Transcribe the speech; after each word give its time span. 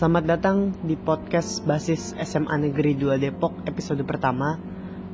Selamat 0.00 0.24
datang 0.24 0.72
di 0.80 0.96
podcast 0.96 1.60
basis 1.68 2.16
SMA 2.24 2.56
Negeri 2.56 2.96
2 2.96 3.20
Depok 3.20 3.60
episode 3.68 4.00
pertama 4.08 4.56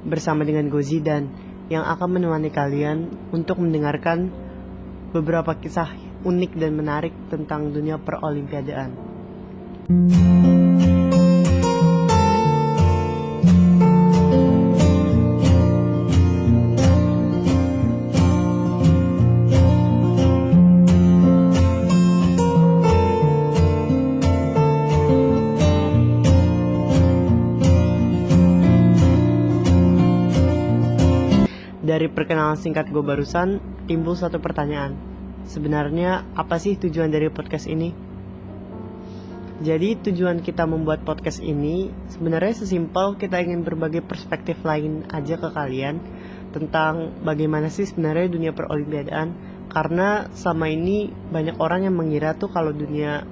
bersama 0.07 0.47
dengan 0.47 0.71
Gozi 0.71 1.03
dan 1.03 1.27
yang 1.67 1.83
akan 1.83 2.07
menemani 2.07 2.55
kalian 2.55 3.11
untuk 3.35 3.59
mendengarkan 3.59 4.31
beberapa 5.11 5.59
kisah 5.59 5.91
unik 6.23 6.55
dan 6.55 6.79
menarik 6.79 7.11
tentang 7.27 7.75
dunia 7.75 7.99
perolimpiadaan. 7.99 8.95
Perkenalan 32.27 32.59
singkat 32.59 32.91
gue 32.91 33.07
barusan, 33.07 33.63
timbul 33.87 34.19
satu 34.19 34.43
pertanyaan. 34.43 34.99
Sebenarnya 35.47 36.27
apa 36.35 36.59
sih 36.59 36.75
tujuan 36.75 37.15
dari 37.15 37.31
podcast 37.31 37.71
ini? 37.71 37.95
Jadi 39.63 39.95
tujuan 40.11 40.43
kita 40.43 40.67
membuat 40.67 41.07
podcast 41.07 41.39
ini 41.39 41.87
sebenarnya 42.11 42.67
sesimpel 42.67 43.15
kita 43.15 43.39
ingin 43.39 43.63
berbagi 43.63 44.03
perspektif 44.03 44.59
lain 44.67 45.07
aja 45.15 45.39
ke 45.39 45.55
kalian 45.55 46.03
tentang 46.51 47.15
bagaimana 47.23 47.71
sih 47.71 47.87
sebenarnya 47.87 48.27
dunia 48.27 48.51
perolimpiadaan 48.51 49.31
karena 49.71 50.27
selama 50.35 50.67
ini 50.67 51.07
banyak 51.31 51.63
orang 51.63 51.87
yang 51.87 51.95
mengira 51.95 52.35
tuh 52.35 52.51
kalau 52.51 52.75
dunia 52.75 53.23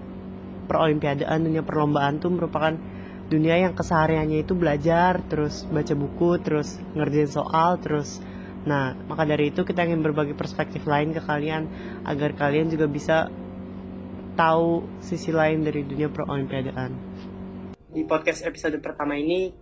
perolimpiadaan, 0.70 1.42
dunia 1.42 1.66
perlombaan 1.66 2.22
tuh 2.22 2.30
merupakan 2.30 2.78
dunia 3.26 3.58
yang 3.58 3.74
kesehariannya 3.74 4.46
itu 4.46 4.54
belajar, 4.54 5.18
terus 5.26 5.66
baca 5.66 5.98
buku, 5.98 6.38
terus 6.46 6.78
ngerjain 6.94 7.26
soal, 7.26 7.82
terus 7.82 8.22
Nah, 8.64 8.96
maka 9.08 9.28
dari 9.28 9.52
itu 9.52 9.60
kita 9.60 9.84
ingin 9.84 10.00
berbagi 10.00 10.32
perspektif 10.32 10.88
lain 10.88 11.12
ke 11.12 11.20
kalian 11.20 11.68
agar 12.08 12.32
kalian 12.32 12.72
juga 12.72 12.88
bisa 12.88 13.28
tahu 14.34 14.88
sisi 15.04 15.30
lain 15.30 15.62
dari 15.62 15.84
dunia 15.84 16.08
perolimpiadaan. 16.08 16.90
Di 17.92 18.02
podcast 18.08 18.42
episode 18.42 18.80
pertama 18.80 19.14
ini 19.20 19.52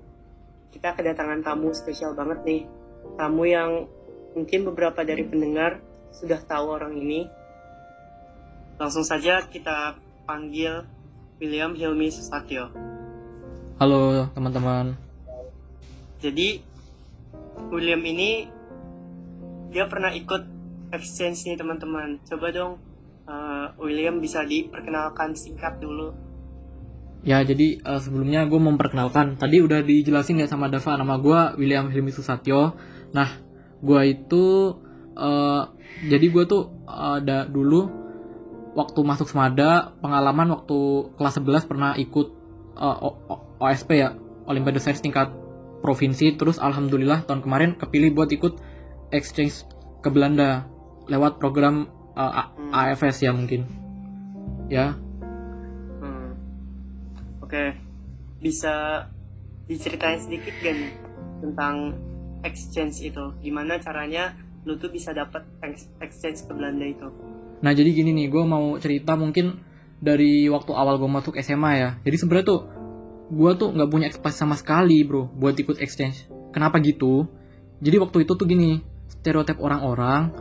kita 0.73 0.95
kedatangan 0.95 1.42
tamu 1.42 1.75
spesial 1.75 2.14
banget 2.14 2.41
nih. 2.47 2.62
Tamu 3.19 3.42
yang 3.45 3.91
mungkin 4.39 4.64
beberapa 4.70 5.03
dari 5.05 5.27
pendengar 5.27 5.83
sudah 6.14 6.39
tahu 6.41 6.73
orang 6.73 6.95
ini. 6.97 7.27
Langsung 8.78 9.05
saja 9.05 9.45
kita 9.50 9.98
panggil 10.25 10.86
William 11.42 11.75
Hilmi 11.75 12.08
Susatyo. 12.08 12.70
Halo 13.83 14.30
teman-teman. 14.33 14.95
Jadi 16.23 16.62
William 17.69 18.00
ini 18.06 18.61
dia 19.73 19.89
pernah 19.89 20.12
ikut 20.12 20.42
exchange 20.92 21.48
nih 21.48 21.56
teman-teman. 21.56 22.20
Coba 22.28 22.53
dong 22.53 22.73
uh, 23.25 23.73
William 23.81 24.20
bisa 24.20 24.45
diperkenalkan 24.45 25.33
singkat 25.33 25.81
dulu. 25.81 26.12
Ya 27.25 27.41
jadi 27.41 27.81
uh, 27.83 27.98
sebelumnya 27.98 28.45
gue 28.45 28.61
memperkenalkan. 28.61 29.41
Tadi 29.41 29.64
udah 29.64 29.81
dijelasin 29.81 30.45
ya 30.45 30.47
sama 30.47 30.69
Dava 30.69 31.01
nama 31.01 31.17
gue 31.17 31.64
William 31.64 31.89
Hilmi 31.89 32.12
Susatyo. 32.12 32.77
Nah 33.17 33.41
gue 33.81 34.01
itu 34.12 34.77
uh, 35.17 35.62
jadi 36.07 36.27
gue 36.29 36.45
tuh 36.45 36.69
ada 36.84 37.48
dulu 37.48 37.89
waktu 38.77 39.01
masuk 39.01 39.29
semada 39.29 39.97
pengalaman 40.05 40.53
waktu 40.53 41.12
kelas 41.17 41.41
11 41.41 41.70
pernah 41.70 41.92
ikut 41.97 42.29
uh, 42.77 42.98
OSP 43.61 43.91
ya 43.97 44.17
Olimpiade 44.45 44.83
Sains 44.83 45.01
tingkat 45.01 45.33
provinsi. 45.80 46.35
Terus 46.35 46.58
alhamdulillah 46.58 47.25
tahun 47.25 47.41
kemarin 47.41 47.70
kepilih 47.79 48.13
buat 48.13 48.29
ikut 48.35 48.71
exchange 49.12 49.68
ke 50.02 50.08
Belanda 50.11 50.67
lewat 51.06 51.39
program 51.39 51.86
uh, 52.17 52.50
hmm. 52.56 52.73
AFS 52.73 53.28
ya 53.28 53.33
mungkin. 53.36 53.68
Ya. 54.73 54.96
Hmm. 56.00 56.34
oke. 57.45 57.52
Okay. 57.52 57.68
bisa 58.42 59.06
diceritain 59.70 60.18
sedikit 60.18 60.51
gak 60.58 60.74
nih 60.74 60.92
tentang 61.39 61.95
exchange 62.42 63.06
itu? 63.06 63.24
Gimana 63.39 63.78
caranya 63.78 64.34
lu 64.67 64.74
tuh 64.78 64.90
bisa 64.90 65.14
dapat 65.14 65.46
exchange 66.02 66.42
ke 66.42 66.52
Belanda 66.52 66.83
itu? 66.83 67.06
Nah 67.62 67.70
jadi 67.70 67.95
gini 67.95 68.11
nih 68.11 68.27
gue 68.27 68.42
mau 68.42 68.74
cerita 68.83 69.14
mungkin 69.14 69.62
dari 70.02 70.51
waktu 70.51 70.74
awal 70.74 70.98
gue 70.98 71.06
masuk 71.06 71.39
SMA 71.39 71.72
ya. 71.78 71.90
Jadi 72.02 72.17
sebenarnya 72.18 72.46
tuh 72.51 72.61
gue 73.33 73.51
tuh 73.55 73.68
nggak 73.70 73.89
punya 73.89 74.06
ekspektasi 74.11 74.42
sama 74.42 74.58
sekali 74.58 75.06
bro 75.06 75.30
buat 75.30 75.55
ikut 75.55 75.78
exchange. 75.78 76.27
Kenapa 76.51 76.83
gitu? 76.83 77.30
Jadi 77.78 77.96
waktu 78.02 78.27
itu 78.27 78.34
tuh 78.34 78.46
gini 78.46 78.83
stereotip 79.22 79.62
orang-orang 79.62 80.34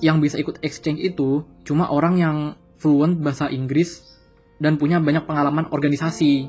yang 0.00 0.24
bisa 0.24 0.40
ikut 0.40 0.64
exchange 0.64 1.04
itu 1.04 1.44
cuma 1.68 1.92
orang 1.92 2.16
yang 2.16 2.36
fluent 2.80 3.20
bahasa 3.20 3.52
Inggris 3.52 4.04
dan 4.56 4.80
punya 4.80 5.00
banyak 5.00 5.28
pengalaman 5.28 5.68
organisasi. 5.68 6.48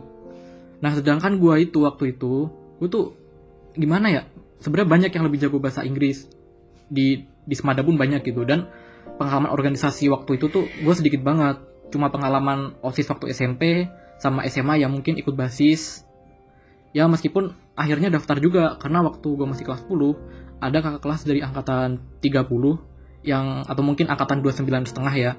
Nah, 0.80 0.96
sedangkan 0.96 1.40
gue 1.44 1.68
itu 1.68 1.84
waktu 1.84 2.16
itu, 2.16 2.48
gue 2.80 2.88
tuh 2.88 3.16
gimana 3.76 4.08
ya? 4.08 4.24
Sebenarnya 4.64 4.90
banyak 4.90 5.12
yang 5.12 5.24
lebih 5.28 5.40
jago 5.44 5.58
bahasa 5.60 5.84
Inggris 5.84 6.28
di 6.88 7.28
di 7.44 7.56
Semada 7.56 7.84
pun 7.84 8.00
banyak 8.00 8.24
gitu 8.24 8.48
dan 8.48 8.72
pengalaman 9.20 9.52
organisasi 9.52 10.08
waktu 10.08 10.40
itu 10.40 10.48
tuh 10.48 10.66
gue 10.68 10.94
sedikit 10.96 11.20
banget. 11.24 11.60
Cuma 11.92 12.12
pengalaman 12.12 12.76
osis 12.84 13.08
waktu 13.08 13.32
SMP 13.32 13.88
sama 14.20 14.44
SMA 14.48 14.84
yang 14.84 14.92
mungkin 14.92 15.16
ikut 15.20 15.36
basis. 15.36 16.04
Ya 16.96 17.08
meskipun 17.08 17.54
akhirnya 17.78 18.10
daftar 18.10 18.40
juga 18.42 18.76
karena 18.82 19.06
waktu 19.06 19.28
gue 19.28 19.48
masih 19.48 19.64
kelas 19.68 19.86
10 19.86 20.47
ada 20.58 20.78
kakak 20.82 21.02
kelas 21.02 21.22
dari 21.26 21.40
angkatan 21.46 22.02
30 22.22 22.48
yang 23.26 23.66
atau 23.66 23.84
mungkin 23.84 24.10
angkatan 24.10 24.42
29 24.42 24.90
setengah 24.90 25.14
ya. 25.14 25.32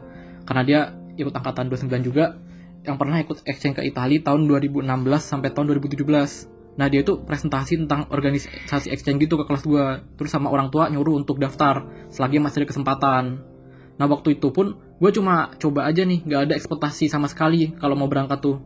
Karena 0.44 0.62
dia 0.64 0.80
ikut 1.18 1.34
angkatan 1.34 1.68
29 1.72 2.06
juga. 2.06 2.38
Yang 2.86 2.96
pernah 2.96 3.18
ikut 3.20 3.38
exchange 3.44 3.76
ke 3.80 3.82
Italia 3.84 4.22
tahun 4.22 4.46
2016 4.46 4.86
sampai 5.18 5.50
tahun 5.50 5.76
2017 5.76 6.58
nah 6.78 6.86
dia 6.86 7.02
itu 7.02 7.18
presentasi 7.18 7.74
tentang 7.74 8.06
organisasi 8.06 8.94
exchange 8.94 9.26
gitu 9.26 9.34
ke 9.34 9.50
kelas 9.50 9.66
gue 9.66 9.84
terus 10.14 10.30
sama 10.30 10.46
orang 10.46 10.70
tua 10.70 10.86
nyuruh 10.86 11.18
untuk 11.18 11.42
daftar 11.42 11.82
selagi 12.06 12.38
masih 12.38 12.62
ada 12.62 12.70
kesempatan. 12.70 13.42
Nah 13.98 14.06
waktu 14.06 14.38
itu 14.38 14.54
pun 14.54 14.78
gue 14.78 15.10
cuma 15.10 15.50
coba 15.58 15.90
aja 15.90 16.06
nih 16.06 16.22
gak 16.22 16.40
ada 16.48 16.54
ekspektasi 16.54 17.10
sama 17.10 17.26
sekali 17.26 17.74
kalau 17.82 17.98
mau 17.98 18.06
berangkat 18.06 18.38
tuh. 18.38 18.62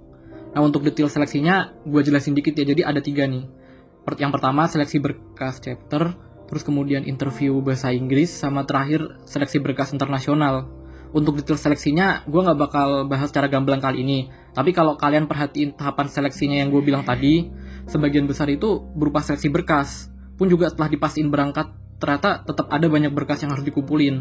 Nah 0.52 0.60
untuk 0.60 0.84
detail 0.84 1.08
seleksinya 1.08 1.72
gue 1.88 2.00
jelasin 2.04 2.36
dikit 2.36 2.52
ya. 2.52 2.68
Jadi 2.68 2.84
ada 2.84 3.00
tiga 3.00 3.24
nih. 3.24 3.48
Yang 4.20 4.32
pertama 4.36 4.68
seleksi 4.68 5.00
berkas 5.00 5.64
chapter 5.64 6.12
terus 6.52 6.68
kemudian 6.68 7.08
interview 7.08 7.64
bahasa 7.64 7.96
Inggris, 7.96 8.28
sama 8.28 8.68
terakhir 8.68 9.24
seleksi 9.24 9.56
berkas 9.56 9.96
internasional. 9.96 10.68
Untuk 11.16 11.40
detail 11.40 11.56
seleksinya, 11.56 12.28
gue 12.28 12.40
nggak 12.44 12.60
bakal 12.60 13.08
bahas 13.08 13.32
secara 13.32 13.48
gamblang 13.48 13.80
kali 13.80 14.04
ini. 14.04 14.28
Tapi 14.52 14.76
kalau 14.76 15.00
kalian 15.00 15.24
perhatiin 15.24 15.72
tahapan 15.72 16.12
seleksinya 16.12 16.60
yang 16.60 16.68
gue 16.68 16.84
bilang 16.84 17.08
tadi, 17.08 17.48
sebagian 17.88 18.28
besar 18.28 18.52
itu 18.52 18.84
berupa 18.92 19.24
seleksi 19.24 19.48
berkas. 19.48 20.12
Pun 20.36 20.52
juga 20.52 20.68
setelah 20.68 20.92
dipastiin 20.92 21.32
berangkat, 21.32 21.72
ternyata 21.96 22.44
tetap 22.44 22.68
ada 22.68 22.84
banyak 22.84 23.16
berkas 23.16 23.40
yang 23.40 23.56
harus 23.56 23.64
dikumpulin. 23.64 24.20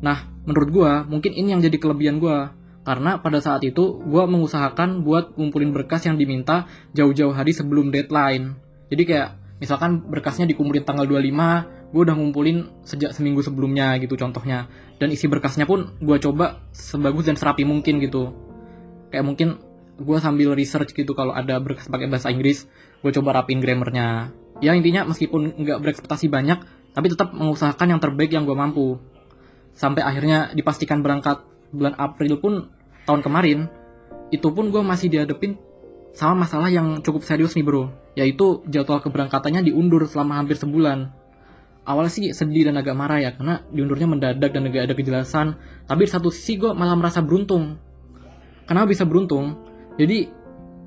Nah, 0.00 0.32
menurut 0.48 0.72
gue, 0.72 0.92
mungkin 1.04 1.36
ini 1.36 1.52
yang 1.52 1.60
jadi 1.60 1.76
kelebihan 1.76 2.16
gue. 2.16 2.48
Karena 2.80 3.20
pada 3.20 3.44
saat 3.44 3.60
itu, 3.60 4.00
gue 4.08 4.24
mengusahakan 4.24 5.04
buat 5.04 5.36
ngumpulin 5.36 5.76
berkas 5.76 6.08
yang 6.08 6.16
diminta 6.16 6.64
jauh-jauh 6.96 7.36
hari 7.36 7.52
sebelum 7.52 7.92
deadline. 7.92 8.56
Jadi 8.88 9.04
kayak 9.04 9.45
misalkan 9.56 10.04
berkasnya 10.04 10.44
dikumpulin 10.48 10.84
tanggal 10.84 11.08
25 11.08 11.76
gue 11.94 12.02
udah 12.02 12.16
ngumpulin 12.18 12.82
sejak 12.82 13.14
seminggu 13.14 13.40
sebelumnya 13.40 13.96
gitu 14.02 14.18
contohnya. 14.18 14.68
Dan 15.00 15.12
isi 15.14 15.30
berkasnya 15.30 15.64
pun 15.64 15.96
gue 16.02 16.16
coba 16.20 16.60
sebagus 16.74 17.30
dan 17.30 17.38
serapi 17.38 17.62
mungkin 17.62 18.02
gitu. 18.02 18.34
Kayak 19.08 19.24
mungkin 19.24 19.48
gue 19.96 20.18
sambil 20.20 20.52
research 20.52 20.92
gitu 20.92 21.16
kalau 21.16 21.32
ada 21.32 21.56
berkas 21.56 21.88
pakai 21.88 22.10
bahasa 22.10 22.28
Inggris 22.28 22.68
gue 23.00 23.10
coba 23.16 23.40
rapin 23.40 23.62
grammarnya. 23.62 24.34
Ya 24.60 24.72
intinya 24.76 25.08
meskipun 25.08 25.56
nggak 25.56 25.78
berekspektasi 25.80 26.28
banyak 26.28 26.58
tapi 26.92 27.12
tetap 27.12 27.32
mengusahakan 27.32 27.96
yang 27.96 28.00
terbaik 28.00 28.32
yang 28.32 28.44
gue 28.44 28.56
mampu. 28.56 29.00
Sampai 29.76 30.04
akhirnya 30.04 30.52
dipastikan 30.56 31.04
berangkat 31.04 31.44
bulan 31.72 31.96
April 32.00 32.40
pun 32.40 32.52
tahun 33.04 33.20
kemarin 33.20 33.58
itu 34.34 34.48
pun 34.50 34.74
gue 34.74 34.82
masih 34.82 35.06
dihadapin 35.12 35.54
sama 36.16 36.48
masalah 36.48 36.72
yang 36.72 36.98
cukup 37.04 37.22
serius 37.22 37.54
nih 37.54 37.62
bro 37.62 38.05
yaitu 38.16 38.64
jadwal 38.66 38.98
keberangkatannya 39.04 39.68
diundur 39.68 40.08
selama 40.08 40.40
hampir 40.40 40.56
sebulan. 40.56 41.12
Awalnya 41.86 42.10
sih 42.10 42.24
sedih 42.34 42.66
dan 42.66 42.80
agak 42.80 42.96
marah 42.98 43.22
ya, 43.22 43.30
karena 43.36 43.62
diundurnya 43.70 44.08
mendadak 44.10 44.50
dan 44.50 44.66
gak 44.72 44.90
ada 44.90 44.94
kejelasan. 44.96 45.46
Tapi 45.86 46.00
di 46.02 46.10
satu 46.10 46.32
sisi 46.34 46.58
gue 46.58 46.74
malah 46.74 46.98
merasa 46.98 47.22
beruntung. 47.22 47.78
Kenapa 48.66 48.90
bisa 48.90 49.06
beruntung? 49.06 49.54
Jadi 49.94 50.26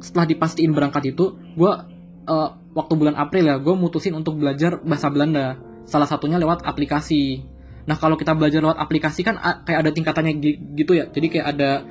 setelah 0.03 0.27
dipastiin 0.27 0.75
berangkat 0.75 1.15
itu, 1.15 1.39
gue 1.55 1.71
uh, 2.27 2.49
waktu 2.75 2.93
bulan 2.99 3.15
April 3.15 3.47
ya, 3.47 3.55
gue 3.61 3.71
mutusin 3.77 4.11
untuk 4.11 4.35
belajar 4.41 4.83
bahasa 4.83 5.07
Belanda. 5.07 5.55
Salah 5.87 6.09
satunya 6.09 6.35
lewat 6.35 6.67
aplikasi. 6.67 7.47
Nah 7.87 7.95
kalau 7.95 8.19
kita 8.19 8.35
belajar 8.35 8.59
lewat 8.59 8.81
aplikasi 8.81 9.23
kan 9.23 9.39
kayak 9.63 9.87
ada 9.87 9.91
tingkatannya 9.95 10.33
gitu 10.75 10.91
ya. 10.99 11.07
Jadi 11.07 11.27
kayak 11.31 11.47
ada 11.55 11.87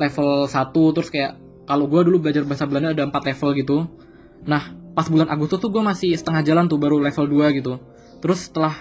level 0.00 0.48
1 0.48 0.94
terus 0.96 1.08
kayak 1.12 1.36
kalau 1.68 1.90
gue 1.90 2.00
dulu 2.08 2.24
belajar 2.24 2.46
bahasa 2.48 2.64
Belanda 2.64 2.96
ada 2.96 3.04
4 3.04 3.30
level 3.34 3.50
gitu 3.60 3.76
nah 4.44 4.74
pas 4.92 5.06
bulan 5.08 5.28
Agustus 5.32 5.60
tuh 5.60 5.70
gue 5.72 5.80
masih 5.80 6.12
setengah 6.16 6.42
jalan 6.44 6.68
tuh 6.68 6.76
baru 6.80 7.00
level 7.00 7.24
2 7.28 7.58
gitu. 7.60 7.80
Terus 8.20 8.48
setelah 8.48 8.76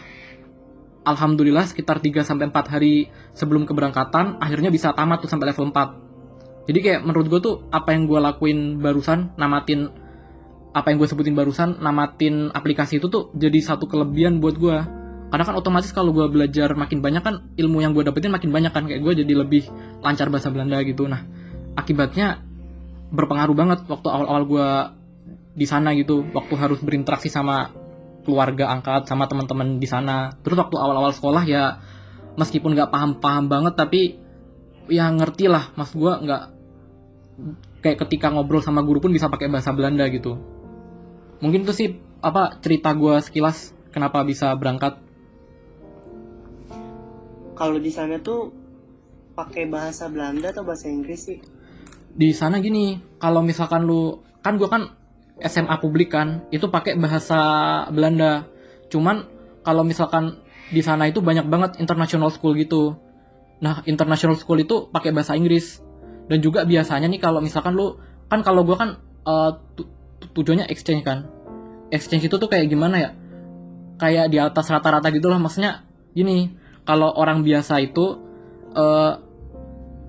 alhamdulillah 1.05 1.63
sekitar 1.69 2.01
3 2.01 2.25
sampai 2.25 2.49
4 2.49 2.73
hari 2.73 3.07
sebelum 3.37 3.63
keberangkatan 3.69 4.41
akhirnya 4.41 4.73
bisa 4.73 4.91
tamat 4.91 5.21
tuh 5.21 5.29
sampai 5.29 5.53
level 5.53 5.69
4 5.69 6.65
jadi 6.65 6.79
kayak 6.81 6.99
menurut 7.05 7.29
gue 7.29 7.39
tuh 7.39 7.55
apa 7.69 7.93
yang 7.93 8.09
gue 8.09 8.17
lakuin 8.17 8.81
barusan 8.81 9.37
namatin 9.37 9.93
apa 10.73 10.91
yang 10.91 10.97
gue 10.97 11.07
sebutin 11.07 11.37
barusan 11.37 11.77
namatin 11.79 12.49
aplikasi 12.51 12.97
itu 12.97 13.07
tuh 13.07 13.29
jadi 13.37 13.61
satu 13.61 13.85
kelebihan 13.85 14.41
buat 14.41 14.57
gue 14.57 14.77
karena 15.29 15.43
kan 15.45 15.55
otomatis 15.57 15.93
kalau 15.93 16.11
gue 16.11 16.25
belajar 16.27 16.73
makin 16.73 16.99
banyak 16.99 17.21
kan 17.21 17.47
ilmu 17.55 17.85
yang 17.85 17.93
gue 17.93 18.03
dapetin 18.05 18.33
makin 18.33 18.49
banyak 18.49 18.73
kan 18.73 18.89
kayak 18.89 19.01
gue 19.01 19.13
jadi 19.25 19.33
lebih 19.35 19.67
lancar 20.05 20.29
bahasa 20.29 20.53
Belanda 20.53 20.79
gitu. 20.85 21.09
Nah 21.09 21.25
akibatnya 21.75 22.45
berpengaruh 23.09 23.57
banget 23.57 23.79
waktu 23.89 24.07
awal-awal 24.07 24.43
gue 24.45 24.67
di 25.55 25.65
sana 25.65 25.95
gitu. 25.95 26.27
Waktu 26.35 26.53
harus 26.59 26.79
berinteraksi 26.83 27.31
sama 27.31 27.71
keluarga 28.27 28.69
angkat 28.69 29.07
sama 29.07 29.25
teman-teman 29.25 29.79
di 29.79 29.87
sana. 29.87 30.35
Terus 30.43 30.59
waktu 30.59 30.75
awal-awal 30.75 31.15
sekolah 31.15 31.43
ya 31.47 31.79
meskipun 32.35 32.75
nggak 32.75 32.91
paham-paham 32.91 33.47
banget 33.47 33.73
tapi 33.79 34.01
ya 34.91 35.07
ngerti 35.09 35.47
lah. 35.47 35.71
Mas 35.79 35.95
gue 35.95 36.11
nggak 36.11 36.43
kayak 37.81 37.97
ketika 38.07 38.29
ngobrol 38.29 38.59
sama 38.61 38.83
guru 38.83 38.99
pun 38.99 39.15
bisa 39.15 39.31
pakai 39.31 39.47
bahasa 39.47 39.71
Belanda 39.71 40.05
gitu. 40.11 40.37
Mungkin 41.39 41.63
itu 41.63 41.73
sih 41.73 41.89
apa 42.19 42.59
cerita 42.59 42.91
gue 42.91 43.15
sekilas 43.23 43.71
kenapa 43.95 44.21
bisa 44.27 44.51
berangkat. 44.53 44.99
Kalau 47.55 47.79
di 47.79 47.87
sana 47.87 48.19
tuh 48.19 48.51
pakai 49.35 49.67
bahasa 49.67 50.11
Belanda 50.11 50.51
atau 50.51 50.67
bahasa 50.67 50.91
Inggris 50.91 51.23
sih? 51.23 51.39
di 52.15 52.31
sana 52.31 52.63
gini 52.63 52.95
kalau 53.19 53.43
misalkan 53.43 53.83
lu 53.83 54.23
kan 54.39 54.55
gue 54.55 54.71
kan 54.71 54.87
SMA 55.43 55.75
publik 55.83 56.15
kan 56.15 56.47
itu 56.51 56.71
pakai 56.71 56.95
bahasa 56.95 57.39
Belanda. 57.91 58.47
Cuman 58.87 59.27
kalau 59.65 59.83
misalkan 59.83 60.39
di 60.71 60.79
sana 60.79 61.11
itu 61.11 61.19
banyak 61.19 61.45
banget 61.51 61.81
international 61.83 62.31
school 62.31 62.55
gitu. 62.55 62.95
Nah 63.59 63.83
international 63.83 64.39
school 64.39 64.59
itu 64.63 64.87
pakai 64.89 65.11
bahasa 65.11 65.35
Inggris. 65.35 65.83
Dan 66.25 66.41
juga 66.41 66.63
biasanya 66.63 67.05
nih 67.11 67.21
kalau 67.21 67.43
misalkan 67.43 67.75
lu 67.75 67.99
kan 68.31 68.41
kalau 68.41 68.65
gue 68.65 68.73
kan 68.79 68.97
eh, 69.27 69.51
tu- 69.75 69.89
tu- 70.23 70.31
tujuannya 70.41 70.71
exchange 70.71 71.03
kan. 71.03 71.27
Exchange 71.91 72.31
itu 72.31 72.35
tuh 72.39 72.47
kayak 72.47 72.71
gimana 72.71 72.95
ya? 72.97 73.09
Kayak 73.99 74.31
di 74.31 74.37
atas 74.39 74.71
rata-rata 74.71 75.11
gitu 75.11 75.27
lah 75.27 75.37
maksudnya 75.37 75.83
gini. 76.15 76.55
Kalau 76.87 77.11
orang 77.11 77.43
biasa 77.43 77.83
itu 77.83 78.23
eh, 78.71 79.11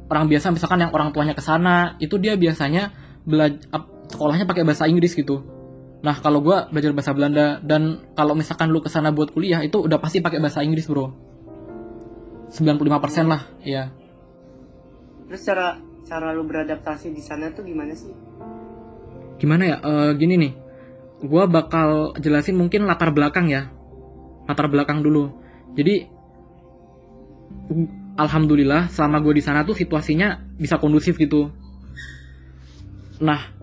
orang 0.06 0.26
biasa 0.30 0.54
misalkan 0.54 0.86
yang 0.86 0.94
orang 0.94 1.10
tuanya 1.10 1.34
ke 1.34 1.42
sana 1.42 1.98
itu 1.98 2.14
dia 2.16 2.38
biasanya 2.38 2.94
belajar 3.26 3.95
sekolahnya 4.10 4.46
pakai 4.46 4.62
bahasa 4.62 4.86
Inggris 4.86 5.14
gitu. 5.14 5.42
Nah 6.02 6.16
kalau 6.20 6.44
gue 6.44 6.56
belajar 6.70 6.92
bahasa 6.92 7.12
Belanda 7.16 7.58
dan 7.64 8.06
kalau 8.14 8.36
misalkan 8.36 8.70
lu 8.70 8.78
ke 8.78 8.90
sana 8.92 9.10
buat 9.10 9.32
kuliah 9.32 9.64
itu 9.64 9.82
udah 9.82 9.98
pasti 9.98 10.22
pakai 10.22 10.38
bahasa 10.38 10.62
Inggris 10.62 10.86
bro. 10.86 11.10
95% 12.46 13.26
lah, 13.26 13.42
ya. 13.66 13.90
Terus 15.26 15.42
cara 15.42 15.82
cara 16.06 16.30
lu 16.30 16.46
beradaptasi 16.46 17.10
di 17.10 17.18
sana 17.18 17.50
tuh 17.50 17.66
gimana 17.66 17.90
sih? 17.90 18.14
Gimana 19.42 19.62
ya? 19.66 19.76
Eh, 19.82 20.10
gini 20.14 20.34
nih, 20.38 20.52
gue 21.26 21.44
bakal 21.50 22.14
jelasin 22.22 22.54
mungkin 22.54 22.86
latar 22.86 23.10
belakang 23.10 23.50
ya, 23.50 23.66
latar 24.46 24.70
belakang 24.70 25.02
dulu. 25.02 25.34
Jadi 25.74 26.06
alhamdulillah 28.16 28.88
selama 28.94 29.20
gue 29.20 29.34
di 29.36 29.42
sana 29.44 29.66
tuh 29.66 29.74
situasinya 29.74 30.38
bisa 30.56 30.78
kondusif 30.78 31.18
gitu. 31.18 31.50
Nah, 33.20 33.55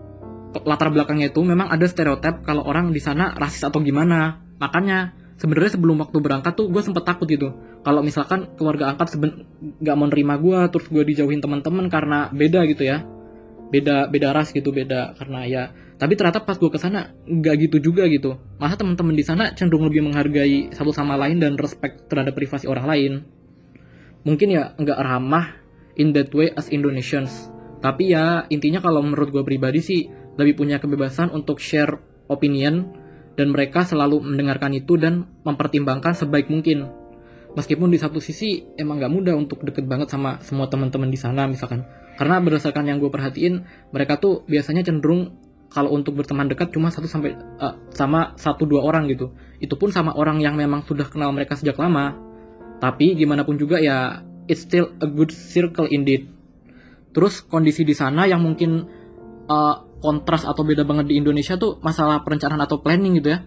latar 0.62 0.94
belakangnya 0.94 1.34
itu 1.34 1.42
memang 1.42 1.66
ada 1.66 1.82
stereotip 1.90 2.46
kalau 2.46 2.62
orang 2.62 2.94
di 2.94 3.02
sana 3.02 3.34
rasis 3.34 3.66
atau 3.66 3.82
gimana. 3.82 4.38
Makanya 4.62 5.10
sebenarnya 5.34 5.74
sebelum 5.74 5.98
waktu 5.98 6.18
berangkat 6.22 6.54
tuh 6.54 6.70
gue 6.70 6.82
sempet 6.82 7.02
takut 7.02 7.26
gitu. 7.26 7.50
Kalau 7.82 8.00
misalkan 8.00 8.54
keluarga 8.54 8.94
angkat 8.94 9.18
seben- 9.18 9.44
nggak 9.82 9.96
mau 9.98 10.06
nerima 10.06 10.38
gue, 10.38 10.58
terus 10.70 10.86
gue 10.86 11.02
dijauhin 11.02 11.42
teman-teman 11.42 11.90
karena 11.90 12.30
beda 12.30 12.62
gitu 12.70 12.86
ya, 12.86 13.02
beda 13.68 14.08
beda 14.08 14.30
ras 14.30 14.54
gitu, 14.54 14.70
beda 14.70 15.18
karena 15.18 15.40
ya. 15.44 15.64
Tapi 15.94 16.18
ternyata 16.18 16.42
pas 16.42 16.58
gue 16.58 16.70
ke 16.70 16.78
sana 16.78 17.14
nggak 17.26 17.54
gitu 17.70 17.90
juga 17.90 18.06
gitu. 18.06 18.38
Malah 18.58 18.78
teman-teman 18.78 19.14
di 19.14 19.24
sana 19.26 19.50
cenderung 19.54 19.86
lebih 19.86 20.06
menghargai 20.06 20.74
satu 20.74 20.90
sama 20.94 21.18
lain 21.18 21.42
dan 21.42 21.58
respect 21.58 22.06
terhadap 22.10 22.34
privasi 22.34 22.66
orang 22.70 22.86
lain. 22.86 23.12
Mungkin 24.24 24.48
ya 24.48 24.72
nggak 24.74 24.98
ramah 24.98 25.60
in 25.94 26.10
that 26.14 26.30
way 26.34 26.50
as 26.54 26.70
Indonesians. 26.70 27.50
Tapi 27.84 28.16
ya 28.16 28.48
intinya 28.48 28.80
kalau 28.80 29.04
menurut 29.04 29.28
gue 29.28 29.44
pribadi 29.44 29.84
sih 29.84 30.08
lebih 30.38 30.54
punya 30.58 30.82
kebebasan 30.82 31.30
untuk 31.30 31.62
share 31.62 31.98
opinion 32.26 32.90
dan 33.34 33.50
mereka 33.50 33.82
selalu 33.82 34.22
mendengarkan 34.22 34.74
itu 34.74 34.94
dan 34.94 35.26
mempertimbangkan 35.42 36.14
sebaik 36.14 36.50
mungkin. 36.50 36.90
Meskipun 37.54 37.86
di 37.90 37.98
satu 37.98 38.18
sisi 38.18 38.66
emang 38.74 38.98
nggak 38.98 39.12
mudah 39.14 39.34
untuk 39.38 39.62
deket 39.62 39.86
banget 39.86 40.10
sama 40.10 40.42
semua 40.42 40.66
teman-teman 40.66 41.06
di 41.06 41.18
sana 41.18 41.46
misalkan. 41.46 41.86
Karena 42.14 42.38
berdasarkan 42.38 42.86
yang 42.86 42.98
gue 43.02 43.10
perhatiin, 43.10 43.62
mereka 43.90 44.18
tuh 44.18 44.42
biasanya 44.46 44.86
cenderung 44.86 45.38
kalau 45.70 45.90
untuk 45.90 46.14
berteman 46.14 46.46
dekat 46.46 46.70
cuma 46.70 46.90
satu 46.90 47.10
sampai 47.10 47.34
eh, 47.34 47.74
sama 47.94 48.34
satu 48.38 48.66
dua 48.66 48.86
orang 48.86 49.10
gitu. 49.10 49.34
Itu 49.58 49.74
pun 49.74 49.90
sama 49.90 50.14
orang 50.14 50.38
yang 50.38 50.54
memang 50.54 50.86
sudah 50.86 51.06
kenal 51.10 51.34
mereka 51.34 51.58
sejak 51.58 51.78
lama. 51.78 52.14
Tapi 52.78 53.18
gimana 53.18 53.42
pun 53.46 53.58
juga 53.58 53.78
ya 53.78 54.22
it's 54.46 54.62
still 54.66 54.94
a 55.02 55.06
good 55.06 55.30
circle 55.34 55.86
indeed. 55.90 56.30
Terus 57.14 57.42
kondisi 57.42 57.86
di 57.86 57.94
sana 57.94 58.26
yang 58.26 58.42
mungkin 58.42 58.86
uh, 59.46 59.76
kontras 60.04 60.44
atau 60.44 60.60
beda 60.60 60.84
banget 60.84 61.08
di 61.08 61.14
Indonesia 61.16 61.56
tuh 61.56 61.80
masalah 61.80 62.20
perencanaan 62.20 62.60
atau 62.60 62.84
planning 62.84 63.24
gitu 63.24 63.32
ya. 63.32 63.40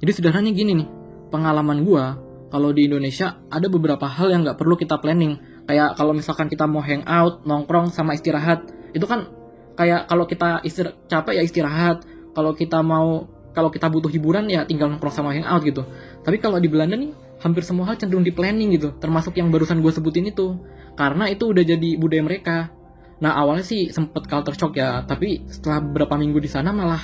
Jadi 0.00 0.12
sederhananya 0.16 0.56
gini 0.56 0.72
nih, 0.80 0.88
pengalaman 1.28 1.84
gua 1.84 2.16
kalau 2.48 2.72
di 2.72 2.88
Indonesia 2.88 3.36
ada 3.52 3.68
beberapa 3.68 4.08
hal 4.08 4.32
yang 4.32 4.40
nggak 4.48 4.56
perlu 4.56 4.80
kita 4.80 4.96
planning. 4.96 5.36
Kayak 5.68 6.00
kalau 6.00 6.16
misalkan 6.16 6.48
kita 6.48 6.64
mau 6.64 6.80
hangout, 6.80 7.44
nongkrong 7.44 7.92
sama 7.92 8.16
istirahat, 8.16 8.64
itu 8.96 9.04
kan 9.04 9.28
kayak 9.76 10.08
kalau 10.08 10.24
kita 10.24 10.64
istir 10.64 10.96
capek 11.12 11.36
ya 11.36 11.42
istirahat. 11.44 12.08
Kalau 12.32 12.56
kita 12.56 12.80
mau 12.80 13.28
kalau 13.52 13.68
kita 13.68 13.90
butuh 13.92 14.08
hiburan 14.08 14.48
ya 14.48 14.64
tinggal 14.64 14.88
nongkrong 14.88 15.12
sama 15.12 15.36
hangout 15.36 15.60
gitu. 15.60 15.84
Tapi 16.24 16.40
kalau 16.40 16.56
di 16.56 16.72
Belanda 16.72 16.96
nih 16.96 17.12
hampir 17.44 17.60
semua 17.66 17.92
hal 17.92 18.00
cenderung 18.00 18.24
di 18.24 18.32
planning 18.32 18.80
gitu, 18.80 18.96
termasuk 18.96 19.36
yang 19.36 19.52
barusan 19.52 19.84
gue 19.84 19.92
sebutin 19.92 20.32
itu. 20.32 20.56
Karena 20.96 21.28
itu 21.28 21.52
udah 21.52 21.62
jadi 21.62 22.00
budaya 22.00 22.22
mereka. 22.24 22.72
Nah 23.18 23.34
awalnya 23.34 23.66
sih 23.66 23.90
sempet 23.90 24.30
culture 24.30 24.54
shock 24.54 24.78
ya, 24.78 25.02
tapi 25.02 25.42
setelah 25.50 25.82
beberapa 25.82 26.14
minggu 26.14 26.38
di 26.38 26.50
sana 26.50 26.70
malah 26.70 27.02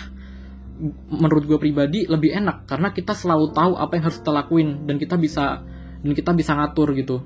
menurut 1.11 1.47
gue 1.47 1.59
pribadi 1.59 2.03
lebih 2.11 2.35
enak 2.35 2.67
karena 2.67 2.91
kita 2.91 3.15
selalu 3.15 3.55
tahu 3.55 3.79
apa 3.79 3.95
yang 3.95 4.11
harus 4.11 4.19
kita 4.19 4.33
lakuin 4.35 4.69
dan 4.91 4.99
kita 4.99 5.15
bisa 5.15 5.63
dan 6.03 6.13
kita 6.15 6.31
bisa 6.35 6.53
ngatur 6.55 6.95
gitu. 6.95 7.23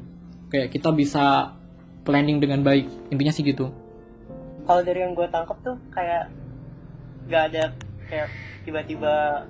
Kayak 0.48 0.72
kita 0.72 0.90
bisa 0.92 1.52
planning 2.04 2.40
dengan 2.40 2.64
baik. 2.64 2.88
Intinya 3.12 3.32
sih 3.32 3.44
gitu. 3.44 3.68
Kalau 4.64 4.80
dari 4.84 5.00
yang 5.00 5.12
gue 5.16 5.28
tangkap 5.28 5.56
tuh 5.64 5.76
kayak 5.92 6.28
nggak 7.28 7.42
ada 7.52 7.64
kayak 8.08 8.28
tiba-tiba 8.64 9.44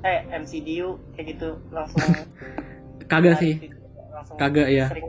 eh 0.00 0.24
MCDU 0.32 0.96
kayak 1.16 1.36
gitu 1.36 1.60
langsung 1.68 2.00
Kagak 3.10 3.42
sih. 3.42 3.79
Langsung 4.20 4.36
Kagak, 4.36 4.68
ya. 4.68 4.86
sering 4.92 5.08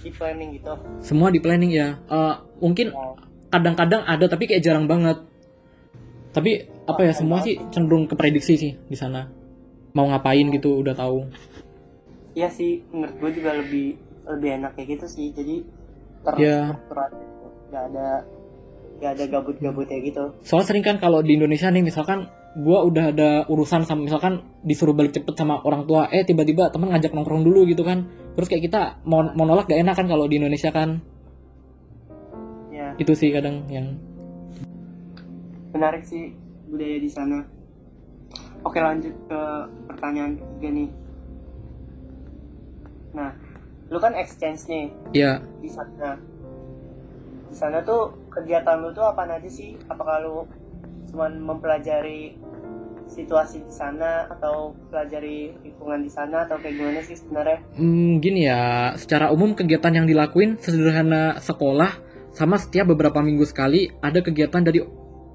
di 0.00 0.10
planning 0.12 0.50
gitu. 0.56 0.72
Semua 1.00 1.28
di 1.32 1.40
planning 1.40 1.72
ya. 1.72 1.88
Eh, 1.96 2.34
mungkin 2.60 2.92
Wow. 2.92 3.16
kadang-kadang 3.48 4.02
ada 4.04 4.24
tapi 4.28 4.44
kayak 4.46 4.62
jarang 4.62 4.84
banget. 4.84 5.18
Tapi 6.30 6.50
apa 6.86 7.00
ya 7.02 7.12
semua 7.16 7.42
sih 7.42 7.58
cenderung 7.74 8.06
ke 8.06 8.14
prediksi 8.14 8.54
sih 8.54 8.72
di 8.76 8.96
sana. 8.96 9.26
Mau 9.96 10.06
ngapain 10.06 10.46
gitu 10.54 10.78
udah 10.78 10.94
tahu. 10.94 11.26
Iya 12.38 12.46
sih, 12.46 12.86
menurut 12.94 13.18
gue 13.18 13.30
juga 13.42 13.50
lebih 13.58 13.98
lebih 14.30 14.50
enak 14.62 14.78
kayak 14.78 14.88
gitu 14.98 15.06
sih. 15.10 15.26
Jadi 15.34 15.66
Ya. 16.38 16.78
aja 16.78 17.10
gitu. 17.10 17.46
Gak 17.74 17.84
ada 17.90 18.08
gak 19.00 19.10
ada 19.16 19.24
gabut-gabut 19.26 19.88
kayak 19.88 20.14
gitu. 20.14 20.24
Soalnya 20.46 20.66
sering 20.70 20.84
kan 20.84 20.96
kalau 21.00 21.24
di 21.24 21.34
Indonesia 21.34 21.66
nih 21.72 21.82
misalkan 21.82 22.28
gua 22.58 22.82
udah 22.82 23.14
ada 23.14 23.30
urusan 23.46 23.86
sama 23.86 24.10
misalkan 24.10 24.42
disuruh 24.66 24.90
balik 24.90 25.14
cepet 25.14 25.34
sama 25.38 25.62
orang 25.62 25.86
tua, 25.86 26.10
eh 26.10 26.26
tiba-tiba 26.26 26.74
teman 26.74 26.90
ngajak 26.90 27.14
nongkrong 27.14 27.46
dulu 27.46 27.62
gitu 27.70 27.86
kan. 27.86 28.10
Terus 28.34 28.48
kayak 28.50 28.64
kita 28.66 28.80
mau, 29.06 29.22
mau 29.38 29.46
nolak 29.46 29.70
gak 29.70 29.78
enak 29.78 29.94
kan 29.94 30.06
kalau 30.10 30.26
di 30.26 30.42
Indonesia 30.42 30.74
kan. 30.74 30.98
Ya, 32.74 32.94
Itu 32.98 33.14
sih 33.14 33.30
kadang 33.30 33.70
yang 33.70 33.94
menarik 35.70 36.02
sih 36.02 36.34
budaya 36.66 36.98
di 36.98 37.10
sana. 37.10 37.38
Oke 38.66 38.82
lanjut 38.82 39.14
ke 39.30 39.40
pertanyaan 39.86 40.36
ketiga 40.36 40.68
nih. 40.74 40.90
Nah, 43.14 43.30
lu 43.90 43.98
kan 43.98 44.14
exchange 44.18 44.66
nih 44.66 44.86
ya 45.14 45.38
di 45.62 45.70
sana. 45.70 46.18
Di 47.50 47.56
sana 47.58 47.82
tuh 47.82 48.14
kegiatan 48.30 48.78
lu 48.82 48.90
tuh 48.90 49.06
apa 49.06 49.26
aja 49.26 49.50
sih? 49.50 49.74
Apakah 49.90 50.22
lu 50.22 50.46
cuman 51.10 51.42
mempelajari 51.42 52.38
situasi 53.10 53.66
di 53.66 53.74
sana 53.74 54.30
atau 54.30 54.72
pelajari 54.88 55.50
lingkungan 55.66 56.06
di 56.06 56.10
sana 56.10 56.46
atau 56.46 56.62
kayak 56.62 56.78
gimana 56.78 57.00
sih 57.02 57.18
sebenarnya? 57.18 57.58
Hmm, 57.74 58.22
gini 58.22 58.46
ya, 58.46 58.94
secara 58.94 59.34
umum 59.34 59.58
kegiatan 59.58 59.90
yang 59.90 60.06
dilakuin 60.06 60.56
sederhana 60.62 61.42
sekolah 61.42 61.90
sama 62.30 62.56
setiap 62.56 62.94
beberapa 62.94 63.18
minggu 63.18 63.42
sekali 63.42 63.90
ada 63.98 64.22
kegiatan 64.22 64.62
dari 64.62 64.78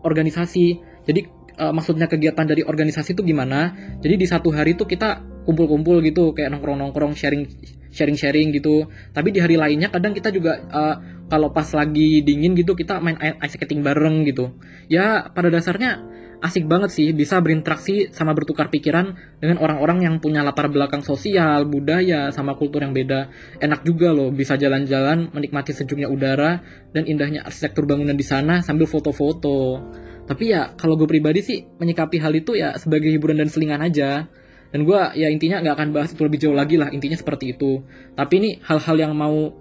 organisasi. 0.02 0.66
Jadi 1.04 1.22
uh, 1.60 1.76
maksudnya 1.76 2.08
kegiatan 2.08 2.48
dari 2.48 2.64
organisasi 2.64 3.12
itu 3.12 3.22
gimana? 3.22 3.76
Jadi 4.00 4.16
di 4.16 4.28
satu 4.28 4.56
hari 4.56 4.80
itu 4.80 4.88
kita 4.88 5.35
kumpul-kumpul 5.46 6.02
gitu 6.02 6.34
kayak 6.34 6.52
nongkrong-nongkrong 6.52 7.14
sharing 7.14 7.48
sharing-sharing 7.96 8.52
gitu. 8.52 8.90
Tapi 9.16 9.32
di 9.32 9.40
hari 9.40 9.56
lainnya 9.56 9.88
kadang 9.88 10.12
kita 10.12 10.34
juga 10.34 10.60
uh, 10.68 10.96
kalau 11.32 11.56
pas 11.56 11.66
lagi 11.72 12.22
dingin 12.22 12.54
gitu 12.54 12.76
kita 12.76 13.00
main 13.00 13.16
ice 13.22 13.56
skating 13.56 13.80
bareng 13.80 14.28
gitu. 14.28 14.52
Ya 14.92 15.32
pada 15.32 15.48
dasarnya 15.48 16.04
asik 16.44 16.68
banget 16.68 16.92
sih 16.92 17.10
bisa 17.16 17.40
berinteraksi 17.40 18.12
sama 18.12 18.36
bertukar 18.36 18.68
pikiran 18.68 19.16
dengan 19.40 19.58
orang-orang 19.64 20.04
yang 20.06 20.16
punya 20.20 20.44
latar 20.44 20.68
belakang 20.68 21.02
sosial, 21.02 21.66
budaya, 21.66 22.30
sama 22.30 22.54
kultur 22.60 22.84
yang 22.84 22.92
beda. 22.92 23.32
Enak 23.58 23.82
juga 23.88 24.12
loh 24.12 24.30
bisa 24.30 24.60
jalan-jalan, 24.60 25.32
menikmati 25.32 25.72
sejuknya 25.72 26.12
udara 26.12 26.60
dan 26.92 27.08
indahnya 27.08 27.48
arsitektur 27.48 27.88
bangunan 27.88 28.14
di 28.14 28.26
sana 28.26 28.60
sambil 28.62 28.86
foto-foto. 28.86 29.82
Tapi 30.26 30.44
ya 30.52 30.74
kalau 30.74 30.98
gue 30.98 31.06
pribadi 31.06 31.42
sih 31.46 31.66
menyikapi 31.78 32.18
hal 32.18 32.34
itu 32.34 32.58
ya 32.58 32.74
sebagai 32.78 33.14
hiburan 33.14 33.42
dan 33.42 33.50
selingan 33.50 33.82
aja. 33.82 34.26
Dan 34.74 34.84
gue 34.84 35.00
ya 35.16 35.28
intinya 35.30 35.62
nggak 35.62 35.76
akan 35.78 35.90
bahas 35.96 36.10
itu 36.12 36.22
lebih 36.26 36.40
jauh 36.42 36.58
lagi 36.58 36.76
lah 36.76 36.90
intinya 36.92 37.16
seperti 37.16 37.56
itu. 37.56 37.86
Tapi 38.18 38.34
ini 38.40 38.50
hal-hal 38.66 38.96
yang 38.98 39.14
mau 39.16 39.54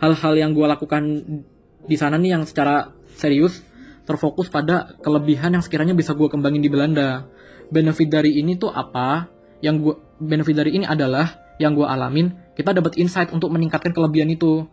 hal-hal 0.00 0.34
yang 0.36 0.50
gue 0.56 0.66
lakukan 0.66 1.02
di 1.84 1.96
sana 1.96 2.16
nih 2.20 2.36
yang 2.38 2.42
secara 2.44 2.92
serius 3.16 3.64
terfokus 4.08 4.50
pada 4.50 4.96
kelebihan 5.00 5.54
yang 5.54 5.62
sekiranya 5.62 5.94
bisa 5.94 6.16
gue 6.16 6.26
kembangin 6.26 6.60
di 6.64 6.70
Belanda. 6.72 7.28
Benefit 7.70 8.10
dari 8.10 8.42
ini 8.42 8.58
tuh 8.58 8.74
apa? 8.74 9.30
Yang 9.62 9.76
gue 9.84 9.94
benefit 10.18 10.56
dari 10.56 10.74
ini 10.74 10.84
adalah 10.88 11.54
yang 11.60 11.76
gue 11.76 11.84
alamin, 11.84 12.32
kita 12.56 12.72
dapat 12.72 12.96
insight 12.96 13.28
untuk 13.36 13.52
meningkatkan 13.52 13.92
kelebihan 13.92 14.32
itu. 14.32 14.64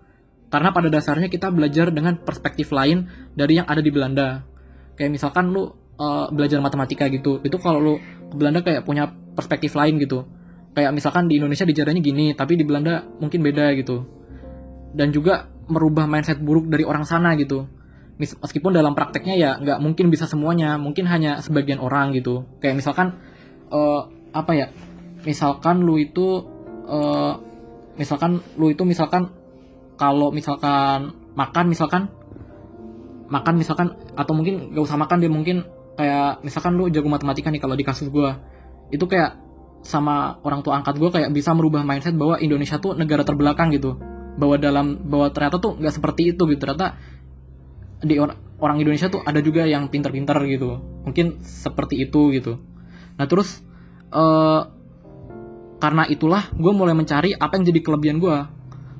Karena 0.47 0.71
pada 0.71 0.87
dasarnya 0.87 1.27
kita 1.27 1.51
belajar 1.51 1.91
dengan 1.91 2.15
perspektif 2.23 2.71
lain 2.71 3.11
dari 3.35 3.59
yang 3.59 3.67
ada 3.67 3.83
di 3.83 3.91
Belanda. 3.91 4.47
Kayak 4.95 5.19
misalkan 5.19 5.51
lu 5.51 5.67
uh, 5.99 6.31
belajar 6.31 6.63
matematika 6.63 7.11
gitu, 7.11 7.43
itu 7.43 7.59
kalau 7.59 7.83
lu 7.83 7.93
ke 8.31 8.35
Belanda 8.39 8.63
kayak 8.63 8.87
punya 8.87 9.11
perspektif 9.37 9.77
lain 9.77 10.01
gitu. 10.01 10.25
Kayak 10.73 10.97
misalkan 10.97 11.29
di 11.29 11.37
Indonesia 11.37 11.65
dijaranya 11.65 12.01
gini, 12.01 12.33
tapi 12.33 12.57
di 12.57 12.65
Belanda 12.65 13.05
mungkin 13.21 13.45
beda 13.45 13.77
gitu. 13.77 14.01
Dan 14.97 15.13
juga 15.13 15.45
merubah 15.69 16.09
mindset 16.09 16.41
buruk 16.41 16.65
dari 16.73 16.81
orang 16.81 17.05
sana 17.05 17.37
gitu 17.37 17.69
meskipun 18.17 18.73
dalam 18.73 18.97
prakteknya 18.97 19.35
ya 19.37 19.51
nggak 19.61 19.77
mungkin 19.77 20.09
bisa 20.09 20.25
semuanya 20.25 20.75
mungkin 20.81 21.05
hanya 21.05 21.37
sebagian 21.45 21.77
orang 21.77 22.17
gitu 22.17 22.49
kayak 22.57 22.81
misalkan 22.81 23.13
uh, 23.69 24.09
apa 24.33 24.51
ya 24.57 24.67
misalkan 25.21 25.85
lu 25.85 26.01
itu 26.01 26.41
uh, 26.89 27.37
misalkan 27.93 28.41
lu 28.57 28.73
itu 28.73 28.81
misalkan 28.89 29.29
kalau 30.01 30.33
misalkan 30.33 31.13
makan 31.37 31.65
misalkan 31.69 32.09
makan 33.29 33.53
misalkan 33.61 33.87
atau 34.17 34.33
mungkin 34.33 34.73
gak 34.73 34.85
usah 34.87 34.97
makan 34.97 35.17
dia 35.21 35.29
mungkin 35.29 35.57
kayak 35.97 36.41
misalkan 36.41 36.73
lu 36.73 36.89
jago 36.89 37.09
matematika 37.09 37.53
nih 37.53 37.61
kalau 37.61 37.77
di 37.77 37.85
kasus 37.85 38.09
gue 38.09 38.29
itu 38.93 39.05
kayak 39.05 39.39
sama 39.83 40.41
orang 40.43 40.65
tua 40.65 40.79
angkat 40.81 40.99
gue 40.99 41.09
kayak 41.09 41.29
bisa 41.31 41.55
merubah 41.55 41.85
mindset 41.85 42.15
bahwa 42.17 42.35
Indonesia 42.41 42.75
tuh 42.81 42.97
negara 42.97 43.23
terbelakang 43.23 43.71
gitu. 43.71 43.95
Bahwa 44.37 44.55
dalam 44.59 45.07
bahwa 45.07 45.31
ternyata 45.31 45.57
tuh 45.57 45.79
nggak 45.79 45.93
seperti 45.95 46.35
itu 46.35 46.43
gitu. 46.49 46.59
Ternyata 46.59 46.97
di 48.03 48.19
or 48.21 48.35
orang 48.57 48.77
Indonesia 48.81 49.09
tuh 49.09 49.21
ada 49.23 49.39
juga 49.39 49.63
yang 49.65 49.87
pinter-pinter 49.87 50.37
gitu. 50.49 50.81
Mungkin 51.07 51.41
seperti 51.41 52.03
itu 52.03 52.33
gitu. 52.35 52.59
Nah 53.17 53.25
terus 53.25 53.63
uh, 54.11 54.69
karena 55.77 56.03
itulah 56.09 56.49
gue 56.53 56.73
mulai 56.73 56.97
mencari 56.97 57.37
apa 57.37 57.53
yang 57.57 57.65
jadi 57.69 57.79
kelebihan 57.85 58.17
gue 58.17 58.37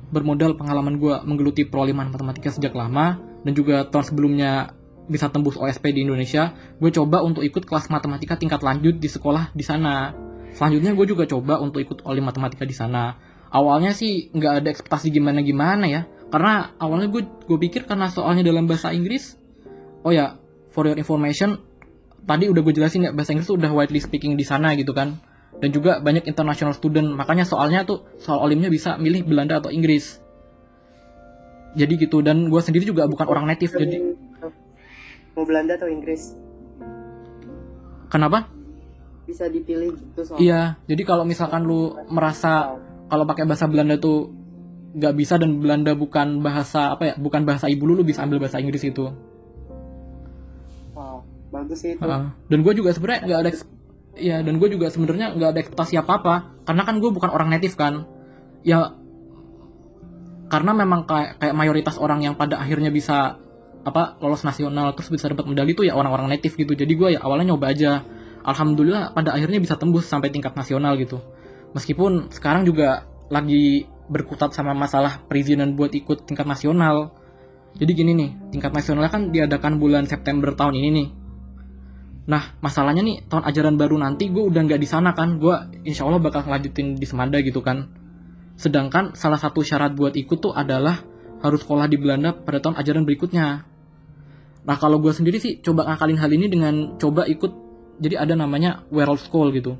bermodal 0.08 0.56
pengalaman 0.56 0.96
gue 0.96 1.14
menggeluti 1.26 1.68
peroliman 1.68 2.08
matematika 2.08 2.54
sejak 2.54 2.72
lama 2.72 3.20
dan 3.44 3.52
juga 3.52 3.84
tahun 3.84 4.04
sebelumnya 4.08 4.77
bisa 5.08 5.32
tembus 5.32 5.56
OSP 5.56 5.96
di 5.96 6.04
Indonesia 6.04 6.52
gue 6.76 6.90
coba 6.92 7.24
untuk 7.24 7.40
ikut 7.42 7.64
kelas 7.64 7.88
matematika 7.88 8.36
tingkat 8.36 8.60
lanjut 8.60 9.00
di 9.00 9.08
sekolah 9.08 9.56
di 9.56 9.64
sana. 9.64 10.12
Selanjutnya 10.52 10.92
gue 10.92 11.06
juga 11.08 11.24
coba 11.24 11.58
untuk 11.58 11.80
ikut 11.80 12.04
olim 12.04 12.28
matematika 12.28 12.68
di 12.68 12.76
sana. 12.76 13.16
Awalnya 13.48 13.96
sih 13.96 14.28
nggak 14.28 14.52
ada 14.60 14.68
ekspektasi 14.68 15.08
gimana 15.08 15.40
gimana 15.40 15.88
ya 15.88 16.04
karena 16.28 16.76
awalnya 16.76 17.08
gue 17.08 17.24
gue 17.24 17.58
pikir 17.58 17.88
karena 17.88 18.12
soalnya 18.12 18.44
dalam 18.44 18.68
bahasa 18.68 18.92
Inggris 18.92 19.40
oh 20.04 20.12
ya 20.12 20.36
for 20.68 20.84
your 20.84 21.00
information 21.00 21.56
tadi 22.28 22.44
udah 22.52 22.60
gue 22.60 22.74
jelasin 22.76 23.08
ya 23.08 23.10
bahasa 23.16 23.32
Inggris 23.32 23.48
tuh 23.48 23.56
udah 23.56 23.72
widely 23.72 24.04
speaking 24.04 24.36
di 24.36 24.44
sana 24.44 24.76
gitu 24.76 24.92
kan. 24.92 25.16
Dan 25.58 25.74
juga 25.74 25.98
banyak 25.98 26.28
international 26.28 26.76
student 26.76 27.16
makanya 27.16 27.42
soalnya 27.42 27.82
tuh 27.82 28.06
soal 28.20 28.38
olimnya 28.44 28.70
bisa 28.70 28.94
milih 29.00 29.26
Belanda 29.26 29.58
atau 29.58 29.72
Inggris. 29.72 30.20
Jadi 31.74 31.98
gitu 31.98 32.20
dan 32.20 32.52
gue 32.52 32.60
sendiri 32.60 32.84
juga 32.84 33.08
bukan 33.08 33.26
orang 33.26 33.48
native 33.48 33.74
jadi 33.74 33.96
mau 35.38 35.46
Belanda 35.46 35.78
atau 35.78 35.86
Inggris? 35.86 36.34
Kenapa? 38.10 38.50
Bisa 39.22 39.46
dipilih 39.46 39.94
gitu 39.94 40.26
soalnya. 40.26 40.42
Iya 40.42 40.62
jadi 40.90 41.02
kalau 41.06 41.22
misalkan 41.22 41.62
lu 41.62 41.94
merasa 42.10 42.74
kalau 43.06 43.22
pakai 43.22 43.46
bahasa 43.46 43.70
Belanda 43.70 43.94
tuh 44.02 44.34
nggak 44.98 45.14
bisa 45.14 45.38
dan 45.38 45.62
Belanda 45.62 45.94
bukan 45.94 46.42
bahasa 46.42 46.98
apa 46.98 47.12
ya 47.12 47.14
bukan 47.14 47.46
bahasa 47.46 47.70
ibu 47.70 47.86
lu, 47.86 47.94
lu 47.94 48.02
bisa 48.02 48.26
ambil 48.26 48.42
bahasa 48.42 48.58
Inggris 48.58 48.82
itu. 48.82 49.06
Wow 50.98 51.22
bagus 51.54 51.78
sih 51.86 51.94
itu. 51.94 52.02
Uh, 52.02 52.32
dan 52.50 52.58
gue 52.66 52.74
juga 52.74 52.90
sebenarnya 52.90 53.20
nggak 53.24 53.40
ada 53.46 53.50
ya 54.18 54.36
dan 54.42 54.54
gue 54.58 54.68
juga 54.74 54.86
sebenarnya 54.90 55.38
nggak 55.38 55.50
ada 55.54 55.60
ekspektasi 55.62 55.94
apa 56.00 56.12
apa 56.18 56.34
karena 56.66 56.82
kan 56.82 56.98
gue 56.98 57.10
bukan 57.12 57.30
orang 57.30 57.48
native 57.52 57.76
kan. 57.78 58.08
Ya 58.66 58.96
karena 60.48 60.72
memang 60.72 61.04
kayak 61.04 61.36
kayak 61.36 61.54
mayoritas 61.54 62.00
orang 62.00 62.24
yang 62.24 62.34
pada 62.34 62.56
akhirnya 62.56 62.88
bisa 62.88 63.36
apa 63.86 64.18
lolos 64.22 64.42
nasional 64.42 64.94
terus 64.96 65.08
bisa 65.12 65.30
dapat 65.30 65.46
medali 65.46 65.72
itu 65.72 65.86
ya 65.86 65.94
orang-orang 65.94 66.34
native 66.34 66.54
gitu 66.58 66.74
jadi 66.74 66.92
gue 66.92 67.08
ya 67.16 67.20
awalnya 67.22 67.54
nyoba 67.54 67.70
aja 67.70 68.02
alhamdulillah 68.42 69.14
pada 69.14 69.34
akhirnya 69.34 69.62
bisa 69.62 69.78
tembus 69.78 70.06
sampai 70.06 70.34
tingkat 70.34 70.52
nasional 70.58 70.98
gitu 70.98 71.22
meskipun 71.72 72.32
sekarang 72.32 72.66
juga 72.66 73.06
lagi 73.28 73.86
berkutat 74.08 74.56
sama 74.56 74.72
masalah 74.72 75.20
perizinan 75.28 75.76
buat 75.76 75.92
ikut 75.92 76.24
tingkat 76.24 76.48
nasional. 76.48 77.12
Jadi 77.76 77.90
gini 77.92 78.12
nih, 78.16 78.30
tingkat 78.56 78.72
nasional 78.72 79.06
kan 79.12 79.28
diadakan 79.30 79.76
bulan 79.76 80.08
September 80.08 80.56
tahun 80.56 80.80
ini 80.80 80.88
nih. 80.90 81.08
Nah, 82.28 82.56
masalahnya 82.60 83.04
nih, 83.04 83.28
tahun 83.28 83.44
ajaran 83.44 83.76
baru 83.76 83.96
nanti 84.00 84.32
gue 84.32 84.40
udah 84.40 84.60
nggak 84.64 84.80
di 84.80 84.88
sana 84.88 85.12
kan, 85.12 85.36
gue 85.36 85.84
insya 85.84 86.08
Allah 86.08 86.20
bakal 86.20 86.44
ngelanjutin 86.48 86.96
di 86.96 87.06
Semada 87.08 87.38
gitu 87.40 87.60
kan. 87.60 87.88
Sedangkan 88.58 89.14
salah 89.14 89.38
satu 89.38 89.62
syarat 89.62 89.94
buat 89.94 90.16
ikut 90.16 90.40
tuh 90.40 90.52
adalah 90.56 90.98
harus 91.38 91.60
sekolah 91.62 91.86
di 91.86 91.96
Belanda 92.00 92.34
pada 92.34 92.58
tahun 92.62 92.76
ajaran 92.78 93.04
berikutnya. 93.06 93.66
Nah, 94.68 94.76
kalau 94.76 95.00
gue 95.00 95.14
sendiri 95.14 95.38
sih 95.40 95.62
coba 95.64 95.86
ngakalin 95.88 96.18
hal 96.20 96.30
ini 96.34 96.46
dengan 96.50 96.98
coba 97.00 97.24
ikut, 97.24 97.52
jadi 98.02 98.20
ada 98.26 98.34
namanya 98.36 98.84
World 98.90 99.22
School 99.22 99.54
gitu. 99.54 99.78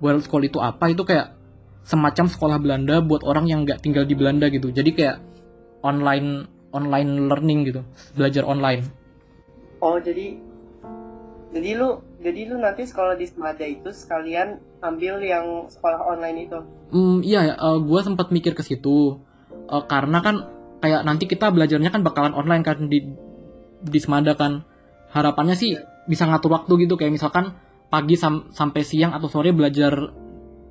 World 0.00 0.24
School 0.24 0.46
itu 0.48 0.62
apa? 0.62 0.88
Itu 0.88 1.04
kayak 1.04 1.40
semacam 1.84 2.26
sekolah 2.28 2.56
Belanda 2.60 3.00
buat 3.00 3.24
orang 3.24 3.48
yang 3.48 3.64
nggak 3.64 3.80
tinggal 3.80 4.04
di 4.04 4.14
Belanda 4.16 4.46
gitu 4.52 4.68
jadi 4.72 4.90
kayak 4.92 5.16
online 5.80 6.46
online 6.70 7.26
learning 7.26 7.60
gitu 7.66 7.80
belajar 8.14 8.44
online 8.44 8.84
oh 9.80 9.96
jadi 9.98 10.36
jadi 11.50 11.70
lu 11.80 11.98
jadi 12.20 12.40
lu 12.52 12.60
nanti 12.60 12.86
sekolah 12.86 13.16
di 13.16 13.26
Semada 13.26 13.64
itu 13.66 13.90
sekalian 13.90 14.60
ambil 14.84 15.18
yang 15.24 15.66
sekolah 15.66 16.14
online 16.14 16.46
itu 16.46 16.58
hmm 16.92 17.18
iya 17.24 17.56
uh, 17.56 17.74
eh, 17.74 17.78
gue 17.80 18.00
sempat 18.04 18.28
mikir 18.30 18.52
ke 18.52 18.62
situ 18.62 19.18
uh, 19.66 19.84
karena 19.88 20.20
kan 20.20 20.36
kayak 20.80 21.04
nanti 21.04 21.28
kita 21.28 21.52
belajarnya 21.52 21.92
kan 21.92 22.00
bakalan 22.00 22.32
online 22.32 22.64
kan 22.64 22.88
di 22.88 23.04
di 23.80 23.98
Semada 24.00 24.34
kan. 24.34 24.64
Harapannya 25.12 25.54
sih 25.54 25.76
bisa 26.08 26.26
ngatur 26.26 26.56
waktu 26.56 26.88
gitu 26.88 26.96
kayak 26.96 27.14
misalkan 27.14 27.54
pagi 27.90 28.14
sam 28.14 28.50
sampai 28.54 28.82
siang 28.86 29.12
atau 29.12 29.28
sore 29.28 29.52
belajar 29.52 29.92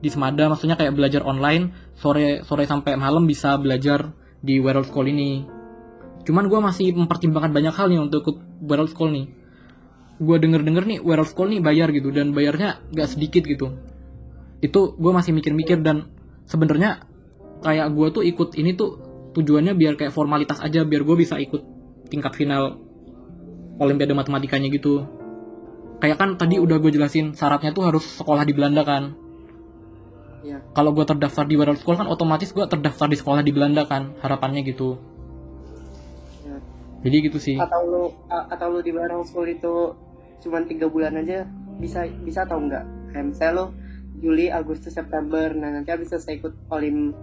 di 0.01 0.09
Semada. 0.09 0.49
Maksudnya 0.49 0.75
kayak 0.75 0.97
belajar 0.97 1.21
online 1.23 1.93
sore 1.95 2.41
sore 2.43 2.65
sampai 2.65 2.97
malam 2.97 3.29
bisa 3.29 3.55
belajar 3.61 4.09
di 4.41 4.57
World 4.57 4.89
School 4.89 5.07
ini. 5.11 5.45
Cuman 6.23 6.47
gue 6.47 6.59
masih 6.59 6.93
mempertimbangkan 6.95 7.51
banyak 7.51 7.73
hal 7.75 7.87
nih 7.91 7.99
untuk 8.01 8.25
ikut 8.25 8.37
World 8.65 8.89
School 8.91 9.11
nih. 9.13 9.25
Gue 10.19 10.35
denger 10.35 10.61
denger 10.67 10.83
nih 10.83 10.99
World 10.99 11.29
School 11.31 11.51
nih 11.51 11.61
bayar 11.63 11.91
gitu 11.95 12.11
dan 12.11 12.35
bayarnya 12.35 12.79
gak 12.91 13.07
sedikit 13.15 13.43
gitu. 13.47 13.75
Itu 14.59 14.95
gue 14.99 15.11
masih 15.15 15.31
mikir-mikir 15.31 15.79
dan 15.79 16.11
sebenarnya 16.43 17.03
kayak 17.63 17.91
gue 17.91 18.07
tuh 18.11 18.23
ikut 18.23 18.55
ini 18.55 18.75
tuh 18.75 19.08
tujuannya 19.35 19.73
biar 19.77 19.93
kayak 19.99 20.13
formalitas 20.13 20.61
aja 20.61 20.81
biar 20.83 21.05
gue 21.05 21.15
bisa 21.17 21.37
ikut 21.37 21.61
tingkat 22.09 22.33
final 22.33 22.81
Olimpiade 23.79 24.11
matematikanya 24.17 24.67
gitu 24.73 25.05
kayak 26.01 26.17
kan 26.17 26.29
tadi 26.35 26.57
udah 26.57 26.81
gue 26.81 26.91
jelasin 26.91 27.37
syaratnya 27.37 27.71
tuh 27.71 27.85
harus 27.85 28.03
sekolah 28.03 28.43
di 28.43 28.53
Belanda 28.55 28.83
kan 28.83 29.15
Ya. 30.39 30.63
Kalau 30.71 30.95
gue 30.95 31.03
terdaftar 31.03 31.43
di 31.43 31.59
World 31.59 31.83
School 31.83 31.99
kan 31.99 32.07
otomatis 32.07 32.55
gue 32.55 32.63
terdaftar 32.63 33.11
di 33.11 33.17
sekolah 33.19 33.43
di 33.43 33.51
Belanda 33.51 33.83
kan, 33.83 34.15
harapannya 34.23 34.63
gitu. 34.63 34.95
Ya. 36.47 36.57
Jadi 37.03 37.15
gitu 37.27 37.39
sih. 37.43 37.57
Atau 37.59 37.81
lu 37.83 38.03
atau 38.31 38.67
lu 38.71 38.79
di 38.79 38.95
World 38.95 39.27
School 39.27 39.51
itu 39.51 39.95
cuma 40.39 40.63
tiga 40.63 40.87
bulan 40.87 41.19
aja 41.19 41.43
bisa 41.79 42.07
bisa 42.23 42.47
atau 42.47 42.63
enggak? 42.63 42.87
Kayak 43.11 43.25
misalnya 43.35 43.53
lo 43.59 43.65
Juli, 44.19 44.51
Agustus, 44.51 44.91
September, 44.91 45.47
nah 45.55 45.71
nanti 45.71 45.95
habis 45.95 46.11
selesai 46.11 46.43
ikut 46.43 46.53
Olim 46.75 47.15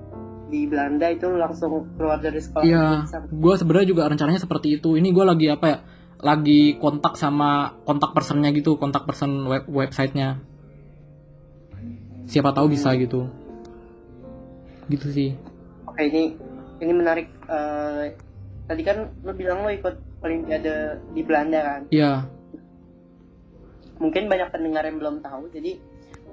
di 0.47 0.67
Belanda 0.71 1.11
itu 1.11 1.27
langsung 1.35 1.91
keluar 1.99 2.23
dari 2.23 2.39
sekolah. 2.39 2.65
Iya, 2.65 2.87
gue 3.31 3.55
sebenarnya 3.59 3.89
juga 3.91 4.03
rencananya 4.07 4.43
seperti 4.43 4.79
itu. 4.79 4.95
Ini 4.95 5.09
gue 5.11 5.25
lagi 5.27 5.47
apa 5.51 5.67
ya? 5.67 5.79
lagi 6.17 6.81
kontak 6.81 7.13
sama 7.21 7.77
kontak 7.85 8.17
personnya 8.17 8.49
gitu 8.57 8.81
kontak 8.81 9.05
person 9.05 9.45
web 9.53 9.69
websitenya 9.69 10.41
siapa 12.25 12.57
tahu 12.57 12.73
bisa 12.73 12.97
gitu 12.97 13.29
gitu 14.89 15.07
sih 15.13 15.37
Oke 15.97 16.13
ini 16.13 16.37
ini 16.77 16.93
menarik. 16.93 17.33
Eh, 17.49 18.13
tadi 18.69 18.83
kan 18.85 19.09
lo 19.25 19.33
bilang 19.33 19.65
lo 19.65 19.73
ikut 19.73 20.21
Olimpiade 20.21 21.01
di 21.17 21.25
Belanda 21.25 21.61
kan. 21.65 21.81
ya 21.89 22.29
Mungkin 23.97 24.29
banyak 24.29 24.53
pendengar 24.53 24.85
yang 24.85 25.01
belum 25.01 25.25
tahu. 25.25 25.49
Jadi 25.57 25.81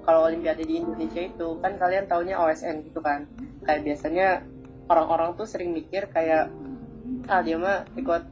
kalau 0.04 0.28
Olimpiade 0.28 0.68
di 0.68 0.84
Indonesia 0.84 1.24
itu 1.24 1.60
kan 1.64 1.80
kalian 1.80 2.06
taunya 2.06 2.36
OSN 2.40 2.84
gitu 2.88 3.00
kan. 3.00 3.28
Kayak 3.64 3.82
biasanya 3.88 4.28
orang-orang 4.92 5.36
tuh 5.40 5.48
sering 5.48 5.72
mikir 5.72 6.12
kayak 6.12 6.52
ah 7.32 7.40
dia 7.40 7.56
mah 7.56 7.88
ikut 7.96 8.24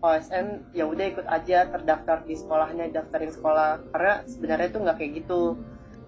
OSN 0.00 0.72
ya 0.72 0.88
udah 0.88 1.06
ikut 1.12 1.26
aja 1.28 1.68
terdaftar 1.68 2.24
di 2.24 2.34
sekolahnya 2.34 2.88
daftarin 2.88 3.30
sekolah 3.30 3.92
karena 3.92 4.14
sebenarnya 4.24 4.66
itu 4.72 4.78
nggak 4.80 4.96
kayak 4.96 5.12
gitu 5.22 5.42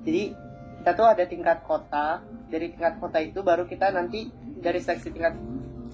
jadi 0.02 0.22
kita 0.82 0.90
tuh 0.96 1.06
ada 1.06 1.24
tingkat 1.28 1.58
kota 1.62 2.24
dari 2.48 2.72
tingkat 2.72 2.98
kota 2.98 3.18
itu 3.20 3.44
baru 3.44 3.68
kita 3.68 3.92
nanti 3.92 4.32
dari 4.58 4.80
seksi 4.80 5.08
tingkat 5.12 5.36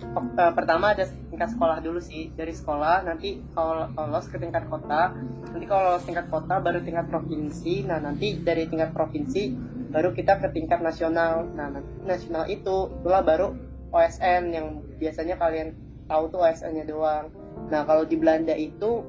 eh, 0.04 0.52
pertama 0.54 0.94
ada 0.94 1.04
tingkat 1.30 1.50
sekolah 1.54 1.78
dulu 1.82 1.98
sih 1.98 2.30
dari 2.34 2.54
sekolah 2.54 3.06
nanti 3.06 3.42
kalau 3.54 3.90
lolos 3.94 4.26
ke 4.30 4.38
tingkat 4.38 4.66
kota 4.70 5.14
nanti 5.50 5.66
kalau 5.66 5.94
lolos 5.94 6.04
tingkat 6.06 6.26
kota 6.30 6.58
baru 6.62 6.82
tingkat 6.82 7.06
provinsi 7.10 7.86
nah 7.86 7.98
nanti 7.98 8.38
dari 8.40 8.66
tingkat 8.70 8.94
provinsi 8.94 9.54
baru 9.88 10.12
kita 10.12 10.38
ke 10.38 10.52
tingkat 10.52 10.84
nasional 10.84 11.48
nah 11.56 11.72
nasional 12.04 12.44
itu 12.46 12.92
itulah 13.00 13.24
baru 13.24 13.68
OSN 13.88 14.52
yang 14.52 14.66
biasanya 15.00 15.40
kalian 15.40 15.72
tahu 16.08 16.32
tuh 16.32 16.40
OSN-nya 16.44 16.84
doang. 16.88 17.28
Nah 17.68 17.84
kalau 17.84 18.04
di 18.04 18.16
Belanda 18.16 18.52
itu 18.56 19.04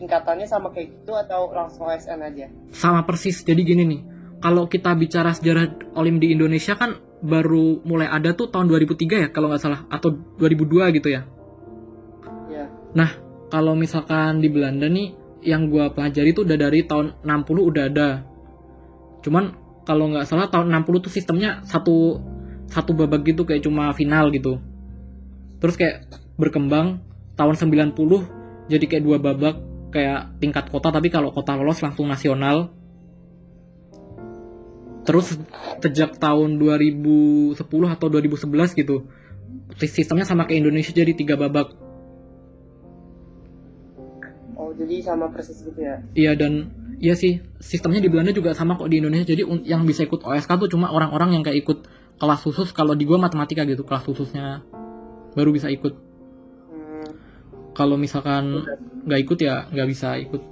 tingkatannya 0.00 0.46
sama 0.48 0.70
kayak 0.72 1.00
gitu 1.00 1.12
atau 1.16 1.52
langsung 1.52 1.88
OSN 1.88 2.20
aja? 2.24 2.46
Sama 2.72 3.04
persis 3.04 3.40
jadi 3.44 3.60
gini 3.60 3.84
nih 3.84 4.00
kalau 4.38 4.70
kita 4.70 4.94
bicara 4.94 5.34
sejarah 5.34 5.94
olim 5.98 6.22
di 6.22 6.34
Indonesia 6.34 6.78
kan 6.78 6.94
baru 7.18 7.82
mulai 7.82 8.06
ada 8.06 8.30
tuh 8.34 8.46
tahun 8.46 8.70
2003 8.70 9.24
ya 9.26 9.28
kalau 9.34 9.50
nggak 9.50 9.62
salah 9.62 9.80
atau 9.90 10.14
2002 10.38 10.96
gitu 10.98 11.08
ya 11.10 11.26
ya 12.48 12.66
Nah, 12.96 13.10
kalau 13.52 13.76
misalkan 13.76 14.40
di 14.40 14.48
Belanda 14.48 14.88
nih, 14.88 15.12
yang 15.44 15.68
gua 15.68 15.92
pelajari 15.92 16.32
tuh 16.32 16.44
udah 16.48 16.56
dari 16.56 16.84
tahun 16.84 17.20
60 17.22 17.70
udah 17.70 17.84
ada. 17.88 18.08
Cuman 19.20 19.44
kalau 19.84 20.12
nggak 20.12 20.26
salah 20.28 20.48
tahun 20.48 20.72
60 20.72 21.04
tuh 21.04 21.12
sistemnya 21.12 21.64
satu 21.64 22.20
satu 22.68 22.92
babak 22.92 23.24
gitu 23.24 23.48
kayak 23.48 23.64
cuma 23.64 23.92
final 23.96 24.28
gitu. 24.32 24.60
Terus 25.58 25.74
kayak 25.76 25.96
berkembang 26.36 27.02
tahun 27.34 27.54
90 27.56 27.96
jadi 28.68 28.84
kayak 28.84 29.02
dua 29.02 29.16
babak 29.18 29.56
kayak 29.88 30.36
tingkat 30.38 30.68
kota 30.68 30.92
tapi 30.92 31.08
kalau 31.08 31.32
kota 31.32 31.56
lolos 31.56 31.80
langsung 31.80 32.06
nasional. 32.08 32.76
Terus 35.08 35.40
sejak 35.80 36.20
tahun 36.20 36.60
2010 36.60 37.56
atau 37.88 38.06
2011 38.12 38.76
gitu. 38.76 39.08
Sistemnya 39.80 40.28
sama 40.28 40.44
kayak 40.44 40.68
Indonesia 40.68 40.92
jadi 40.92 41.16
tiga 41.16 41.40
babak. 41.40 41.72
oh 44.58 44.74
jadi 44.74 45.00
sama 45.00 45.30
persis 45.30 45.62
gitu 45.62 45.80
ya 45.80 46.02
Iya 46.18 46.34
dan 46.34 46.74
iya 46.98 47.14
sih 47.14 47.38
sistemnya 47.62 48.02
di 48.02 48.10
Belanda 48.10 48.34
juga 48.34 48.52
sama 48.52 48.74
kok 48.74 48.90
di 48.90 48.98
Indonesia. 48.98 49.32
Jadi 49.32 49.46
yang 49.64 49.86
bisa 49.86 50.02
ikut 50.04 50.20
OSK 50.26 50.50
tuh 50.66 50.68
cuma 50.68 50.90
orang-orang 50.90 51.38
yang 51.38 51.42
kayak 51.46 51.62
ikut 51.62 51.78
kelas 52.18 52.40
khusus. 52.42 52.74
Kalau 52.74 52.98
di 52.98 53.06
gua 53.06 53.22
matematika 53.22 53.62
gitu 53.64 53.86
kelas 53.86 54.02
khususnya 54.04 54.66
baru 55.38 55.54
bisa 55.54 55.70
ikut. 55.70 55.94
hmm, 55.94 57.08
Kalau 57.72 57.94
misalkan 57.94 58.66
nggak 59.06 59.20
ikut 59.24 59.38
ya 59.38 59.70
nggak 59.70 59.88
bisa 59.88 60.18
ikut. 60.18 60.42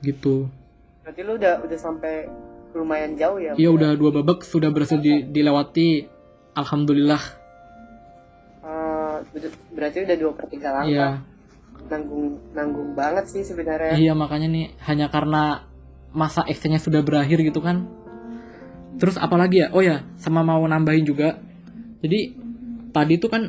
Gitu. 0.00 0.48
berarti 1.06 1.22
lu 1.22 1.38
udah 1.38 1.62
udah 1.62 1.78
sampai 1.78 2.26
lumayan 2.76 3.16
jauh 3.16 3.36
ya 3.36 3.56
Iya 3.56 3.72
udah 3.72 3.96
dua 3.96 4.10
babak 4.12 4.44
sudah 4.44 4.68
berhasil 4.68 5.00
di- 5.00 5.24
dilewati. 5.24 6.04
Alhamdulillah. 6.52 7.20
Udah- 9.26 9.52
berarti 9.70 9.98
udah 10.02 10.16
dua 10.16 10.32
per 10.32 10.46
tiga 10.48 10.68
langkah 10.72 10.88
Iya. 10.88 11.08
nanggung 11.86 12.26
nanggung 12.50 12.90
banget 12.92 13.24
sih 13.28 13.42
sebenarnya 13.42 13.94
Iya 13.94 14.12
makanya 14.12 14.48
nih 14.48 14.66
hanya 14.82 15.06
karena 15.06 15.68
masa 16.10 16.42
exchange-nya 16.42 16.80
sudah 16.80 17.00
berakhir 17.00 17.40
gitu 17.40 17.60
kan. 17.60 17.84
Terus 18.96 19.16
apalagi 19.16 19.60
ya? 19.60 19.68
Oh 19.70 19.84
ya, 19.84 20.08
sama 20.16 20.40
mau 20.40 20.64
nambahin 20.64 21.04
juga. 21.04 21.36
Jadi 22.00 22.32
tadi 22.90 23.20
tuh 23.20 23.28
kan 23.28 23.42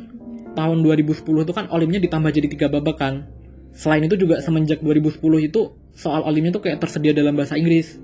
tahun 0.52 0.84
2010 0.84 1.16
itu 1.42 1.54
kan 1.56 1.72
olimnya 1.72 2.04
ditambah 2.04 2.28
jadi 2.30 2.48
tiga 2.48 2.68
babak 2.68 3.00
kan. 3.00 3.32
Selain 3.72 4.04
itu 4.04 4.20
juga 4.20 4.44
semenjak 4.44 4.84
2010 4.84 5.40
itu 5.40 5.62
soal 5.96 6.22
olimnya 6.22 6.52
tuh 6.52 6.62
kayak 6.62 6.84
tersedia 6.84 7.16
dalam 7.16 7.34
bahasa 7.34 7.56
Inggris. 7.56 7.96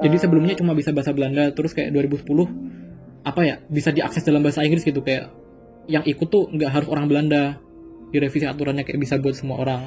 Jadi 0.00 0.16
sebelumnya 0.16 0.54
cuma 0.56 0.72
bisa 0.72 0.90
bahasa 0.94 1.12
Belanda, 1.12 1.52
terus 1.52 1.76
kayak 1.76 1.92
2010 1.92 2.24
apa 3.22 3.40
ya 3.46 3.54
bisa 3.70 3.94
diakses 3.94 4.26
dalam 4.26 4.42
bahasa 4.42 4.66
Inggris 4.66 4.82
gitu 4.82 4.98
kayak 5.04 5.30
yang 5.86 6.02
ikut 6.02 6.26
tuh 6.26 6.50
nggak 6.50 6.70
harus 6.70 6.88
orang 6.90 7.06
Belanda 7.06 7.60
direvisi 8.10 8.48
aturannya 8.48 8.82
kayak 8.82 8.98
bisa 8.98 9.20
buat 9.20 9.36
semua 9.36 9.62
orang. 9.62 9.82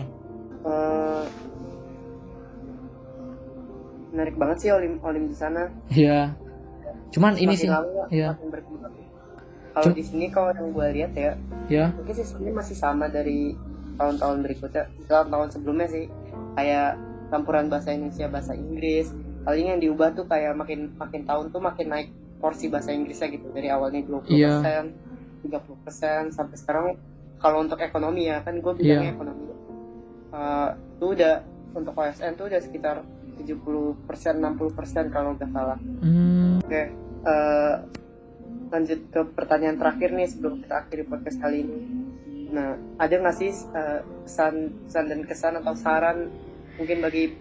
Eh, 0.66 1.26
menarik 4.16 4.36
banget 4.40 4.58
sih 4.64 4.70
olim 4.72 5.04
olim 5.04 5.28
di 5.28 5.36
sana 5.36 5.68
Iya. 5.92 6.32
Cuman 7.12 7.36
ini 7.36 7.56
Semakin 7.56 7.60
sih, 7.60 7.70
lama 7.70 8.04
iya. 8.12 8.32
kalau 9.76 9.92
di 9.92 10.04
sini 10.04 10.26
kalau 10.32 10.56
yang 10.56 10.72
gue 10.72 10.88
lihat 10.96 11.12
ya 11.16 11.32
ya. 11.68 11.86
mungkin 11.92 12.16
sistemnya 12.16 12.56
masih 12.56 12.76
sama 12.80 13.12
dari 13.12 13.52
tahun-tahun 14.00 14.38
berikutnya 14.44 14.84
tahun-tahun 15.08 15.48
sebelumnya 15.52 15.88
sih 15.92 16.08
kayak 16.56 16.96
campuran 17.28 17.68
bahasa 17.68 17.92
Indonesia 17.92 18.28
bahasa 18.32 18.56
Inggris 18.56 19.12
paling 19.46 19.66
yang 19.68 19.80
diubah 19.80 20.12
tuh 20.12 20.26
kayak 20.26 20.54
makin 20.54 20.92
makin 20.96 21.22
tahun 21.24 21.46
tuh 21.48 21.62
makin 21.62 21.88
naik 21.88 22.10
porsi 22.36 22.68
bahasa 22.68 22.92
Inggrisnya 22.92 23.30
gitu 23.30 23.48
dari 23.50 23.70
awalnya 23.70 24.02
20% 24.02 24.28
Iya. 24.28 24.82
30% 25.46 26.34
sampai 26.34 26.58
sekarang 26.58 26.86
kalau 27.38 27.62
untuk 27.62 27.78
ekonomi 27.78 28.26
ya 28.26 28.42
kan 28.42 28.58
gue 28.58 28.74
bilangnya 28.74 29.10
Iya. 29.10 29.16
ekonomi 29.16 29.44
Eh, 30.36 30.70
tuh 31.00 31.16
udah 31.16 31.34
untuk 31.72 31.94
OSN 31.94 32.36
tuh 32.36 32.52
udah 32.52 32.60
sekitar 32.60 33.00
70% 33.38 33.96
60% 34.36 35.08
kalau 35.08 35.32
nggak 35.32 35.48
salah 35.48 35.80
Hmm, 36.02 36.60
Oke, 36.60 36.92
eh, 37.24 37.76
lanjut 38.68 39.00
ke 39.08 39.22
pertanyaan 39.32 39.78
terakhir 39.78 40.12
nih 40.12 40.28
sebelum 40.28 40.60
kita 40.60 40.76
akhiri 40.78 41.04
podcast 41.06 41.40
kali 41.40 41.64
ini. 41.64 41.80
Nah, 42.52 42.76
ada 42.98 43.16
nggak 43.16 43.32
sih 43.34 43.48
eh, 43.48 44.00
pesan, 44.26 44.56
pesan 44.84 45.06
dan 45.08 45.20
kesan 45.24 45.54
atau 45.56 45.72
saran 45.74 46.28
mungkin 46.76 47.00
bagi 47.00 47.32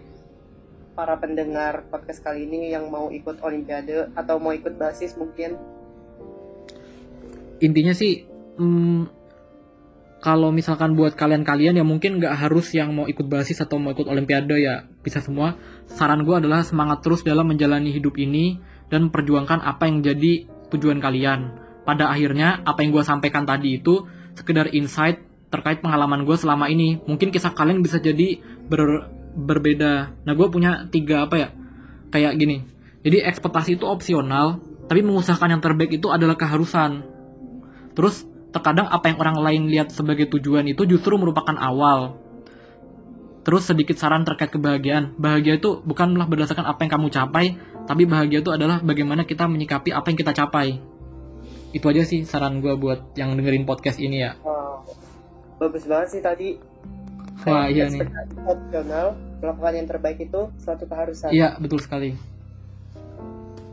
para 0.95 1.19
pendengar 1.19 1.85
podcast 1.91 2.23
kali 2.23 2.47
ini 2.47 2.71
yang 2.71 2.87
mau 2.87 3.11
ikut 3.11 3.43
Olimpiade 3.43 4.15
atau 4.15 4.39
mau 4.39 4.55
ikut 4.55 4.79
basis 4.79 5.19
mungkin? 5.19 5.59
intinya 7.63 7.95
sih, 7.95 8.27
hmm, 8.59 9.07
kalau 10.19 10.49
misalkan 10.49 10.97
buat 10.97 11.13
kalian-kalian 11.13 11.77
ya 11.77 11.85
mungkin 11.85 12.17
nggak 12.17 12.33
harus 12.33 12.73
yang 12.73 12.91
mau 12.91 13.05
ikut 13.05 13.29
basis 13.29 13.61
atau 13.61 13.77
mau 13.77 13.93
ikut 13.93 14.09
olimpiade 14.09 14.57
ya 14.57 14.89
bisa 15.05 15.21
semua. 15.21 15.53
Saran 15.85 16.25
gue 16.25 16.35
adalah 16.35 16.65
semangat 16.65 17.05
terus 17.05 17.21
dalam 17.21 17.45
menjalani 17.45 17.93
hidup 17.93 18.17
ini 18.17 18.57
dan 18.89 19.13
perjuangkan 19.13 19.61
apa 19.61 19.85
yang 19.85 20.01
jadi 20.01 20.49
tujuan 20.73 20.97
kalian. 20.97 21.61
Pada 21.85 22.09
akhirnya 22.09 22.65
apa 22.65 22.81
yang 22.81 22.97
gue 22.97 23.05
sampaikan 23.05 23.45
tadi 23.45 23.77
itu 23.77 24.09
sekedar 24.33 24.73
insight 24.73 25.21
terkait 25.55 25.79
pengalaman 25.79 26.27
gue 26.27 26.35
selama 26.35 26.67
ini. 26.67 26.99
Mungkin 27.07 27.31
kisah 27.31 27.55
kalian 27.55 27.79
bisa 27.79 28.03
jadi 28.03 28.43
ber- 28.67 29.07
berbeda. 29.35 30.11
Nah 30.27 30.33
gue 30.35 30.47
punya 30.51 30.91
tiga 30.91 31.23
apa 31.23 31.35
ya? 31.39 31.49
Kayak 32.11 32.35
gini. 32.35 32.57
Jadi 33.05 33.21
ekspektasi 33.21 33.77
itu 33.77 33.85
opsional, 33.85 34.59
tapi 34.89 35.05
mengusahakan 35.05 35.57
yang 35.57 35.61
terbaik 35.61 35.93
itu 35.95 36.09
adalah 36.09 36.33
keharusan. 36.33 37.05
Terus 37.93 38.25
terkadang 38.49 38.87
apa 38.87 39.11
yang 39.11 39.17
orang 39.19 39.37
lain 39.43 39.61
lihat 39.67 39.91
sebagai 39.91 40.31
tujuan 40.31 40.65
itu 40.65 40.87
justru 40.89 41.15
merupakan 41.19 41.53
awal. 41.59 42.17
Terus 43.45 43.69
sedikit 43.69 43.93
saran 43.93 44.25
terkait 44.25 44.49
kebahagiaan. 44.49 45.13
Bahagia 45.21 45.61
itu 45.61 45.85
bukanlah 45.85 46.25
berdasarkan 46.25 46.65
apa 46.65 46.81
yang 46.81 46.91
kamu 46.97 47.07
capai, 47.13 47.45
tapi 47.85 48.09
bahagia 48.09 48.41
itu 48.41 48.49
adalah 48.49 48.81
bagaimana 48.81 49.21
kita 49.21 49.45
menyikapi 49.45 49.93
apa 49.93 50.09
yang 50.09 50.17
kita 50.17 50.33
capai. 50.33 50.81
Itu 51.69 51.85
aja 51.91 52.01
sih 52.01 52.25
saran 52.25 52.57
gue 52.57 52.73
buat 52.73 53.13
yang 53.13 53.37
dengerin 53.37 53.69
podcast 53.69 54.01
ini 54.01 54.25
ya. 54.25 54.33
Bagus 55.55 55.83
banget 55.87 56.07
sih 56.11 56.21
tadi. 56.21 56.49
Wah, 57.45 57.69
iya 57.69 57.87
nih. 57.91 58.01
opsional, 58.47 59.13
melakukan 59.39 59.73
yang 59.75 59.87
terbaik 59.87 60.19
itu 60.23 60.49
suatu 60.57 60.89
keharusan. 60.89 61.29
Iya, 61.29 61.55
betul 61.61 61.77
sekali. 61.77 62.17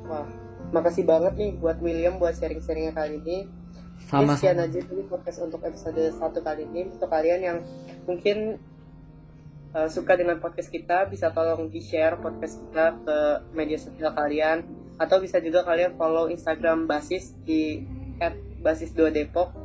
Wah, 0.07 0.29
makasih 0.75 1.09
banget 1.09 1.35
nih 1.40 1.51
buat 1.57 1.81
William 1.81 2.21
buat 2.21 2.37
sharing-sharingnya 2.37 2.92
kali 2.92 3.23
ini. 3.25 3.38
Sama 4.11 4.35
Oke, 4.35 4.45
sekian 4.45 4.61
aja 4.61 4.81
dulu 4.83 5.03
podcast 5.09 5.38
untuk 5.40 5.62
episode 5.64 6.03
satu 6.18 6.42
kali 6.45 6.68
ini. 6.68 6.90
Untuk 6.90 7.09
kalian 7.09 7.40
yang 7.40 7.59
mungkin 8.05 8.61
uh, 9.73 9.88
suka 9.88 10.18
dengan 10.18 10.37
podcast 10.42 10.68
kita, 10.68 11.09
bisa 11.09 11.33
tolong 11.33 11.71
di-share 11.73 12.18
podcast 12.21 12.61
kita 12.61 12.87
ke 13.01 13.16
media 13.57 13.79
sosial 13.81 14.12
kalian. 14.12 14.66
Atau 15.01 15.23
bisa 15.23 15.40
juga 15.40 15.64
kalian 15.64 15.97
follow 15.97 16.29
Instagram 16.29 16.85
Basis 16.85 17.33
di 17.47 17.81
@basis2depok. 18.61 19.62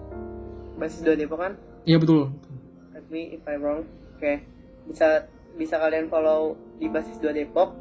Basis 0.78 1.02
2 1.02 1.18
Depok 1.18 1.42
kan? 1.42 1.54
Iya 1.88 2.04
betul. 2.04 2.28
correct 3.08 3.08
me 3.08 3.32
if 3.32 3.48
I'm 3.48 3.64
wrong. 3.64 3.88
Oke, 4.20 4.44
bisa 4.92 5.24
bisa 5.56 5.80
kalian 5.80 6.12
follow 6.12 6.60
di 6.76 6.92
basis 6.92 7.16
2 7.24 7.32
Depok. 7.32 7.72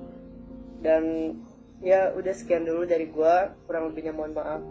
Dan 0.78 1.34
ya 1.82 2.14
udah 2.14 2.30
sekian 2.30 2.62
dulu 2.62 2.86
dari 2.86 3.10
gua, 3.10 3.50
kurang 3.66 3.90
lebihnya 3.90 4.14
mohon 4.14 4.30
maaf. 4.30 4.62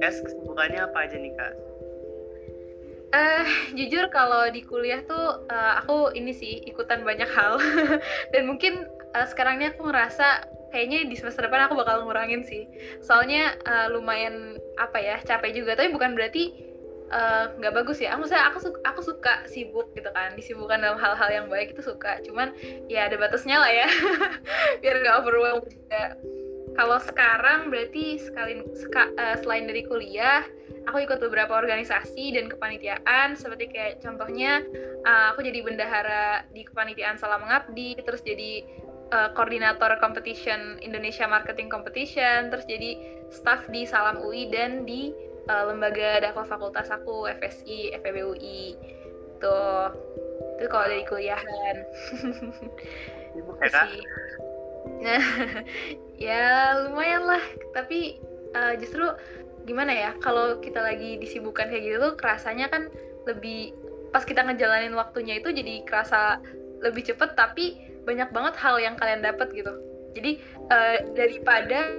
Yes, 0.00 0.24
kesibukannya 0.24 0.80
apa 0.80 0.98
aja 1.04 1.16
nih 1.20 1.32
kak? 1.36 1.52
Eh, 3.12 3.46
jujur 3.76 4.08
kalau 4.08 4.48
di 4.48 4.64
kuliah 4.64 5.04
tuh 5.04 5.44
eh, 5.44 5.72
aku 5.76 6.16
ini 6.16 6.32
sih 6.32 6.64
ikutan 6.64 7.04
banyak 7.04 7.28
hal 7.28 7.60
dan 8.32 8.42
mungkin 8.48 8.88
eh, 9.12 9.26
sekarang 9.28 9.60
ini 9.60 9.76
aku 9.76 9.92
ngerasa 9.92 10.55
kayaknya 10.70 11.06
di 11.06 11.16
semester 11.18 11.46
depan 11.46 11.66
aku 11.66 11.74
bakal 11.78 12.04
ngurangin 12.04 12.42
sih. 12.42 12.66
Soalnya 13.02 13.56
eh, 13.62 13.88
lumayan 13.92 14.58
apa 14.76 14.98
ya 15.00 15.16
capek 15.22 15.52
juga 15.56 15.78
tapi 15.78 15.92
bukan 15.92 16.12
berarti 16.12 16.52
eh, 17.10 17.44
nggak 17.56 17.74
bagus 17.74 17.98
ya. 18.02 18.14
Aku 18.18 18.24
saya 18.26 18.50
aku 18.50 18.58
suka 18.62 18.78
aku 18.84 19.00
suka 19.02 19.34
sibuk 19.48 19.92
gitu 19.94 20.08
kan 20.10 20.34
disibukkan 20.34 20.82
dalam 20.82 20.98
hal-hal 20.98 21.28
yang 21.30 21.46
baik 21.46 21.74
itu 21.74 21.82
suka. 21.82 22.20
Cuman 22.24 22.52
ya 22.90 23.06
ada 23.10 23.16
batasnya 23.18 23.56
lah 23.60 23.72
ya 23.72 23.88
biar 24.82 24.94
nggak 25.02 25.16
overwhelm 25.22 25.62
juga. 25.66 26.16
Kalau 26.76 27.00
sekarang 27.00 27.72
berarti 27.72 28.20
sekali 28.20 28.60
seka- 28.76 29.14
eh, 29.16 29.36
selain 29.40 29.64
dari 29.64 29.82
kuliah 29.86 30.44
aku 30.86 31.02
ikut 31.02 31.18
beberapa 31.18 31.58
organisasi 31.58 32.38
dan 32.38 32.46
kepanitiaan 32.46 33.34
seperti 33.34 33.74
kayak 33.74 33.98
contohnya 33.98 34.62
uh, 35.02 35.34
aku 35.34 35.42
jadi 35.42 35.60
bendahara 35.66 36.46
di 36.54 36.62
kepanitiaan 36.62 37.18
Salam 37.18 37.42
Mengabdi 37.42 37.98
terus 38.06 38.22
jadi 38.22 38.62
uh, 39.12 39.30
koordinator 39.34 39.98
competition 40.02 40.78
Indonesia 40.82 41.26
Marketing 41.26 41.70
Competition 41.70 42.50
terus 42.50 42.66
jadi 42.66 42.98
staff 43.30 43.66
di 43.70 43.86
Salam 43.86 44.22
UI 44.22 44.50
dan 44.50 44.86
di 44.86 45.10
uh, 45.50 45.64
lembaga 45.70 46.22
dakwah 46.22 46.46
fakultas 46.46 46.90
aku 46.90 47.26
FSI 47.30 47.94
FEBUI 48.02 48.62
tuh. 49.38 49.92
Itu 50.56 50.66
kalau 50.72 50.86
dari 50.88 51.04
kuliahan. 51.06 51.76
Ya 53.36 53.68
sih. 53.68 54.00
Nah 55.04 55.24
ya 56.24 56.44
lumayan 56.88 57.28
lah. 57.28 57.44
Tapi 57.76 58.16
uh, 58.56 58.72
justru 58.80 59.04
gimana 59.68 59.92
ya 59.92 60.10
kalau 60.24 60.56
kita 60.62 60.80
lagi 60.80 61.20
disibukkan 61.20 61.68
kayak 61.68 61.84
gitu 61.84 61.96
tuh 62.00 62.14
kerasanya 62.16 62.72
kan 62.72 62.88
lebih 63.28 63.76
pas 64.08 64.24
kita 64.24 64.40
ngejalanin 64.46 64.96
waktunya 64.96 65.36
itu 65.36 65.52
jadi 65.52 65.84
kerasa 65.84 66.40
lebih 66.80 67.12
cepet 67.12 67.36
tapi 67.36 67.76
banyak 68.06 68.30
banget 68.30 68.54
hal 68.62 68.78
yang 68.78 68.94
kalian 68.94 69.20
dapat 69.20 69.50
gitu. 69.52 69.74
Jadi 70.14 70.40
uh, 70.70 70.96
daripada 71.12 71.92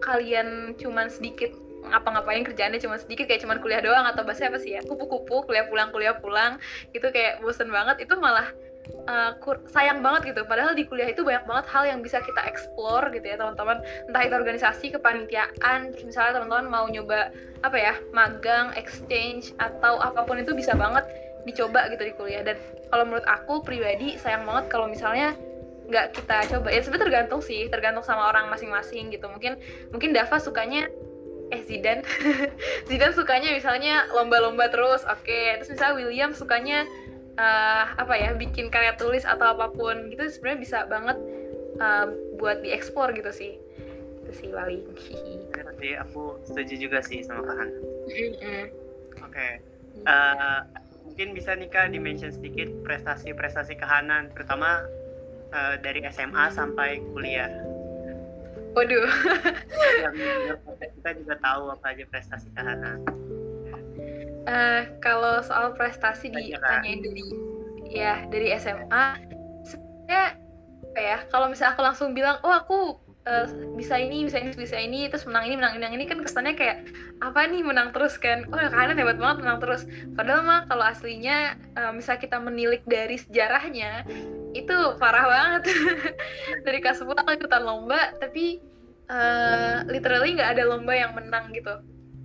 kalian 0.00 0.78
cuman 0.78 1.10
sedikit 1.10 1.50
ngapa-ngapain 1.88 2.44
kerjaannya 2.44 2.82
cuma 2.82 2.98
sedikit 3.00 3.30
kayak 3.30 3.42
cuman 3.42 3.58
kuliah 3.62 3.80
doang 3.80 4.04
atau 4.06 4.26
bahasa 4.26 4.50
apa 4.50 4.58
sih 4.60 4.76
ya 4.76 4.82
kupu-kupu 4.84 5.46
kuliah 5.46 5.64
pulang 5.66 5.88
kuliah 5.94 6.14
pulang 6.18 6.58
gitu 6.90 7.08
kayak 7.08 7.40
bosen 7.40 7.70
banget 7.70 8.04
itu 8.04 8.14
malah 8.18 8.50
uh, 9.08 9.32
sayang 9.68 10.04
banget 10.04 10.34
gitu. 10.34 10.42
Padahal 10.44 10.74
di 10.76 10.84
kuliah 10.84 11.08
itu 11.10 11.24
banyak 11.24 11.44
banget 11.48 11.66
hal 11.70 11.84
yang 11.88 12.00
bisa 12.04 12.20
kita 12.20 12.44
explore 12.44 13.08
gitu 13.12 13.24
ya 13.24 13.36
teman-teman. 13.40 13.80
Entah 14.10 14.22
itu 14.24 14.34
organisasi 14.34 14.86
kepanitiaan 14.98 15.96
misalnya 16.04 16.40
teman-teman 16.40 16.66
mau 16.68 16.86
nyoba 16.88 17.32
apa 17.64 17.76
ya 17.76 17.94
magang 18.14 18.74
exchange 18.78 19.54
atau 19.58 19.98
apa 19.98 20.22
pun 20.22 20.38
itu 20.38 20.54
bisa 20.54 20.76
banget 20.78 21.04
dicoba 21.48 21.88
gitu 21.88 22.02
di 22.04 22.14
kuliah. 22.14 22.44
Dan 22.44 22.56
kalau 22.92 23.04
menurut 23.08 23.24
aku 23.24 23.64
pribadi 23.64 24.20
sayang 24.20 24.44
banget 24.44 24.68
kalau 24.68 24.86
misalnya 24.86 25.32
nggak 25.88 26.12
kita 26.12 26.36
coba. 26.56 26.68
Ya 26.68 26.80
sebenarnya 26.84 27.04
tergantung 27.08 27.40
sih 27.40 27.66
tergantung 27.72 28.04
sama 28.04 28.28
orang 28.28 28.52
masing-masing 28.52 29.08
gitu. 29.08 29.26
Mungkin 29.32 29.56
mungkin 29.90 30.12
Dava 30.12 30.36
sukanya 30.36 30.86
eh 31.48 31.62
Zidan. 31.64 32.04
Zidan 32.88 33.12
sukanya 33.16 33.56
misalnya 33.56 34.04
lomba-lomba 34.12 34.68
terus 34.68 35.02
oke. 35.08 35.64
Terus 35.64 35.70
misalnya 35.72 35.94
William 35.96 36.30
sukanya 36.36 36.84
uh, 37.40 37.84
apa 37.96 38.14
ya 38.20 38.36
bikin 38.36 38.68
karya 38.68 38.94
tulis 39.00 39.24
atau 39.24 39.56
apa 39.56 39.72
pun 39.72 40.12
gitu 40.12 40.28
sebenarnya 40.28 40.60
bisa 40.60 40.78
banget 40.84 41.16
uh, 41.80 42.12
buat 42.36 42.60
dieksplor 42.60 43.16
gitu 43.16 43.32
sih. 43.32 43.56
Itu 44.22 44.32
sih 44.36 44.48
paling. 44.52 44.84
Jadi 45.78 45.94
aku 45.96 46.36
setuju 46.44 46.74
juga 46.76 46.98
sih 47.00 47.24
sama 47.24 47.48
Kak 47.48 47.56
Han. 47.56 47.70
Mm-mm. 48.08 48.64
Oke, 49.18 49.60
Eh, 50.06 50.60
mungkin 51.08 51.32
bisa 51.32 51.56
nih 51.56 51.72
kak 51.72 51.88
dimention 51.96 52.28
sedikit 52.28 52.68
prestasi-prestasi 52.84 53.80
kehanan, 53.80 54.28
terutama 54.36 54.84
eh, 55.56 55.80
dari 55.80 56.04
SMA 56.12 56.52
sampai 56.52 57.00
kuliah. 57.16 57.48
waduh 58.76 59.08
Yang 60.04 60.60
kita 61.00 61.10
juga 61.18 61.34
tahu 61.40 61.72
apa 61.72 61.86
aja 61.96 62.04
prestasi 62.12 62.52
kehanan. 62.52 63.00
Eh, 64.44 64.82
kalau 65.00 65.40
soal 65.40 65.72
prestasi 65.72 66.28
ditanyain 66.28 67.00
dari 67.00 67.26
ya 67.88 68.28
dari 68.28 68.52
SMA 68.60 69.04
sebenarnya 69.64 70.24
apa 70.88 71.00
ya 71.00 71.18
kalau 71.32 71.48
misalnya 71.48 71.72
aku 71.76 71.82
langsung 71.84 72.08
bilang 72.12 72.36
oh 72.44 72.52
aku 72.52 73.07
eh, 73.28 73.46
bisa 73.76 74.00
ini 74.00 74.24
bisa 74.24 74.40
ini 74.40 74.50
bisa 74.56 74.76
ini 74.80 75.06
terus 75.12 75.28
menang 75.28 75.44
ini 75.46 75.54
menang 75.60 75.72
ini 75.76 75.78
menang 75.78 75.94
ini 76.00 76.04
kan 76.08 76.18
kesannya 76.24 76.54
kayak 76.56 76.88
apa 77.20 77.44
nih 77.46 77.62
menang 77.62 77.92
terus 77.92 78.16
kan? 78.16 78.48
Oh 78.48 78.56
kanan 78.56 78.96
hebat 78.96 79.20
banget 79.20 79.38
menang 79.44 79.58
terus. 79.60 79.84
Padahal 80.16 80.42
mah 80.42 80.60
kalau 80.64 80.84
aslinya 80.88 81.60
eh, 81.76 81.92
misalnya 81.92 82.20
kita 82.24 82.36
menilik 82.40 82.82
dari 82.88 83.16
sejarahnya 83.20 84.08
itu 84.56 84.76
parah 84.96 85.26
banget. 85.28 85.62
Dari 86.64 86.78
kelas 86.80 87.04
10 87.04 87.12
aku 87.12 87.30
ikutan 87.36 87.62
lomba 87.62 88.16
tapi 88.16 88.64
eh, 89.08 89.76
literally 89.92 90.34
nggak 90.36 90.56
ada 90.56 90.64
lomba 90.64 90.96
yang 90.96 91.12
menang 91.12 91.52
gitu. 91.52 91.74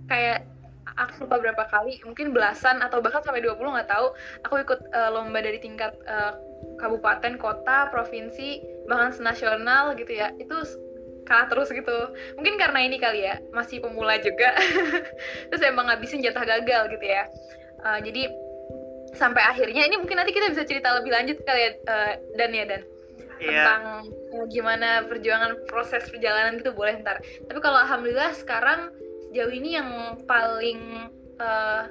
Kayak 0.08 0.48
aku 0.94 1.26
lupa 1.26 1.42
berapa 1.42 1.64
kali 1.66 1.98
mungkin 2.06 2.30
belasan 2.30 2.78
atau 2.78 3.02
bahkan 3.02 3.20
sampai 3.24 3.42
20 3.44 3.60
nggak 3.60 3.90
tahu. 3.90 4.06
Aku 4.48 4.54
ikut 4.62 4.80
eh, 4.88 5.10
lomba 5.12 5.38
dari 5.44 5.58
tingkat 5.60 5.92
eh, 6.06 6.32
kabupaten 6.80 7.36
kota 7.38 7.92
provinsi 7.92 8.62
bahkan 8.88 9.12
senasional 9.12 9.94
gitu 9.98 10.12
ya. 10.14 10.32
Itu 10.40 10.64
kalah 11.24 11.48
terus 11.48 11.72
gitu. 11.72 11.98
Mungkin 12.36 12.54
karena 12.60 12.84
ini 12.84 12.96
kali 13.00 13.24
ya 13.24 13.40
masih 13.50 13.80
pemula 13.80 14.20
juga. 14.20 14.54
Terus 15.50 15.62
emang 15.64 15.88
ngabisin 15.88 16.22
jatah 16.22 16.44
gagal 16.44 16.92
gitu 16.94 17.06
ya. 17.08 17.24
Eh, 17.84 17.98
jadi 18.04 18.22
sampai 19.16 19.42
akhirnya 19.42 19.86
ini 19.88 19.96
mungkin 19.96 20.20
nanti 20.20 20.34
kita 20.34 20.52
bisa 20.52 20.66
cerita 20.66 20.92
lebih 20.94 21.10
lanjut 21.14 21.40
kali 21.42 21.60
ya 21.60 21.70
eh, 21.74 22.12
dan 22.36 22.50
ya 22.52 22.64
dan. 22.68 22.82
Iya, 23.40 23.50
tentang 23.50 23.82
eh, 24.08 24.46
gimana 24.52 24.88
perjuangan 25.08 25.66
proses 25.66 26.06
perjalanan 26.08 26.60
gitu 26.60 26.76
boleh 26.76 27.00
ntar. 27.02 27.18
Tapi 27.20 27.58
kalau 27.58 27.80
alhamdulillah 27.82 28.32
sekarang 28.36 28.94
sejauh 29.30 29.50
ini 29.50 29.74
yang 29.74 29.90
paling 30.30 31.10
eh, 31.40 31.82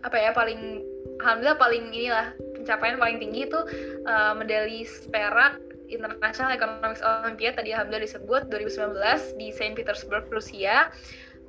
apa 0.00 0.16
ya 0.16 0.32
paling 0.32 0.82
alhamdulillah 1.20 1.60
paling 1.60 1.92
inilah 1.92 2.34
pencapaian 2.56 2.98
paling 2.98 3.22
tinggi 3.22 3.46
itu 3.46 3.60
eh, 4.02 4.32
medali 4.34 4.82
perak 5.12 5.69
International 5.90 6.54
Economics 6.54 7.02
Olympiad 7.02 7.58
tadi 7.58 7.74
alhamdulillah 7.74 8.06
disebut 8.06 8.42
2019 8.48 9.38
di 9.38 9.50
Saint 9.50 9.74
Petersburg 9.74 10.30
Rusia. 10.30 10.88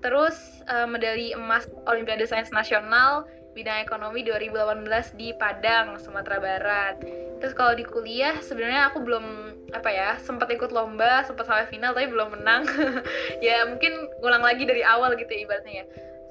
Terus 0.02 0.36
eh, 0.66 0.88
medali 0.90 1.32
emas 1.38 1.70
Olimpiade 1.86 2.26
Sains 2.26 2.50
Nasional 2.50 3.30
bidang 3.52 3.84
ekonomi 3.84 4.24
2018 4.24 5.20
di 5.20 5.36
Padang, 5.36 6.00
Sumatera 6.00 6.40
Barat. 6.40 7.04
Terus 7.44 7.54
kalau 7.58 7.76
di 7.76 7.84
kuliah 7.84 8.40
sebenarnya 8.40 8.92
aku 8.92 9.04
belum 9.04 9.26
apa 9.76 9.90
ya 9.92 10.10
sempat 10.24 10.48
ikut 10.52 10.72
lomba, 10.72 11.24
sempat 11.28 11.48
sampai 11.48 11.68
final 11.68 11.92
tapi 11.92 12.08
belum 12.08 12.40
menang. 12.40 12.64
ya 13.46 13.68
mungkin 13.68 14.08
ulang 14.24 14.44
lagi 14.44 14.64
dari 14.64 14.82
awal 14.86 15.20
gitu 15.20 15.28
ya 15.32 15.40
ibaratnya 15.44 15.84
ya. 15.84 15.86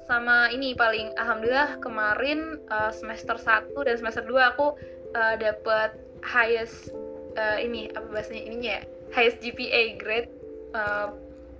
Sama 0.09 0.49
ini 0.49 0.73
paling 0.73 1.13
alhamdulillah 1.13 1.77
kemarin 1.77 2.57
uh, 2.73 2.89
semester 2.89 3.37
1 3.37 3.69
dan 3.85 3.95
semester 4.01 4.25
2 4.25 4.51
aku 4.57 4.73
uh, 5.13 5.35
dapat 5.37 5.93
highest 6.25 6.89
uh, 7.35 7.57
ini 7.59 7.91
apa 7.91 8.07
bahasanya 8.09 8.41
ininya 8.47 8.71
ya? 8.79 8.83
Highest 9.11 9.37
GPA 9.43 9.81
grade 9.99 10.29
uh, 10.71 11.11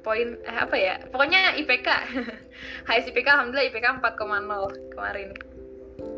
poin 0.02 0.40
eh 0.42 0.58
apa 0.58 0.76
ya? 0.78 0.96
Pokoknya 1.12 1.56
IPK. 1.60 1.88
highest 2.90 3.12
IPK 3.12 3.28
alhamdulillah 3.28 3.68
IPK 3.70 3.86
4,0 4.00 4.94
kemarin. 4.96 5.30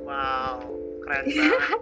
wow, 0.04 0.60
keren 1.04 1.24
banget. 1.32 1.82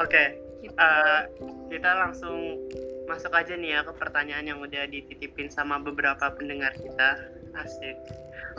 Oke, 0.00 0.24
Gitu. 0.64 0.80
eh, 0.80 1.20
kita 1.68 1.90
langsung 1.92 2.56
masuk 3.04 3.36
aja 3.36 3.52
nih 3.52 3.76
ya 3.76 3.80
ke 3.84 3.92
pertanyaan 4.00 4.48
yang 4.48 4.58
udah 4.64 4.88
dititipin 4.88 5.52
sama 5.52 5.76
beberapa 5.76 6.32
pendengar 6.32 6.72
kita. 6.72 7.20
Asik. 7.52 7.96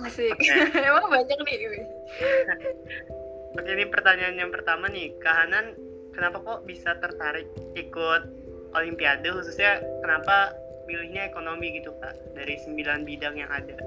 Asik. 0.06 0.32
Oke. 0.38 0.54
Emang 0.86 1.10
banyak 1.10 1.40
nih. 1.42 1.58
Oke, 3.58 3.70
ini 3.74 3.86
pertanyaan 3.90 4.38
yang 4.38 4.52
pertama 4.54 4.86
nih. 4.86 5.18
Kahanan, 5.18 5.74
kenapa 6.16 6.40
kok 6.42 6.60
bisa 6.64 6.96
tertarik 6.98 7.46
ikut 7.76 8.24
Olimpiade? 8.74 9.28
Khususnya 9.28 9.84
kenapa 10.00 10.56
milihnya 10.88 11.28
ekonomi 11.28 11.76
gitu, 11.76 11.92
Kak? 12.00 12.16
Dari 12.34 12.56
sembilan 12.64 13.04
bidang 13.04 13.36
yang 13.36 13.52
ada. 13.52 13.78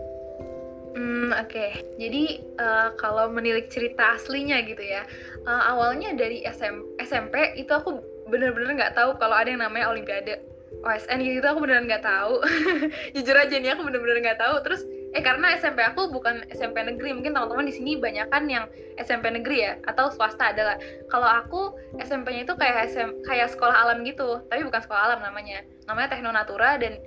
Hmm, 0.92 1.32
oke. 1.32 1.66
Jadi 1.96 2.22
eh, 2.42 2.88
kalau 3.00 3.32
menilik 3.32 3.72
cerita 3.72 4.14
aslinya 4.14 4.60
gitu 4.62 4.84
ya, 4.84 5.02
eh, 5.48 5.62
awalnya 5.72 6.12
dari 6.12 6.44
SM, 6.44 7.00
SMP 7.00 7.56
itu 7.56 7.72
aku 7.72 7.98
bener-bener 8.28 8.76
nggak 8.76 8.94
tahu 8.94 9.16
kalau 9.16 9.34
ada 9.34 9.48
yang 9.48 9.64
namanya 9.64 9.88
Olimpiade. 9.88 10.58
OSN 10.78 11.18
gitu 11.26 11.42
aku 11.42 11.64
beneran 11.64 11.90
nggak 11.90 12.06
tahu 12.06 12.38
jujur 13.16 13.34
aja 13.34 13.56
nih 13.58 13.74
aku 13.74 13.82
bener-bener 13.82 14.22
nggak 14.22 14.38
tahu 14.38 14.62
terus 14.62 14.86
eh 15.08 15.24
karena 15.24 15.56
SMP 15.56 15.80
aku 15.80 16.12
bukan 16.12 16.44
SMP 16.52 16.84
negeri 16.84 17.16
mungkin 17.16 17.32
teman-teman 17.32 17.64
di 17.64 17.72
sini 17.72 17.96
banyak 17.96 18.28
kan 18.28 18.44
yang 18.44 18.68
SMP 19.00 19.32
negeri 19.32 19.64
ya 19.64 19.72
atau 19.88 20.12
swasta 20.12 20.52
adalah 20.52 20.76
kalau 21.08 21.24
aku 21.24 21.60
SMP-nya 21.96 22.44
itu 22.44 22.54
kayak 22.60 22.92
SM, 22.92 23.24
kayak 23.24 23.48
sekolah 23.48 23.72
alam 23.72 24.04
gitu 24.04 24.44
tapi 24.52 24.60
bukan 24.68 24.80
sekolah 24.84 25.02
alam 25.08 25.20
namanya. 25.24 25.64
Namanya 25.88 26.12
Tekno 26.12 26.28
Natura 26.28 26.76
dan 26.76 27.00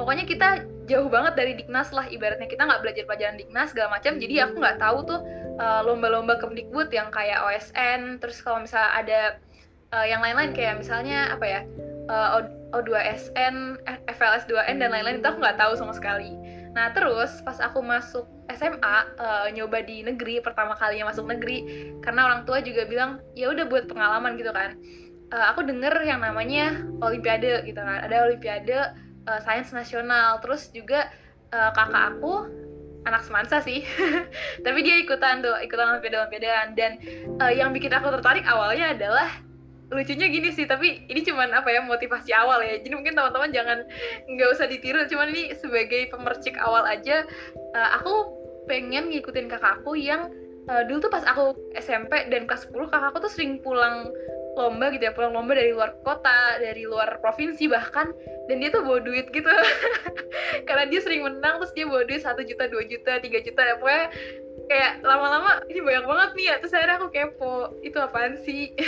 pokoknya 0.00 0.24
kita 0.24 0.64
jauh 0.88 1.08
banget 1.12 1.36
dari 1.36 1.52
Diknas 1.52 1.92
lah 1.92 2.08
ibaratnya. 2.08 2.48
Kita 2.48 2.64
nggak 2.64 2.80
belajar 2.80 3.04
pelajaran 3.04 3.36
Diknas 3.36 3.68
segala 3.76 3.88
macam 4.00 4.12
jadi 4.16 4.34
aku 4.48 4.54
nggak 4.64 4.78
tahu 4.80 4.98
tuh 5.04 5.20
uh, 5.60 5.80
lomba-lomba 5.84 6.40
Kemdikbud 6.40 6.88
yang 6.90 7.12
kayak 7.12 7.44
OSN 7.44 8.24
terus 8.24 8.40
kalau 8.40 8.64
misalnya 8.64 8.90
ada 8.96 9.20
uh, 9.92 10.06
yang 10.08 10.24
lain-lain 10.24 10.56
kayak 10.56 10.80
misalnya 10.80 11.28
apa 11.34 11.44
ya 11.44 11.60
uh, 12.08 12.40
O2SN, 12.74 13.78
FLS 14.10 14.50
2N 14.50 14.82
dan 14.82 14.90
lain-lain 14.90 15.22
itu 15.22 15.28
aku 15.30 15.38
nggak 15.38 15.58
tahu 15.60 15.78
sama 15.78 15.94
sekali 15.94 16.34
Nah 16.74 16.90
terus 16.90 17.40
pas 17.46 17.56
aku 17.62 17.80
masuk 17.80 18.26
SMA 18.50 18.96
uh, 19.16 19.46
eh, 19.46 19.56
nyoba 19.56 19.80
di 19.86 20.02
negeri 20.04 20.42
pertama 20.42 20.76
kalinya 20.76 21.08
masuk 21.08 21.24
negeri 21.30 21.90
karena 22.02 22.26
orang 22.28 22.42
tua 22.44 22.60
juga 22.60 22.84
bilang 22.84 23.22
ya 23.32 23.48
udah 23.48 23.64
buat 23.70 23.86
pengalaman 23.86 24.34
gitu 24.36 24.50
kan. 24.50 24.76
Uh, 25.32 25.46
aku 25.50 25.64
denger 25.64 26.04
yang 26.04 26.20
namanya 26.20 26.84
Olimpiade 27.00 27.64
gitu 27.64 27.80
kan. 27.80 28.04
Ada 28.04 28.28
Olimpiade 28.28 28.78
uh, 29.24 29.40
Sains 29.40 29.70
Nasional. 29.72 30.42
Terus 30.42 30.68
juga 30.74 31.08
uh, 31.54 31.70
kakak 31.72 32.18
aku 32.18 32.64
anak 33.04 33.20
semansa 33.20 33.60
sih 33.60 33.84
tapi 34.64 34.80
dia 34.80 34.96
ikutan 34.96 35.44
tuh 35.44 35.52
ikutan 35.60 35.92
olimpiade 35.92 36.16
olimpiadean 36.24 36.72
dan 36.72 36.96
uh, 37.36 37.52
yang 37.52 37.68
bikin 37.70 37.92
aku 37.92 38.08
tertarik 38.08 38.48
awalnya 38.48 38.96
adalah 38.96 39.28
lucunya 39.92 40.26
gini 40.32 40.48
sih 40.48 40.64
tapi 40.64 41.04
ini 41.10 41.20
cuman 41.20 41.52
apa 41.52 41.68
ya 41.68 41.84
motivasi 41.84 42.32
awal 42.32 42.64
ya. 42.64 42.80
Jadi 42.80 42.94
mungkin 42.94 43.12
teman-teman 43.12 43.50
jangan 43.52 43.78
nggak 44.28 44.48
usah 44.54 44.66
ditiru 44.68 45.04
cuman 45.08 45.28
ini 45.32 45.52
sebagai 45.56 46.08
pemercik 46.08 46.56
awal 46.60 46.88
aja 46.88 47.24
uh, 47.76 47.90
aku 48.00 48.12
pengen 48.64 49.12
ngikutin 49.12 49.48
kakakku 49.48 49.92
yang 49.96 50.32
uh, 50.68 50.82
dulu 50.88 51.08
tuh 51.08 51.12
pas 51.12 51.24
aku 51.28 51.52
SMP 51.76 52.28
dan 52.32 52.48
kelas 52.48 52.68
10 52.72 52.88
kakakku 52.88 53.18
tuh 53.20 53.32
sering 53.32 53.60
pulang 53.60 54.08
lomba 54.54 54.94
gitu 54.94 55.10
ya 55.10 55.12
pulang 55.12 55.34
lomba 55.34 55.58
dari 55.58 55.74
luar 55.74 55.98
kota 56.06 56.62
dari 56.62 56.86
luar 56.86 57.18
provinsi 57.18 57.66
bahkan 57.66 58.14
dan 58.46 58.62
dia 58.62 58.70
tuh 58.70 58.86
bawa 58.86 59.02
duit 59.02 59.28
gitu. 59.34 59.50
Karena 60.68 60.84
dia 60.88 61.00
sering 61.02 61.26
menang 61.26 61.60
terus 61.60 61.74
dia 61.74 61.84
bawa 61.84 62.06
duit 62.06 62.22
satu 62.22 62.40
juta 62.46 62.70
dua 62.70 62.84
juta 62.86 63.18
tiga 63.18 63.38
juta 63.42 63.62
ya 63.64 63.74
pokoknya 63.76 64.06
kayak 64.64 65.04
lama-lama 65.04 65.60
ini 65.68 65.80
banyak 65.80 66.04
banget 66.04 66.30
nih 66.34 66.46
ya 66.48 66.54
terus 66.60 66.74
akhirnya 66.74 66.96
aku 67.00 67.08
kepo 67.12 67.54
itu 67.84 67.98
apaan 68.00 68.34
sih? 68.40 68.72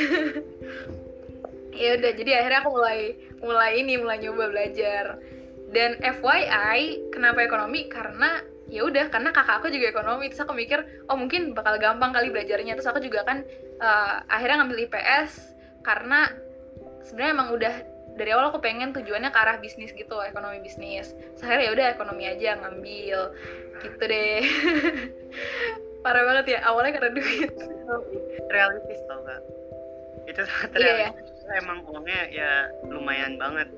Ya 1.76 1.92
udah 1.92 2.12
jadi 2.16 2.40
akhirnya 2.40 2.64
aku 2.64 2.72
mulai 2.72 3.00
mulai 3.44 3.84
ini 3.84 4.00
mulai 4.00 4.16
nyoba 4.16 4.48
belajar. 4.48 5.20
Dan 5.68 6.00
FYI 6.00 7.12
kenapa 7.12 7.44
ekonomi? 7.44 7.84
Karena 7.92 8.40
ya 8.72 8.82
udah 8.82 9.12
karena 9.12 9.28
kakak 9.28 9.60
aku 9.60 9.68
juga 9.68 9.92
ekonomi. 9.92 10.32
Terus 10.32 10.40
aku 10.48 10.56
mikir 10.56 11.04
oh 11.12 11.20
mungkin 11.20 11.52
bakal 11.52 11.76
gampang 11.76 12.16
kali 12.16 12.32
belajarnya. 12.32 12.80
Terus 12.80 12.88
aku 12.88 13.04
juga 13.04 13.28
kan 13.28 13.44
uh, 13.76 14.24
akhirnya 14.24 14.64
ngambil 14.64 14.88
IPS 14.88 15.52
karena 15.84 16.32
sebenarnya 17.04 17.32
emang 17.36 17.48
udah 17.52 17.74
dari 18.16 18.32
awal 18.32 18.48
aku 18.48 18.64
pengen 18.64 18.96
tujuannya 18.96 19.28
ke 19.28 19.38
arah 19.38 19.60
bisnis 19.60 19.92
gitu 19.92 20.16
ekonomi 20.24 20.64
bisnis. 20.64 21.12
Saya 21.36 21.60
ya 21.60 21.70
udah 21.76 21.92
ekonomi 21.92 22.24
aja 22.24 22.56
ngambil 22.56 23.36
gitu 23.82 24.04
deh. 24.04 24.40
Parah 26.04 26.22
banget 26.22 26.56
ya 26.56 26.58
awalnya 26.64 26.92
karena 26.96 27.10
duit. 27.16 27.50
Realistis 28.46 29.00
tau 29.10 29.20
gak 29.26 29.42
itu 30.26 30.42
sangat 30.42 30.70
iya, 30.82 31.08
ya. 31.08 31.10
emang 31.62 31.78
uangnya 31.86 32.20
ya 32.34 32.50
lumayan 32.90 33.38
banget. 33.38 33.68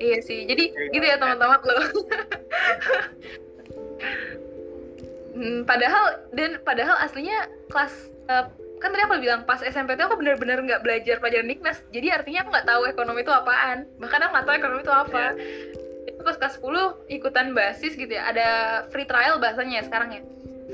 Iya 0.00 0.18
sih 0.24 0.48
jadi 0.48 0.64
Dari 0.72 0.92
gitu 0.96 1.04
ya 1.04 1.16
teman-teman 1.20 1.60
lo 1.60 1.76
hmm, 5.36 5.58
padahal 5.68 6.04
dan 6.32 6.56
padahal 6.64 6.96
aslinya 7.04 7.52
kelas 7.68 8.08
uh, 8.32 8.48
kan 8.80 8.96
tadi 8.96 9.04
aku 9.04 9.20
bilang 9.20 9.44
pas 9.44 9.60
SMP 9.60 9.92
itu 9.92 10.00
aku 10.00 10.16
bener-bener 10.16 10.56
nggak 10.64 10.80
belajar 10.80 11.20
pelajaran 11.20 11.52
Nikmas 11.52 11.84
jadi 11.92 12.16
artinya 12.16 12.48
aku 12.48 12.50
nggak 12.56 12.68
tahu 12.68 12.82
ekonomi 12.88 13.20
itu 13.20 13.32
apaan. 13.32 13.84
Bahkan 14.00 14.20
aku 14.24 14.32
nggak 14.32 14.46
tahu 14.48 14.56
ekonomi 14.56 14.80
itu 14.80 14.94
apa. 14.94 15.24
Yeah. 15.36 15.88
Itu 16.20 16.28
pas 16.28 16.36
kelas 16.36 16.60
10 16.60 17.08
ikutan 17.16 17.48
basis 17.56 17.96
gitu 17.96 18.12
ya. 18.12 18.28
Ada 18.28 18.48
free 18.92 19.08
trial 19.08 19.40
bahasanya 19.40 19.80
ya 19.80 19.84
sekarang 19.88 20.08
ya. 20.12 20.20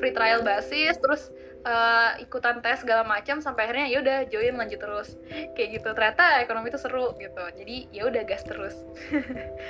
Free 0.02 0.10
trial 0.10 0.42
basis 0.42 0.98
terus 0.98 1.30
uh, 1.62 2.18
ikutan 2.18 2.58
tes 2.58 2.82
segala 2.82 3.06
macam 3.06 3.38
sampai 3.38 3.70
akhirnya 3.70 3.86
ya 3.86 4.02
udah 4.02 4.18
join 4.26 4.58
lanjut 4.58 4.82
terus. 4.82 5.14
Kayak 5.54 5.68
gitu. 5.78 5.88
Ternyata 5.94 6.42
ekonomi 6.42 6.74
itu 6.74 6.82
seru 6.82 7.14
gitu. 7.22 7.44
Jadi 7.54 7.76
ya 7.94 8.10
udah 8.10 8.22
gas 8.26 8.42
terus. 8.42 8.74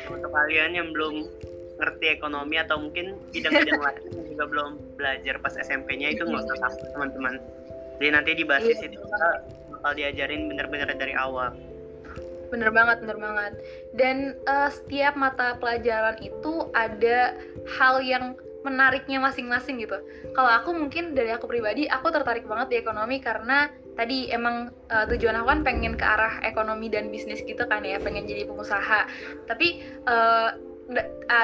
Untuk 0.09 0.33
kalian 0.33 0.73
yang 0.73 0.89
belum 0.97 1.29
ngerti 1.77 2.07
ekonomi 2.09 2.57
atau 2.57 2.81
mungkin 2.81 3.21
bidang-bidang 3.37 3.81
lain 3.85 4.33
juga 4.33 4.45
belum 4.49 4.97
belajar 4.97 5.37
pas 5.45 5.53
SMP-nya 5.61 6.17
itu 6.17 6.25
nggak 6.25 6.49
usah 6.49 6.59
takut 6.65 6.89
teman-teman. 6.97 7.37
Jadi 8.01 8.09
nanti 8.09 8.31
di 8.33 8.45
basis 8.49 8.81
iya. 8.81 8.89
itu 8.89 8.97
bakal 9.77 9.93
diajarin 9.93 10.49
bener-bener 10.49 10.89
dari 10.97 11.13
awal 11.13 11.53
bener 12.49 12.71
banget 12.71 13.03
bener 13.03 13.19
banget. 13.19 13.53
Dan 13.93 14.17
uh, 14.47 14.71
setiap 14.71 15.15
mata 15.19 15.57
pelajaran 15.59 16.19
itu 16.23 16.71
ada 16.73 17.37
hal 17.79 18.01
yang 18.03 18.39
menariknya 18.67 19.23
masing-masing 19.23 19.79
gitu. 19.79 19.95
Kalau 20.35 20.51
aku 20.51 20.75
mungkin 20.75 21.15
dari 21.15 21.31
aku 21.31 21.47
pribadi 21.47 21.87
aku 21.87 22.11
tertarik 22.11 22.43
banget 22.51 22.75
di 22.75 22.77
ekonomi 22.83 23.23
karena 23.23 23.71
tadi 23.95 24.27
emang 24.35 24.75
uh, 24.91 25.07
tujuan 25.07 25.39
aku 25.39 25.47
kan 25.55 25.61
pengen 25.63 25.95
ke 25.95 26.03
arah 26.03 26.43
ekonomi 26.43 26.91
dan 26.91 27.15
bisnis 27.15 27.47
gitu 27.47 27.63
kan 27.71 27.87
ya 27.87 28.03
pengen 28.03 28.27
jadi 28.27 28.43
pengusaha. 28.43 29.07
Tapi 29.47 29.87
uh, 30.11 30.51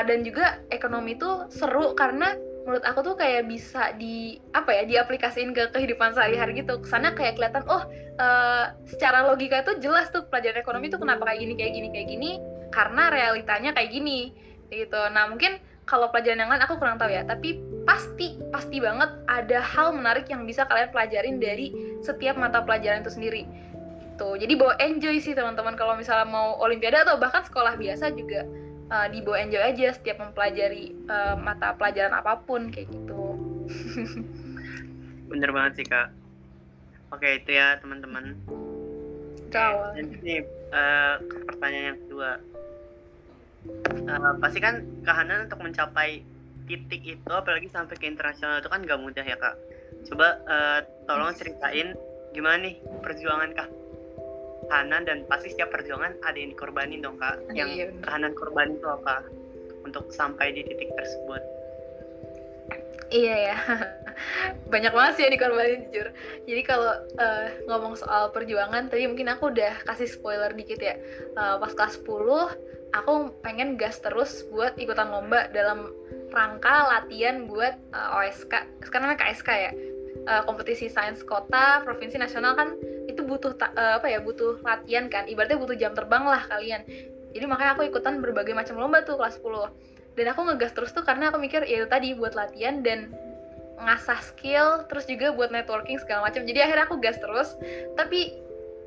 dan 0.07 0.23
juga 0.23 0.63
ekonomi 0.71 1.19
itu 1.19 1.31
seru 1.51 1.95
karena 1.99 2.35
menurut 2.63 2.85
aku 2.87 3.03
tuh 3.03 3.15
kayak 3.19 3.51
bisa 3.51 3.91
di 3.99 4.39
apa 4.55 4.71
ya 4.71 4.83
diaplikasiin 4.87 5.51
ke 5.51 5.75
kehidupan 5.75 6.15
sehari-hari 6.15 6.63
gitu. 6.63 6.79
Ke 6.79 6.89
sana 6.89 7.15
kayak 7.15 7.39
kelihatan 7.39 7.67
oh 7.67 7.83
uh, 8.19 8.65
secara 8.87 9.27
logika 9.27 9.67
tuh 9.67 9.83
jelas 9.83 10.09
tuh 10.15 10.27
pelajaran 10.31 10.63
ekonomi 10.63 10.87
tuh 10.87 11.03
kenapa 11.03 11.27
kayak 11.27 11.41
gini 11.43 11.55
kayak 11.59 11.73
gini 11.75 11.89
kayak 11.91 12.09
gini 12.09 12.31
karena 12.71 13.03
realitanya 13.11 13.71
kayak 13.75 13.91
gini 13.91 14.31
gitu. 14.71 15.01
Nah 15.11 15.27
mungkin 15.27 15.59
kalau 15.83 16.09
pelajaran 16.15 16.47
yang 16.47 16.51
lain 16.55 16.63
aku 16.63 16.79
kurang 16.79 16.97
tahu 16.97 17.11
ya 17.11 17.27
tapi 17.27 17.59
pasti 17.83 18.39
pasti 18.55 18.79
banget 18.79 19.11
ada 19.27 19.59
hal 19.59 19.91
menarik 19.91 20.31
yang 20.31 20.47
bisa 20.47 20.63
kalian 20.71 20.95
pelajarin 20.95 21.43
dari 21.43 21.99
setiap 21.99 22.39
mata 22.39 22.63
pelajaran 22.63 23.03
itu 23.03 23.11
sendiri. 23.11 23.43
Tuh 24.15 24.39
jadi 24.39 24.55
bawa 24.55 24.79
enjoy 24.79 25.19
sih 25.19 25.35
teman-teman. 25.35 25.75
Kalau 25.75 25.99
misalnya 25.99 26.31
mau 26.31 26.63
olimpiade 26.63 27.03
atau 27.03 27.19
bahkan 27.19 27.43
sekolah 27.43 27.75
biasa 27.75 28.15
juga 28.15 28.47
uh, 28.93 29.07
dibawa 29.09 29.41
enjoy 29.41 29.63
aja 29.65 29.97
setiap 29.97 30.21
mempelajari 30.21 30.93
uh, 31.09 31.35
mata 31.41 31.73
pelajaran 31.73 32.13
apa 32.13 32.45
pun 32.45 32.69
kayak 32.69 32.93
gitu. 32.93 33.23
Bener 35.33 35.51
banget 35.51 35.73
sih 35.81 35.87
kak. 35.89 36.13
Oke 37.09 37.41
itu 37.41 37.57
ya 37.57 37.81
teman-teman. 37.81 38.37
Ciao. 39.53 39.93
ini 39.97 40.45
uh, 40.73 41.21
pertanyaan 41.49 41.97
yang 41.97 42.01
kedua. 42.05 42.31
Uh, 44.09 44.35
pasti 44.41 44.59
kan 44.61 44.85
kehanan 45.05 45.49
untuk 45.49 45.61
mencapai 45.61 46.25
titik 46.67 47.03
itu 47.05 47.31
apalagi 47.33 47.69
sampai 47.69 47.95
ke 47.99 48.07
internasional 48.09 48.61
itu 48.61 48.69
kan 48.69 48.85
gak 48.85 49.01
mudah 49.01 49.25
ya 49.25 49.37
kak. 49.37 49.57
Coba 50.09 50.41
uh, 50.49 50.81
tolong 51.09 51.33
ceritain 51.37 51.97
gimana 52.33 52.65
nih 52.65 52.81
perjuangan 53.05 53.53
kak 53.53 53.69
kahanan 54.71 55.03
dan 55.07 55.19
pasti 55.27 55.51
setiap 55.51 55.75
perjuangan 55.75 56.15
ada 56.23 56.37
yang 56.39 56.51
dikorbanin 56.55 57.03
dong 57.03 57.19
kak 57.19 57.39
yang 57.57 57.71
iya, 57.71 57.91
kahanan 58.05 58.33
korban 58.37 58.77
itu 58.77 58.87
apa 58.87 59.27
untuk 59.83 60.11
sampai 60.15 60.55
di 60.55 60.63
titik 60.63 60.91
tersebut 60.95 61.43
Iya 63.13 63.37
ya, 63.53 63.57
banyak 64.73 64.89
banget 64.89 65.13
sih 65.21 65.23
yang 65.29 65.37
dikorbanin 65.37 65.85
jujur. 65.93 66.09
Jadi 66.49 66.63
kalau 66.65 66.97
uh, 67.21 67.47
ngomong 67.69 67.93
soal 68.01 68.33
perjuangan, 68.33 68.89
tadi 68.89 69.05
mungkin 69.05 69.29
aku 69.29 69.53
udah 69.53 69.85
kasih 69.85 70.09
spoiler 70.09 70.49
dikit 70.57 70.81
ya. 70.81 70.97
Uh, 71.37 71.61
pas 71.61 71.77
kelas 71.77 72.01
10, 72.01 72.09
aku 72.97 73.13
pengen 73.45 73.77
gas 73.77 74.01
terus 74.01 74.49
buat 74.49 74.81
ikutan 74.81 75.13
lomba 75.13 75.53
dalam 75.53 75.93
rangka 76.33 76.89
latihan 76.89 77.45
buat 77.45 77.77
uh, 77.93 78.25
eh, 78.25 78.33
OSK, 78.33 78.53
sekarang 78.89 79.13
namanya 79.13 79.21
KSK 79.29 79.51
ya. 79.61 79.73
Uh, 80.23 80.47
kompetisi 80.47 80.87
sains 80.87 81.19
kota, 81.27 81.83
provinsi 81.83 82.15
nasional 82.15 82.55
kan 82.55 82.79
itu 83.11 83.27
butuh 83.27 83.59
uh, 83.59 83.99
apa 83.99 84.07
ya 84.07 84.23
butuh 84.23 84.63
latihan 84.63 85.11
kan. 85.11 85.27
Ibaratnya 85.27 85.59
butuh 85.59 85.75
jam 85.75 85.99
terbang 85.99 86.23
lah 86.23 86.47
kalian. 86.47 86.87
Jadi 87.33 87.45
makanya 87.49 87.75
aku 87.75 87.83
ikutan 87.89 88.23
berbagai 88.23 88.55
macam 88.55 88.79
lomba 88.79 89.03
tuh 89.03 89.19
kelas 89.19 89.43
10 89.43 89.93
dan 90.13 90.27
aku 90.37 90.41
ngegas 90.45 90.73
terus 90.77 90.93
tuh 90.93 91.05
karena 91.05 91.33
aku 91.33 91.41
mikir 91.41 91.65
ya 91.65 91.85
itu 91.85 91.89
tadi 91.89 92.13
buat 92.13 92.37
latihan 92.37 92.85
dan 92.85 93.09
ngasah 93.83 94.21
skill 94.23 94.85
terus 94.87 95.09
juga 95.09 95.33
buat 95.33 95.49
networking 95.51 95.99
segala 95.99 96.29
macam. 96.29 96.45
Jadi 96.45 96.59
akhirnya 96.61 96.85
aku 96.87 96.97
gas 97.01 97.19
terus. 97.19 97.57
Tapi 97.97 98.37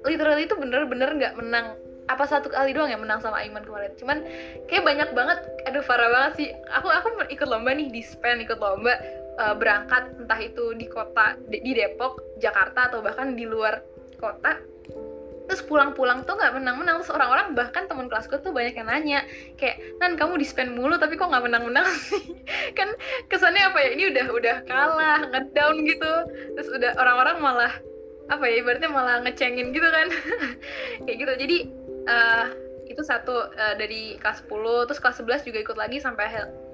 literally 0.06 0.46
itu 0.46 0.56
bener-bener 0.56 1.10
nggak 1.18 1.34
menang 1.36 1.76
apa 2.06 2.22
satu 2.30 2.54
kali 2.54 2.78
doang 2.78 2.94
yang 2.94 3.02
menang 3.02 3.18
sama 3.20 3.42
Aiman 3.42 3.66
kemarin. 3.66 3.92
Cuman 3.98 4.22
kayak 4.70 4.86
banyak 4.86 5.10
banget 5.18 5.40
aduh 5.66 5.82
parah 5.82 6.10
banget 6.14 6.34
sih. 6.38 6.48
Aku 6.78 6.88
aku 6.88 7.26
ikut 7.34 7.48
lomba 7.50 7.74
nih 7.74 7.90
di 7.90 8.06
Spen 8.06 8.46
ikut 8.46 8.62
lomba 8.62 8.94
uh, 9.40 9.56
berangkat 9.56 10.16
entah 10.20 10.40
itu 10.42 10.74
di 10.76 10.88
kota 10.88 11.40
di 11.48 11.72
Depok 11.72 12.40
Jakarta 12.40 12.92
atau 12.92 13.00
bahkan 13.04 13.36
di 13.36 13.46
luar 13.48 13.84
kota 14.20 14.76
terus 15.46 15.62
pulang-pulang 15.62 16.26
tuh 16.26 16.36
nggak 16.36 16.58
menang-menang. 16.58 17.02
Terus 17.02 17.14
orang-orang 17.14 17.54
bahkan 17.54 17.86
teman 17.86 18.10
kelasku 18.10 18.42
tuh 18.42 18.50
banyak 18.50 18.74
yang 18.74 18.90
nanya 18.90 19.20
kayak 19.56 19.78
nan 20.02 20.18
kamu 20.18 20.42
di 20.42 20.46
spend 20.46 20.74
mulu 20.74 20.98
tapi 20.98 21.16
kok 21.16 21.30
nggak 21.30 21.46
menang-menang 21.46 21.86
sih? 22.10 22.34
Kan 22.74 22.92
kesannya 23.30 23.62
apa 23.62 23.78
ya 23.82 23.90
ini 23.94 24.04
udah 24.10 24.26
udah 24.34 24.56
kalah 24.66 25.22
ngedown 25.30 25.86
gitu. 25.86 26.14
Terus 26.58 26.70
udah 26.74 26.92
orang-orang 26.98 27.38
malah 27.40 27.74
apa 28.26 28.44
ya 28.50 28.66
ibaratnya 28.66 28.90
malah 28.90 29.22
ngecengin 29.22 29.70
gitu 29.70 29.86
kan. 29.86 30.08
Kayak 31.06 31.18
gitu. 31.22 31.34
Jadi 31.46 31.58
uh, 32.10 32.46
itu 32.90 33.02
satu 33.06 33.50
uh, 33.54 33.74
dari 33.78 34.18
kelas 34.18 34.46
10 34.46 34.88
terus 34.90 35.02
kelas 35.02 35.22
11 35.22 35.46
juga 35.46 35.60
ikut 35.62 35.78
lagi 35.78 35.98
sampai 36.02 36.26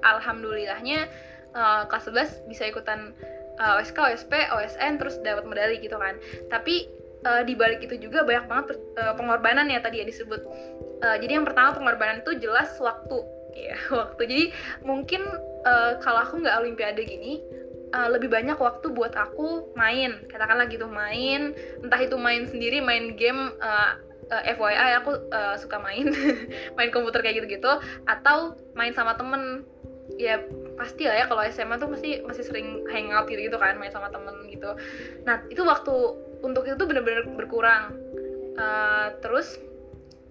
alhamdulillahnya 0.04 1.08
uh, 1.54 1.88
kelas 1.88 2.10
11 2.10 2.48
bisa 2.50 2.68
ikutan 2.68 3.16
uh, 3.60 3.78
OSK, 3.80 3.98
OSP, 3.98 4.32
OSN 4.52 4.98
terus 5.00 5.20
dapat 5.20 5.44
medali 5.46 5.78
gitu 5.80 5.96
kan. 5.96 6.16
Tapi 6.48 6.88
uh, 7.26 7.42
di 7.46 7.54
balik 7.54 7.84
itu 7.84 7.98
juga 8.08 8.26
banyak 8.26 8.46
banget 8.48 8.66
uh, 8.98 9.14
pengorbanan 9.14 9.68
ya 9.70 9.80
tadi 9.82 10.02
ya 10.02 10.06
disebut. 10.06 10.40
Uh, 11.02 11.16
jadi 11.18 11.40
yang 11.40 11.46
pertama 11.46 11.74
pengorbanan 11.74 12.22
itu 12.22 12.38
jelas 12.42 12.74
waktu. 12.78 13.18
Ya 13.52 13.76
waktu. 14.00 14.22
Jadi 14.26 14.44
mungkin 14.82 15.22
uh, 15.66 15.98
kalau 16.00 16.20
aku 16.24 16.42
nggak 16.42 16.56
olimpiade 16.62 17.02
gini 17.04 17.42
uh, 17.92 18.08
lebih 18.10 18.32
banyak 18.32 18.56
waktu 18.58 18.90
buat 18.90 19.14
aku 19.14 19.76
main. 19.78 20.24
Katakanlah 20.26 20.66
gitu 20.68 20.88
main. 20.88 21.54
Entah 21.84 22.00
itu 22.00 22.16
main 22.18 22.48
sendiri 22.48 22.80
main 22.80 23.14
game 23.14 23.52
uh, 23.60 23.98
uh, 24.32 24.42
FYI 24.48 24.98
aku 25.04 25.12
uh, 25.30 25.54
suka 25.60 25.78
main. 25.78 26.08
Main 26.76 26.90
komputer 26.90 27.20
kayak 27.20 27.44
gitu-gitu. 27.44 27.72
Atau 28.08 28.56
main 28.72 28.92
sama 28.96 29.14
temen. 29.14 29.64
Ya 30.20 30.44
pasti 30.82 31.06
lah 31.06 31.14
ya 31.14 31.24
kalau 31.30 31.46
SMA 31.46 31.78
tuh 31.78 31.86
pasti 31.94 32.18
masih 32.26 32.42
sering 32.42 32.82
hangout 32.90 33.30
gitu 33.30 33.46
gitu 33.46 33.56
kan 33.62 33.78
main 33.78 33.94
sama 33.94 34.10
temen 34.10 34.34
gitu. 34.50 34.74
Nah 35.22 35.46
itu 35.46 35.62
waktu 35.62 35.94
untuk 36.42 36.66
itu 36.66 36.74
tuh 36.74 36.90
bener-bener 36.90 37.22
berkurang. 37.38 37.94
Uh, 38.58 39.14
terus 39.22 39.62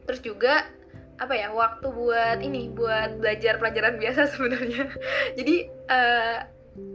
terus 0.03 0.19
juga 0.19 0.67
apa 1.15 1.33
ya 1.39 1.55
waktu 1.55 1.87
buat 1.87 2.43
ini 2.43 2.67
buat 2.75 3.23
belajar 3.23 3.63
pelajaran 3.63 3.95
biasa 3.95 4.27
sebenarnya. 4.35 4.91
Jadi 5.39 5.55
uh, 5.87 6.37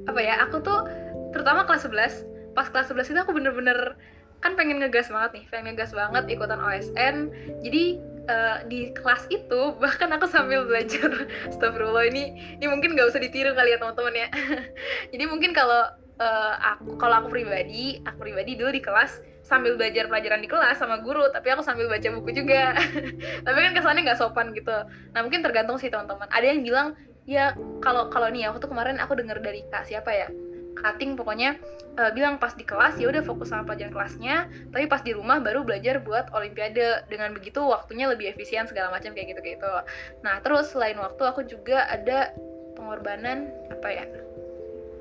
apa 0.04 0.20
ya 0.20 0.44
aku 0.44 0.60
tuh 0.60 0.84
terutama 1.32 1.64
kelas 1.64 1.88
11 1.88 2.52
pas 2.52 2.68
kelas 2.68 2.92
11 2.92 3.12
itu 3.12 3.20
aku 3.20 3.32
bener-bener 3.36 3.96
kan 4.40 4.56
pengen 4.56 4.80
ngegas 4.80 5.12
banget 5.12 5.40
nih 5.40 5.44
pengen 5.52 5.64
ngegas 5.72 5.92
banget 5.92 6.24
ikutan 6.32 6.60
OSN 6.60 7.16
jadi 7.60 8.00
uh, 8.26 8.62
di 8.66 8.92
kelas 8.92 9.30
itu 9.30 9.60
bahkan 9.82 10.10
aku 10.12 10.26
sambil 10.28 10.66
belajar. 10.66 11.08
Astagfirullah 11.48 12.06
ini 12.10 12.56
ini 12.58 12.66
mungkin 12.66 12.94
nggak 12.94 13.08
usah 13.10 13.22
ditiru 13.22 13.54
kali 13.54 13.74
ya 13.74 13.78
teman-teman 13.80 14.14
ya. 14.14 14.28
Jadi 15.12 15.24
mungkin 15.26 15.50
kalau 15.56 15.82
uh, 16.20 16.54
aku 16.76 16.98
kalau 16.98 17.24
aku 17.24 17.28
pribadi 17.32 18.02
aku 18.02 18.18
pribadi 18.26 18.58
dulu 18.58 18.70
di 18.74 18.82
kelas 18.82 19.22
sambil 19.46 19.78
belajar 19.78 20.10
pelajaran 20.10 20.42
di 20.42 20.50
kelas 20.50 20.74
sama 20.74 20.98
guru 20.98 21.30
tapi 21.30 21.54
aku 21.54 21.62
sambil 21.62 21.86
baca 21.86 22.08
buku 22.18 22.30
juga. 22.34 22.74
Tapi 23.46 23.58
kan 23.62 23.72
kesannya 23.78 24.02
nggak 24.02 24.18
sopan 24.18 24.50
gitu. 24.52 24.74
Nah 25.14 25.20
mungkin 25.22 25.40
tergantung 25.40 25.78
sih 25.78 25.86
teman-teman. 25.86 26.26
Ada 26.34 26.46
yang 26.50 26.60
bilang 26.66 26.88
ya 27.26 27.54
kalau 27.82 28.10
kalau 28.10 28.30
nih 28.30 28.50
aku 28.50 28.62
tuh 28.62 28.70
kemarin 28.70 28.98
aku 29.02 29.18
dengar 29.18 29.38
dari 29.42 29.66
kak 29.66 29.86
siapa 29.86 30.14
ya 30.14 30.30
cutting 30.76 31.16
pokoknya 31.16 31.56
uh, 31.96 32.12
bilang 32.12 32.36
pas 32.36 32.52
di 32.52 32.62
kelas 32.62 33.00
ya 33.00 33.08
udah 33.08 33.24
fokus 33.24 33.50
sama 33.50 33.64
pelajaran 33.64 33.90
kelasnya 33.90 34.36
tapi 34.70 34.84
pas 34.86 35.00
di 35.00 35.16
rumah 35.16 35.40
baru 35.40 35.64
belajar 35.64 36.04
buat 36.04 36.30
olimpiade 36.36 37.08
dengan 37.08 37.32
begitu 37.32 37.64
waktunya 37.64 38.06
lebih 38.06 38.30
efisien 38.30 38.68
segala 38.68 38.92
macam 38.92 39.16
kayak 39.16 39.34
gitu 39.34 39.56
gitu 39.56 39.72
nah 40.20 40.38
terus 40.44 40.70
selain 40.70 41.00
waktu 41.00 41.22
aku 41.24 41.42
juga 41.48 41.88
ada 41.88 42.36
pengorbanan 42.76 43.48
apa 43.72 43.88
ya? 43.88 44.04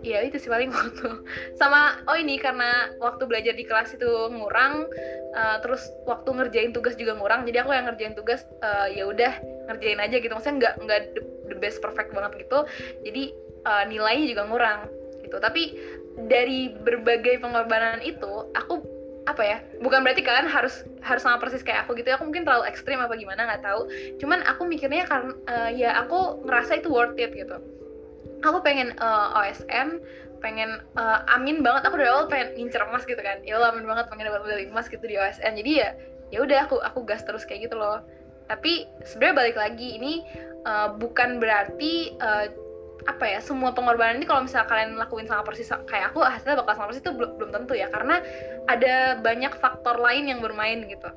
Ya 0.01 0.23
itu 0.23 0.39
sih 0.39 0.47
paling 0.47 0.71
waktu. 0.77 1.27
Sama 1.59 1.99
oh 2.07 2.15
ini 2.15 2.39
karena 2.39 2.95
waktu 3.03 3.27
belajar 3.27 3.53
di 3.53 3.67
kelas 3.67 3.93
itu 3.99 4.09
ngurang 4.31 4.87
uh, 5.35 5.57
terus 5.59 5.83
waktu 6.07 6.31
ngerjain 6.31 6.71
tugas 6.71 6.95
juga 6.95 7.19
ngurang 7.19 7.43
jadi 7.43 7.67
aku 7.67 7.75
yang 7.75 7.85
ngerjain 7.91 8.15
tugas 8.15 8.47
uh, 8.63 8.87
ya 8.87 9.05
udah 9.05 9.33
ngerjain 9.69 9.99
aja 9.99 10.15
gitu. 10.23 10.31
Maksudnya 10.31 10.55
nggak 10.57 10.73
nggak 10.87 10.99
the, 11.13 11.21
the 11.51 11.57
best 11.59 11.83
perfect 11.83 12.15
banget 12.15 12.47
gitu. 12.47 12.63
Jadi 13.03 13.23
uh, 13.67 13.83
nilainya 13.85 14.25
juga 14.31 14.43
ngurang 14.47 14.79
gitu. 15.35 15.43
Tapi 15.43 15.75
dari 16.31 16.71
berbagai 16.71 17.43
pengorbanan 17.43 17.99
itu 17.99 18.47
aku 18.55 18.95
apa 19.25 19.41
ya 19.41 19.57
bukan 19.81 20.05
berarti 20.05 20.21
kalian 20.21 20.45
harus 20.45 20.85
harus 21.01 21.25
sama 21.25 21.41
persis 21.41 21.59
kayak 21.59 21.83
aku 21.83 21.99
gitu 21.99 22.07
ya. 22.07 22.15
Aku 22.15 22.23
mungkin 22.23 22.47
terlalu 22.47 22.71
ekstrim 22.71 23.03
apa 23.03 23.19
gimana 23.19 23.43
nggak 23.43 23.63
tahu. 23.67 23.91
Cuman 24.23 24.39
aku 24.47 24.63
mikirnya 24.63 25.03
karena 25.03 25.35
uh, 25.51 25.69
ya 25.75 25.99
aku 25.99 26.47
ngerasa 26.47 26.79
itu 26.79 26.87
worth 26.87 27.19
it 27.19 27.35
gitu. 27.35 27.59
Aku 28.45 28.61
pengen 28.61 28.93
uh, 29.01 29.43
eh, 29.43 29.51
OSM 29.51 29.99
pengen 30.39 30.79
uh, 30.95 31.25
amin 31.35 31.59
banget. 31.65 31.89
Aku 31.89 31.99
dari 31.99 32.07
awal 32.07 32.31
pengen 32.31 32.55
ngincer 32.55 32.85
emas 32.87 33.03
gitu 33.03 33.19
kan. 33.19 33.43
Ya 33.43 33.59
amin 33.59 33.83
banget 33.83 34.07
pengen 34.07 34.29
dapat 34.31 34.45
medali 34.47 34.65
emas 34.71 34.87
gitu 34.87 35.03
di 35.03 35.19
OSN 35.19 35.57
jadi 35.59 35.71
ya 35.73 35.89
ya 36.33 36.39
udah 36.41 36.57
aku 36.69 36.77
aku 36.79 37.03
gas 37.03 37.25
terus 37.27 37.43
kayak 37.43 37.67
gitu 37.67 37.75
loh. 37.75 38.05
Tapi 38.45 38.85
sebenarnya 39.01 39.35
balik 39.41 39.57
lagi 39.57 39.97
ini 39.97 40.21
uh, 40.69 40.93
bukan 40.93 41.41
berarti 41.41 42.13
uh, 42.21 42.45
apa 43.05 43.25
ya 43.29 43.39
semua 43.39 43.69
pengorbanan 43.71 44.17
ini 44.17 44.25
kalau 44.25 44.41
misalnya 44.41 44.65
kalian 44.65 44.97
lakuin 44.97 45.29
sama 45.29 45.45
persis 45.45 45.69
kayak 45.85 46.09
aku 46.09 46.25
hasilnya 46.25 46.57
bakal 46.57 46.73
sama 46.73 46.87
persis 46.89 47.05
itu 47.05 47.13
belum 47.13 47.37
belum 47.37 47.49
tentu 47.53 47.77
ya 47.77 47.87
karena 47.93 48.17
ada 48.65 49.21
banyak 49.21 49.53
faktor 49.61 50.01
lain 50.01 50.25
yang 50.25 50.41
bermain 50.41 50.81
gitu. 50.89 51.09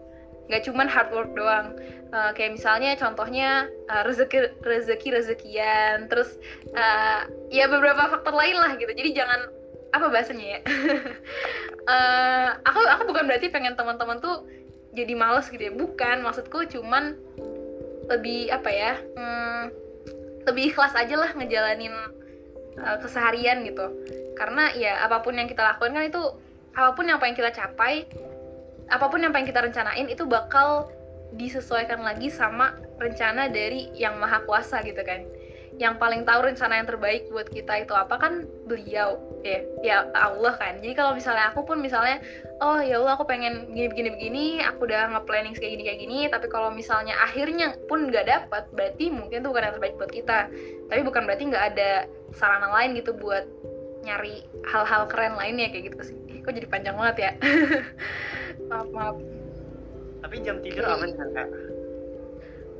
Nggak 0.48 0.62
cuman 0.68 0.86
hard 0.88 1.10
work 1.12 1.30
doang. 1.32 1.76
Uh, 2.08 2.32
kayak 2.32 2.56
misalnya 2.56 2.96
contohnya 2.96 3.68
uh, 3.88 4.04
rezeki 4.04 4.60
rezeki 4.64 5.08
rezekian 5.12 6.08
terus 6.08 6.40
uh, 6.72 7.28
ya 7.52 7.68
beberapa 7.68 8.08
faktor 8.12 8.36
lain 8.36 8.56
lah 8.56 8.76
gitu. 8.76 8.92
Jadi 8.92 9.10
jangan 9.16 9.48
apa 9.88 10.06
bahasanya 10.12 10.46
ya? 10.56 10.60
Uh, 11.88 12.48
aku 12.68 12.80
aku 12.84 13.02
bukan 13.08 13.24
berarti 13.28 13.48
pengen 13.48 13.76
teman-teman 13.76 14.20
tuh 14.20 14.44
jadi 14.92 15.12
males 15.16 15.48
gitu 15.48 15.68
ya. 15.68 15.72
Bukan 15.72 16.20
maksudku 16.20 16.68
cuman 16.68 17.16
lebih 18.08 18.48
apa 18.48 18.70
ya 18.72 18.92
hmm, 18.96 19.87
lebih 20.48 20.72
ikhlas 20.74 20.96
aja 20.96 21.14
lah 21.14 21.30
ngejalanin 21.36 21.94
uh, 22.80 22.96
keseharian 22.98 23.62
gitu. 23.68 23.86
Karena 24.34 24.72
ya 24.72 25.04
apa 25.04 25.20
pun 25.20 25.36
yang 25.36 25.46
kita 25.46 25.60
lakukan 25.60 25.92
kan 25.92 26.04
itu 26.08 26.22
apa 26.72 26.94
pun 26.94 27.04
yang 27.10 27.18
pengen 27.18 27.36
kita 27.36 27.50
capai 27.50 28.06
apa 28.88 29.06
pun 29.12 29.20
yang 29.20 29.34
pengen 29.34 29.52
kita 29.52 29.60
rencanain 29.60 30.08
itu 30.08 30.24
bakal 30.24 30.88
disesuaikan 31.36 32.00
lagi 32.00 32.32
sama 32.32 32.72
rencana 32.96 33.52
dari 33.52 33.92
yang 33.92 34.16
maha 34.16 34.40
kuasa 34.48 34.80
gitu 34.80 35.04
kan 35.04 35.28
yang 35.78 35.94
paling 35.94 36.26
tahu 36.26 36.42
rencana 36.42 36.82
yang 36.82 36.88
terbaik 36.90 37.30
buat 37.30 37.46
kita 37.46 37.86
itu 37.86 37.94
apa? 37.94 38.18
Kan 38.18 38.50
beliau 38.66 39.14
ya 39.46 39.62
ya 39.80 39.96
Allah 40.10 40.58
kan. 40.58 40.82
Jadi 40.82 40.92
kalau 40.98 41.14
misalnya 41.14 41.54
aku 41.54 41.62
pun 41.62 41.78
misalnya 41.78 42.18
oh 42.58 42.82
ya 42.82 42.98
Allah 42.98 43.14
aku 43.14 43.24
pengen 43.30 43.70
gini 43.70 43.86
begini 43.86 44.10
begini 44.10 44.44
aku 44.66 44.90
udah 44.90 45.14
nge-planning 45.14 45.54
kayak 45.54 45.72
gini 45.78 45.82
kayak 45.86 46.00
gini 46.02 46.18
tapi 46.26 46.46
kalau 46.50 46.74
misalnya 46.74 47.14
akhirnya 47.22 47.78
pun 47.86 48.10
nggak 48.10 48.26
dapat 48.26 48.66
berarti 48.74 49.14
mungkin 49.14 49.38
itu 49.38 49.48
bukan 49.48 49.64
yang 49.70 49.74
terbaik 49.78 49.94
buat 49.94 50.10
kita. 50.10 50.38
Tapi 50.90 51.00
bukan 51.06 51.22
berarti 51.24 51.44
nggak 51.46 51.64
ada 51.74 51.90
sarana 52.34 52.68
lain 52.74 52.98
gitu 52.98 53.14
buat 53.14 53.46
nyari 54.02 54.42
hal-hal 54.66 55.06
keren 55.06 55.38
lainnya 55.38 55.70
kayak 55.70 55.94
gitu 55.94 56.12
sih. 56.12 56.18
Kok 56.42 56.52
jadi 56.58 56.66
panjang 56.66 56.98
banget 56.98 57.16
ya? 57.22 57.30
Maaf 58.68 58.90
maaf. 58.90 59.16
Tapi 60.18 60.34
jam 60.42 60.58
tidur 60.58 60.82
okay. 60.82 60.94
aman 60.98 61.10
kan 61.14 61.28
kak 61.30 61.48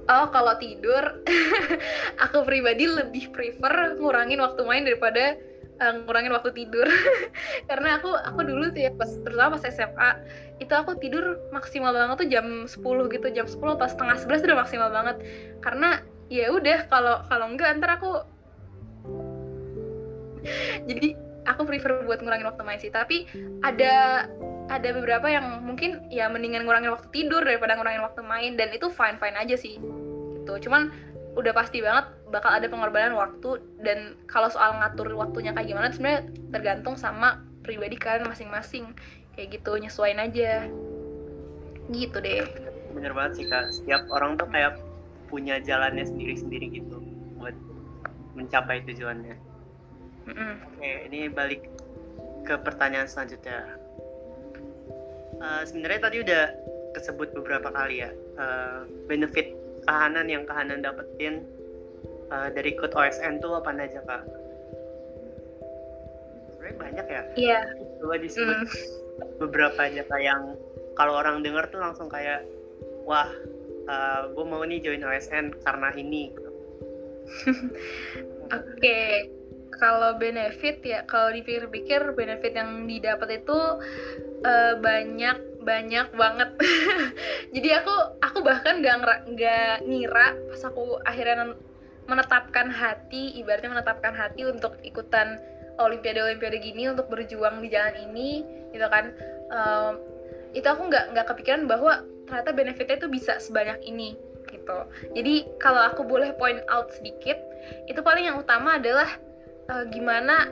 oh 0.08 0.26
kalau 0.32 0.56
tidur 0.56 1.20
aku 2.24 2.42
pribadi 2.48 2.88
lebih 2.88 3.28
prefer 3.30 3.94
ngurangin 4.00 4.40
waktu 4.40 4.62
main 4.64 4.82
daripada 4.88 5.36
uh, 5.78 5.92
ngurangin 6.04 6.32
waktu 6.34 6.50
tidur. 6.52 6.86
Karena 7.70 7.98
aku 7.98 8.10
aku 8.12 8.40
dulu 8.42 8.70
tuh 8.74 8.82
ya 8.82 8.92
pas 8.94 9.08
terutama 9.08 9.56
pas 9.56 9.64
SMA 9.70 10.10
itu 10.58 10.72
aku 10.74 10.98
tidur 10.98 11.38
maksimal 11.54 11.94
banget 11.94 12.16
tuh 12.18 12.28
jam 12.28 12.46
10 12.66 13.14
gitu. 13.14 13.26
Jam 13.32 13.46
10 13.46 13.80
pas 13.80 13.90
setengah 13.90 14.16
11 14.18 14.46
udah 14.46 14.58
maksimal 14.58 14.90
banget. 14.90 15.16
Karena 15.62 16.02
ya 16.28 16.52
udah 16.52 16.78
kalau 16.90 17.24
kalau 17.30 17.46
enggak 17.48 17.72
ntar 17.80 17.96
aku 17.96 18.12
jadi 20.88 21.16
aku 21.48 21.64
prefer 21.64 22.04
buat 22.04 22.20
ngurangin 22.20 22.48
waktu 22.48 22.62
main 22.66 22.80
sih. 22.82 22.92
Tapi 22.92 23.24
ada 23.62 24.26
ada 24.68 24.88
beberapa 24.92 25.26
yang 25.32 25.64
mungkin 25.64 26.06
ya 26.12 26.28
mendingan 26.28 26.68
ngurangin 26.68 26.92
waktu 26.92 27.08
tidur 27.08 27.40
daripada 27.40 27.74
ngurangin 27.74 28.04
waktu 28.04 28.20
main 28.20 28.52
dan 28.54 28.68
itu 28.70 28.92
fine 28.92 29.16
fine 29.16 29.36
aja 29.36 29.56
sih 29.56 29.80
gitu. 30.48 30.68
Cuman 30.68 30.92
udah 31.36 31.52
pasti 31.56 31.80
banget 31.80 32.08
bakal 32.28 32.52
ada 32.52 32.68
pengorbanan 32.68 33.16
waktu 33.16 33.64
dan 33.80 34.16
kalau 34.28 34.52
soal 34.52 34.76
ngatur 34.76 35.08
waktunya 35.16 35.56
kayak 35.56 35.68
gimana 35.72 35.88
sebenarnya 35.88 36.28
tergantung 36.52 37.00
sama 37.00 37.40
pribadi 37.64 37.96
kalian 37.96 38.28
masing-masing. 38.28 38.92
Kayak 39.32 39.60
gitu 39.60 39.72
nyesuain 39.80 40.20
aja. 40.20 40.68
Gitu 41.88 42.16
deh. 42.20 42.44
Bener 42.92 43.12
banget 43.16 43.32
sih 43.40 43.44
kak. 43.48 43.72
Setiap 43.72 44.04
orang 44.12 44.36
tuh 44.36 44.48
kayak 44.52 44.76
punya 45.32 45.60
jalannya 45.60 46.04
sendiri-sendiri 46.04 46.72
gitu 46.72 47.00
buat 47.40 47.56
mencapai 48.36 48.84
tujuannya. 48.84 49.36
Mm 50.28 50.36
-mm. 50.36 50.52
oke 50.60 50.90
ini 51.08 51.20
balik 51.32 51.64
ke 52.44 52.52
pertanyaan 52.60 53.08
selanjutnya 53.08 53.77
uh, 55.42 55.62
sebenarnya 55.66 56.00
tadi 56.08 56.16
udah 56.22 56.44
kesebut 56.96 57.30
beberapa 57.36 57.68
kali 57.70 58.02
ya 58.02 58.10
uh, 58.40 58.88
benefit 59.06 59.54
kahanan 59.84 60.26
yang 60.28 60.44
kahanan 60.44 60.84
dapetin 60.84 61.44
uh, 62.32 62.48
dari 62.52 62.76
ikut 62.76 62.92
OSN 62.92 63.40
tuh 63.40 63.56
apa 63.56 63.72
aja 63.76 64.00
kak? 64.04 64.22
Sebenarnya 66.52 66.76
banyak 66.76 67.06
ya. 67.08 67.22
Iya. 67.36 67.60
Coba 68.02 68.14
disebut 68.20 68.58
mm. 68.58 68.68
beberapa 69.40 69.80
aja 69.88 70.02
kak 70.04 70.20
yang 70.20 70.42
kalau 70.98 71.16
orang 71.16 71.40
denger 71.40 71.70
tuh 71.70 71.80
langsung 71.80 72.10
kayak 72.10 72.44
wah 73.06 73.30
uh, 73.88 74.28
gue 74.34 74.44
mau 74.44 74.60
nih 74.66 74.82
join 74.82 75.06
OSN 75.06 75.56
karena 75.62 75.88
ini 75.96 76.34
Oke, 78.48 79.28
kalau 79.78 80.18
benefit 80.18 80.82
ya 80.82 81.06
kalau 81.06 81.30
dipikir-pikir 81.32 82.12
benefit 82.18 82.52
yang 82.58 82.84
didapat 82.84 83.42
itu 83.42 83.58
uh, 84.44 84.74
banyak 84.78 85.38
banyak 85.62 86.08
banget. 86.14 86.50
Jadi 87.54 87.68
aku 87.74 87.94
aku 88.22 88.38
bahkan 88.42 88.82
gak 88.82 89.26
nggak 89.30 89.86
ngira 89.86 90.34
pas 90.50 90.62
aku 90.66 90.98
akhirnya 91.06 91.54
menetapkan 92.08 92.72
hati, 92.72 93.36
ibaratnya 93.36 93.68
menetapkan 93.68 94.16
hati 94.16 94.48
untuk 94.48 94.80
ikutan 94.80 95.36
olimpiade-olimpiade 95.76 96.58
gini 96.58 96.88
untuk 96.88 97.06
berjuang 97.12 97.60
di 97.60 97.68
jalan 97.68 97.94
ini, 98.10 98.42
gitu 98.72 98.88
kan. 98.88 99.12
Um, 99.52 100.00
itu 100.56 100.64
aku 100.64 100.88
nggak 100.88 101.12
nggak 101.12 101.26
kepikiran 101.28 101.68
bahwa 101.68 102.02
ternyata 102.24 102.50
benefitnya 102.56 102.96
itu 102.96 103.08
bisa 103.12 103.36
sebanyak 103.36 103.84
ini 103.84 104.16
gitu. 104.48 104.78
Jadi 105.12 105.60
kalau 105.60 105.84
aku 105.84 106.08
boleh 106.08 106.32
point 106.40 106.64
out 106.72 106.88
sedikit, 106.96 107.36
itu 107.84 108.00
paling 108.00 108.24
yang 108.32 108.40
utama 108.40 108.80
adalah 108.80 109.20
uh, 109.68 109.84
gimana 109.88 110.48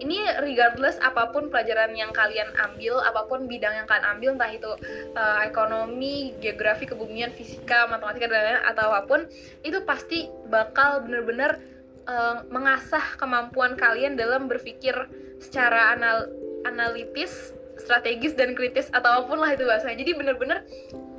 ini 0.00 0.16
regardless 0.40 0.96
apa 1.04 1.28
pun 1.28 1.52
pelajaran 1.52 1.92
yang 1.92 2.08
kalian 2.08 2.48
ambil, 2.56 3.04
apa 3.04 3.28
pun 3.28 3.44
bidang 3.44 3.84
yang 3.84 3.84
kalian 3.84 4.16
ambil, 4.16 4.28
entah 4.32 4.48
itu 4.48 4.72
uh, 5.12 5.44
ekonomi, 5.44 6.32
geografi, 6.40 6.88
kebumian, 6.88 7.28
fisika, 7.36 7.84
matematika 7.84 8.24
dan 8.32 8.40
lain-lain 8.40 8.64
atau 8.64 8.96
apa 8.96 9.04
pun, 9.04 9.20
itu 9.60 9.76
pasti 9.84 10.32
bakal 10.48 11.04
bener-bener 11.04 11.60
uh, 12.08 12.48
mengasah 12.48 13.20
kemampuan 13.20 13.76
kalian 13.76 14.16
dalam 14.16 14.48
berpikir 14.48 14.96
secara 15.36 15.92
anal 15.92 16.32
analitis, 16.64 17.52
strategis 17.76 18.32
dan 18.32 18.56
kritis 18.56 18.88
atau 18.88 19.20
apa 19.20 19.24
pun 19.28 19.36
lah 19.36 19.52
itu 19.52 19.68
bahasanya. 19.68 20.00
Jadi 20.00 20.16
bener-bener 20.16 20.64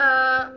uh, 0.02 0.50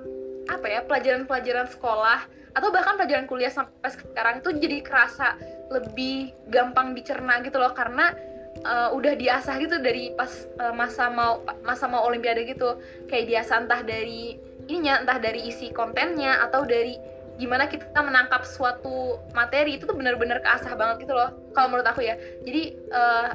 apa 0.44 0.66
ya 0.68 0.80
pelajaran-pelajaran 0.84 1.68
sekolah 1.72 2.20
atau 2.54 2.68
bahkan 2.70 2.94
pelajaran 2.94 3.26
kuliah 3.26 3.50
sampai 3.50 3.90
sekarang 3.90 4.38
itu 4.38 4.50
jadi 4.54 4.78
kerasa 4.84 5.34
lebih 5.74 6.30
gampang 6.46 6.94
dicerna 6.94 7.42
gitu 7.42 7.58
loh. 7.58 7.74
Karena 7.74 8.14
uh, 8.62 8.94
udah 8.94 9.18
diasah 9.18 9.58
gitu 9.58 9.82
dari 9.82 10.14
pas 10.14 10.30
uh, 10.62 10.70
masa 10.70 11.10
mau 11.10 11.42
masa 11.66 11.90
mau 11.90 12.06
olimpiade 12.06 12.46
gitu. 12.46 12.78
Kayak 13.10 13.26
diasah 13.26 13.56
entah 13.66 13.82
dari 13.82 14.38
ininya 14.70 15.02
entah 15.02 15.18
dari 15.18 15.50
isi 15.50 15.74
kontennya 15.74 16.40
atau 16.46 16.64
dari 16.64 16.96
gimana 17.34 17.66
kita 17.66 17.98
menangkap 17.98 18.46
suatu 18.46 19.18
materi 19.34 19.74
itu 19.74 19.90
tuh 19.90 19.98
bener-bener 19.98 20.38
keasah 20.38 20.78
banget 20.78 21.02
gitu 21.02 21.18
loh 21.18 21.34
kalau 21.50 21.74
menurut 21.74 21.88
aku 21.90 22.06
ya. 22.06 22.14
Jadi 22.46 22.62
uh, 22.94 23.34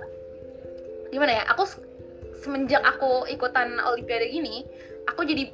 gimana 1.12 1.42
ya 1.42 1.44
aku 1.52 1.68
semenjak 2.40 2.80
aku 2.86 3.28
ikutan 3.28 3.76
olimpiade 3.84 4.32
gini 4.32 4.64
aku 5.10 5.28
jadi 5.28 5.52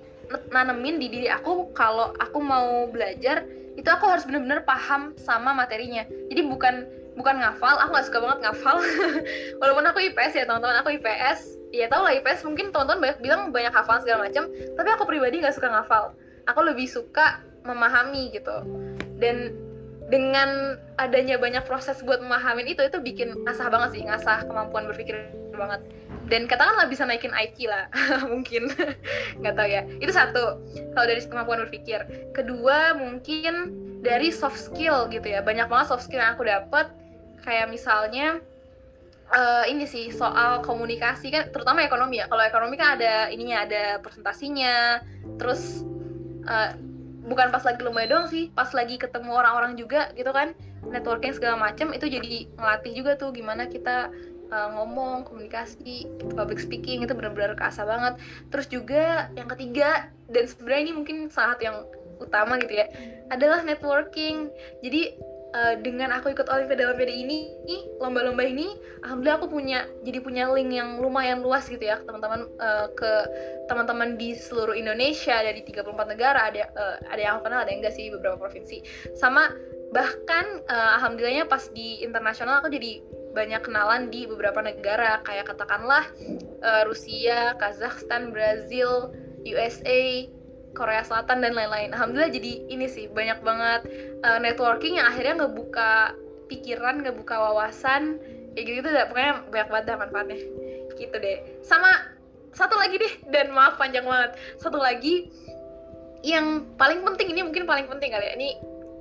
nanemin 0.50 0.98
di 0.98 1.08
diri 1.12 1.28
aku 1.30 1.72
kalau 1.76 2.14
aku 2.18 2.40
mau 2.42 2.90
belajar 2.90 3.46
itu 3.76 3.88
aku 3.92 4.08
harus 4.08 4.24
bener-bener 4.24 4.64
paham 4.64 5.12
sama 5.20 5.52
materinya. 5.52 6.08
Jadi 6.32 6.42
bukan 6.48 6.76
bukan 7.16 7.36
ngafal 7.40 7.76
aku 7.80 7.90
gak 7.96 8.08
suka 8.08 8.20
banget 8.24 8.40
ngafal. 8.48 8.76
Walaupun 9.62 9.86
aku 9.88 10.00
IPS 10.12 10.34
ya 10.40 10.44
teman-teman 10.48 10.80
aku 10.80 10.96
IPS 10.96 11.40
ya 11.76 11.92
tau 11.92 12.08
lah 12.08 12.16
IPS 12.16 12.48
mungkin 12.48 12.72
teman-teman 12.72 13.00
banyak 13.04 13.20
bilang 13.20 13.42
banyak 13.52 13.72
hafal 13.72 14.00
segala 14.00 14.28
macam 14.28 14.48
tapi 14.52 14.90
aku 14.92 15.04
pribadi 15.04 15.44
gak 15.44 15.56
suka 15.56 15.72
ngafal. 15.72 16.16
Aku 16.48 16.60
lebih 16.64 16.88
suka 16.88 17.44
memahami 17.68 18.32
gitu. 18.32 18.64
Dan 19.20 19.66
dengan 20.06 20.78
adanya 21.02 21.42
banyak 21.42 21.66
proses 21.66 21.98
buat 22.06 22.22
memahamin 22.22 22.70
itu 22.70 22.82
itu 22.86 23.02
bikin 23.02 23.42
ngasah 23.42 23.74
banget 23.74 23.98
sih 23.98 24.04
ngasah 24.06 24.46
kemampuan 24.46 24.86
berpikir 24.86 25.34
banget 25.50 25.82
dan 26.26 26.50
katakanlah 26.50 26.90
bisa 26.90 27.06
naikin 27.06 27.34
IQ 27.34 27.70
lah 27.70 27.86
mungkin. 28.32 28.74
Nggak 29.38 29.54
tahu 29.54 29.68
ya. 29.70 29.82
Itu 30.02 30.12
satu 30.12 30.44
kalau 30.98 31.06
dari 31.06 31.22
kemampuan 31.22 31.62
berpikir. 31.70 32.32
Kedua 32.34 32.98
mungkin 32.98 33.54
dari 34.02 34.34
soft 34.34 34.58
skill 34.58 35.06
gitu 35.14 35.26
ya. 35.30 35.46
Banyak 35.46 35.70
banget 35.70 35.94
soft 35.94 36.10
skill 36.10 36.22
yang 36.22 36.34
aku 36.34 36.46
dapat 36.46 36.90
kayak 37.46 37.70
misalnya 37.70 38.42
uh, 39.30 39.70
ini 39.70 39.86
sih 39.86 40.10
soal 40.10 40.66
komunikasi. 40.66 41.30
Kan 41.30 41.54
terutama 41.54 41.86
ekonomi 41.86 42.18
ya. 42.18 42.26
Kalau 42.26 42.42
ekonomi 42.42 42.76
kan 42.78 42.98
ada 42.98 43.30
ininya 43.30 43.62
ada 43.70 43.84
presentasinya. 44.02 45.06
Terus 45.38 45.86
uh, 46.50 46.74
bukan 47.26 47.54
pas 47.54 47.62
lagi 47.62 47.86
lumayan 47.86 48.10
doang 48.10 48.28
sih. 48.34 48.50
Pas 48.50 48.74
lagi 48.74 48.98
ketemu 48.98 49.30
orang-orang 49.30 49.78
juga 49.78 50.10
gitu 50.18 50.34
kan. 50.34 50.58
Networking 50.86 51.38
segala 51.38 51.58
macam 51.70 51.94
itu 51.94 52.06
jadi 52.10 52.50
ngelatih 52.58 52.94
juga 52.98 53.14
tuh 53.14 53.30
gimana 53.34 53.70
kita 53.70 54.10
uh, 54.52 54.70
ngomong 54.78 55.26
komunikasi 55.26 56.10
public 56.34 56.60
speaking 56.62 57.06
itu 57.06 57.14
benar-benar 57.14 57.58
kerasa 57.58 57.86
banget. 57.86 58.20
Terus 58.50 58.68
juga 58.70 59.30
yang 59.34 59.50
ketiga 59.50 60.10
dan 60.30 60.44
sebenarnya 60.50 60.82
ini 60.90 60.94
mungkin 60.94 61.18
saat 61.30 61.62
yang 61.62 61.86
utama 62.20 62.56
gitu 62.62 62.74
ya 62.76 62.88
adalah 63.32 63.62
networking. 63.66 64.50
Jadi 64.82 65.16
uh, 65.56 65.76
dengan 65.80 66.12
aku 66.16 66.36
ikut 66.36 66.48
olimpiade 66.52 66.84
olimpiade 66.84 67.16
ini 67.16 67.40
lomba-lomba 67.98 68.44
ini 68.44 68.76
alhamdulillah 69.08 69.40
aku 69.40 69.48
punya 69.48 69.88
jadi 70.04 70.20
punya 70.20 70.52
link 70.52 70.76
yang 70.76 71.00
lumayan 71.00 71.40
luas 71.40 71.66
gitu 71.72 71.82
ya 71.82 72.04
teman-teman 72.04 72.48
uh, 72.60 72.92
ke 72.92 73.12
teman-teman 73.72 74.20
di 74.20 74.36
seluruh 74.36 74.76
Indonesia 74.76 75.40
dari 75.40 75.64
34 75.64 76.12
negara 76.12 76.52
ada 76.52 76.70
uh, 76.76 76.96
ada 77.10 77.22
yang 77.22 77.34
aku 77.40 77.50
kenal 77.50 77.64
ada 77.64 77.72
yang 77.72 77.80
enggak 77.82 77.96
sih 77.96 78.12
beberapa 78.12 78.38
provinsi. 78.38 78.84
Sama 79.16 79.50
bahkan 79.96 80.44
uh, 80.68 81.00
alhamdulillahnya 81.00 81.48
pas 81.48 81.72
di 81.72 82.04
internasional 82.04 82.60
aku 82.60 82.68
jadi 82.68 83.00
banyak 83.36 83.62
kenalan 83.62 84.08
di 84.08 84.24
beberapa 84.26 84.64
negara 84.64 85.20
kayak 85.28 85.52
katakanlah 85.52 86.08
uh, 86.64 86.88
Rusia, 86.88 87.60
Kazakhstan, 87.60 88.32
Brazil, 88.32 89.12
USA, 89.44 90.32
Korea 90.72 91.04
Selatan 91.04 91.44
dan 91.44 91.52
lain-lain. 91.52 91.92
Alhamdulillah 91.92 92.32
jadi 92.32 92.72
ini 92.72 92.88
sih 92.88 93.12
banyak 93.12 93.44
banget 93.44 93.82
uh, 94.24 94.40
networking 94.40 94.98
yang 94.98 95.12
akhirnya 95.12 95.46
ngebuka 95.46 96.16
pikiran, 96.48 97.04
ngebuka 97.04 97.36
wawasan, 97.36 98.18
kayak 98.56 98.66
gitu 98.72 98.78
gitu. 98.88 99.00
Pokoknya 99.12 99.34
banyak 99.52 99.68
banget 99.72 99.86
dah 99.86 99.98
manfaatnya. 100.00 100.38
Gitu 100.96 101.16
deh. 101.20 101.38
Sama 101.60 101.92
satu 102.56 102.80
lagi 102.80 102.96
deh 102.96 103.14
dan 103.32 103.52
maaf 103.52 103.76
panjang 103.76 104.08
banget. 104.08 104.40
Satu 104.56 104.80
lagi 104.80 105.28
yang 106.24 106.66
paling 106.80 107.04
penting 107.04 107.36
ini 107.36 107.42
mungkin 107.44 107.68
paling 107.68 107.86
penting 107.92 108.16
kali 108.16 108.26
ya. 108.32 108.34
Ini 108.40 108.50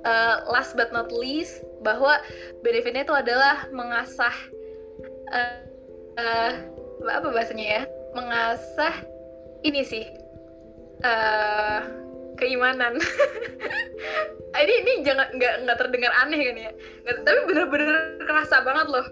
uh, 0.05 0.45
last 0.47 0.77
but 0.77 0.93
not 0.93 1.09
least 1.09 1.65
bahwa 1.81 2.21
benefitnya 2.61 3.03
itu 3.03 3.11
adalah 3.11 3.67
mengasah 3.73 4.35
uh, 5.33 5.59
uh, 6.21 6.51
apa 7.03 7.27
bahasanya 7.33 7.65
ya? 7.65 7.81
Mengasah 8.15 8.95
ini 9.65 9.81
sih 9.83 10.05
uh, 11.03 11.79
keimanan. 12.37 12.95
Ini 14.55 14.71
ini 14.87 15.03
jangan 15.03 15.35
nggak 15.35 15.67
nggak 15.67 15.77
terdengar 15.83 16.15
aneh 16.15 16.39
kan 16.39 16.55
ya? 16.55 16.71
Nggak, 17.03 17.15
tapi 17.27 17.39
bener-bener 17.43 18.23
kerasa 18.23 18.63
banget 18.63 18.87
loh. 18.87 19.03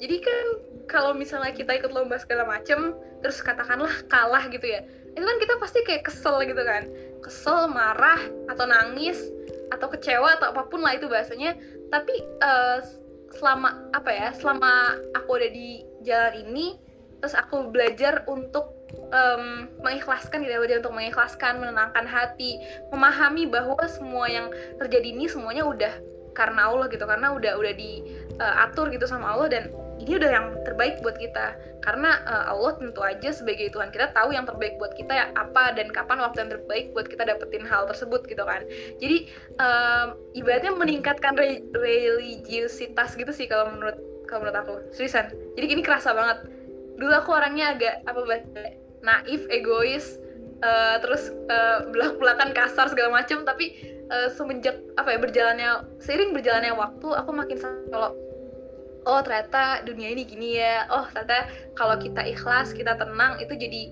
Jadi 0.00 0.16
kan 0.24 0.46
kalau 0.88 1.12
misalnya 1.12 1.52
kita 1.52 1.76
ikut 1.76 1.92
lomba 1.92 2.16
segala 2.16 2.48
macem 2.48 2.96
terus 3.20 3.38
katakanlah 3.44 3.92
kalah 4.08 4.48
gitu 4.48 4.64
ya 4.64 4.80
itu 5.12 5.24
kan 5.26 5.36
kita 5.38 5.54
pasti 5.60 5.78
kayak 5.84 6.02
kesel 6.08 6.40
gitu 6.42 6.62
kan 6.64 6.88
kesel 7.20 7.70
marah 7.70 8.20
atau 8.50 8.64
nangis 8.64 9.20
atau 9.68 9.86
kecewa 9.92 10.40
atau 10.40 10.54
apa 10.54 10.62
pun 10.66 10.80
lah 10.80 10.96
itu 10.96 11.06
bahasanya. 11.10 11.58
Tapi 11.88 12.14
uh, 12.42 12.78
selama 13.32 13.92
apa 13.92 14.10
ya 14.10 14.28
selama 14.32 14.96
aku 15.12 15.36
ada 15.36 15.48
di 15.52 15.84
jalan 16.00 16.48
ini 16.48 16.80
terus 17.18 17.34
aku 17.34 17.68
belajar 17.68 18.24
untuk 18.30 18.78
um, 19.10 19.68
mengikhlaskan 19.82 20.46
gitu 20.46 20.52
ya 20.54 20.78
untuk 20.78 20.94
mengikhlaskan 20.94 21.58
menenangkan 21.58 22.06
hati 22.06 22.56
memahami 22.94 23.50
bahwa 23.50 23.78
semua 23.90 24.30
yang 24.30 24.48
terjadi 24.78 25.12
ini 25.12 25.26
semuanya 25.26 25.66
udah 25.66 25.92
karena 26.32 26.70
Allah 26.70 26.86
gitu 26.86 27.02
karena 27.02 27.34
udah 27.34 27.58
udah 27.58 27.72
diatur 27.74 28.86
uh, 28.86 28.92
gitu 28.94 29.04
sama 29.10 29.34
Allah 29.34 29.50
dan 29.50 29.64
ini 29.98 30.12
udah 30.16 30.30
yang 30.30 30.46
terbaik 30.62 31.02
buat 31.02 31.18
kita. 31.18 31.58
Karena 31.82 32.20
uh, 32.26 32.44
Allah 32.54 32.74
tentu 32.78 33.00
aja 33.02 33.30
sebagai 33.30 33.70
Tuhan 33.70 33.90
kita 33.94 34.10
tahu 34.14 34.34
yang 34.34 34.44
terbaik 34.44 34.76
buat 34.78 34.92
kita 34.94 35.12
ya 35.14 35.26
apa 35.34 35.74
dan 35.74 35.90
kapan 35.90 36.18
waktu 36.22 36.46
yang 36.46 36.50
terbaik 36.58 36.86
buat 36.94 37.06
kita 37.06 37.22
dapetin 37.26 37.64
hal 37.66 37.86
tersebut 37.86 38.26
gitu 38.26 38.44
kan. 38.46 38.62
Jadi 38.98 39.30
um, 39.58 40.06
ibaratnya 40.34 40.74
meningkatkan 40.74 41.34
re 41.38 41.62
religiusitas 41.70 43.14
gitu 43.14 43.30
sih 43.30 43.46
kalau 43.46 43.74
menurut 43.74 43.98
kalau 44.26 44.46
menurut 44.46 44.58
aku. 44.58 44.74
Seriusan 44.94 45.30
jadi 45.54 45.64
gini 45.66 45.82
kerasa 45.82 46.12
banget. 46.12 46.46
Dulu 46.98 47.12
aku 47.14 47.30
orangnya 47.30 47.78
agak 47.78 48.02
apa 48.04 48.20
bahasa 48.26 48.62
naif 49.02 49.46
egois 49.48 50.18
uh, 50.62 50.96
terus 51.02 51.30
uh, 51.30 51.86
belak 51.90 52.18
belakan 52.18 52.50
kasar 52.50 52.90
segala 52.90 53.22
macam 53.22 53.46
tapi 53.46 53.74
uh, 54.10 54.28
semenjak 54.34 54.78
apa 54.98 55.14
ya 55.14 55.18
berjalannya 55.22 55.70
seiring 56.02 56.34
berjalannya 56.34 56.74
waktu 56.74 57.08
aku 57.14 57.30
makin 57.30 57.56
kalau 57.90 58.14
oh 59.08 59.20
ternyata 59.24 59.80
dunia 59.82 60.12
ini 60.12 60.22
gini 60.28 60.48
ya. 60.60 60.84
Oh 60.92 61.08
ternyata 61.08 61.48
kalau 61.72 61.96
kita 61.96 62.22
ikhlas 62.28 62.76
kita 62.76 62.94
tenang 63.00 63.40
itu 63.40 63.56
jadi 63.56 63.82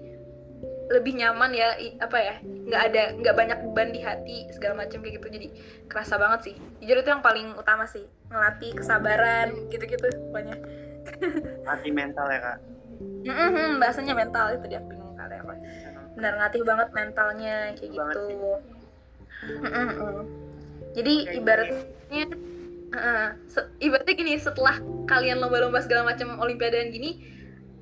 lebih 0.92 1.16
nyaman 1.16 1.56
ya. 1.56 1.74
Apa 1.98 2.18
ya 2.20 2.34
nggak 2.44 2.82
ada 2.92 3.02
nggak 3.16 3.34
banyak 3.34 3.58
beban 3.66 3.88
di 3.96 4.00
hati 4.04 4.46
segala 4.52 4.84
macam 4.84 5.00
kayak 5.00 5.16
gitu. 5.18 5.26
Jadi 5.32 5.48
kerasa 5.88 6.20
banget 6.20 6.52
sih. 6.52 6.54
Jujur 6.84 7.00
itu 7.00 7.08
yang 7.08 7.24
paling 7.24 7.56
utama 7.56 7.88
sih 7.88 8.04
ngelatih 8.28 8.76
kesabaran 8.76 9.48
gitu-gitu 9.72 10.06
pokoknya. 10.30 10.56
Latih 11.68 11.92
mental 11.96 12.26
ya 12.28 12.40
kak? 12.42 12.58
Mm-hmm, 13.26 13.82
bahasanya 13.82 14.14
mental 14.14 14.54
itu 14.54 14.66
dia 14.68 14.80
bingung 14.84 15.16
kali 15.16 15.34
apa. 15.40 15.54
Benar 16.16 16.32
ngatih 16.40 16.62
banget 16.64 16.88
mentalnya 16.92 17.56
kayak 17.76 17.90
gitu. 17.92 18.24
Mm-mm-mm. 19.36 20.24
jadi 20.96 21.14
Kayak 21.28 21.36
ibaratnya 21.44 22.24
uh, 22.96 23.28
ibaratnya 23.78 24.14
gini 24.16 24.32
setelah 24.40 24.80
kalian 25.06 25.38
lomba-lomba 25.38 25.84
segala 25.84 26.08
macam 26.08 26.40
olimpiade 26.40 26.80
dan 26.80 26.90
gini 26.90 27.20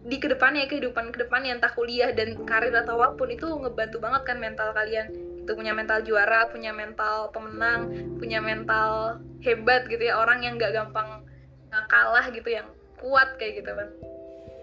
di 0.04 0.20
ke 0.20 0.28
depannya 0.28 0.68
kehidupan 0.68 1.16
ke 1.16 1.24
depannya 1.24 1.56
entah 1.56 1.72
kuliah 1.72 2.12
dan 2.12 2.36
karir 2.44 2.76
atau 2.76 3.00
apa 3.00 3.16
pun 3.16 3.32
itu 3.32 3.48
ngebantu 3.48 4.02
banget 4.02 4.22
kan 4.28 4.36
mental 4.36 4.76
kalian 4.76 5.08
itu 5.40 5.52
punya 5.56 5.72
mental 5.72 6.04
juara 6.04 6.44
punya 6.52 6.76
mental 6.76 7.32
pemenang 7.32 7.88
punya 8.20 8.44
mental 8.44 9.22
hebat 9.40 9.88
gitu 9.88 10.04
ya 10.04 10.20
orang 10.20 10.44
yang 10.44 10.60
nggak 10.60 10.76
gampang 10.76 11.24
uh, 11.72 11.84
kalah 11.88 12.28
gitu 12.28 12.52
yang 12.52 12.68
kuat 13.00 13.32
kayak 13.40 13.64
gitu 13.64 13.72
kan 13.72 13.88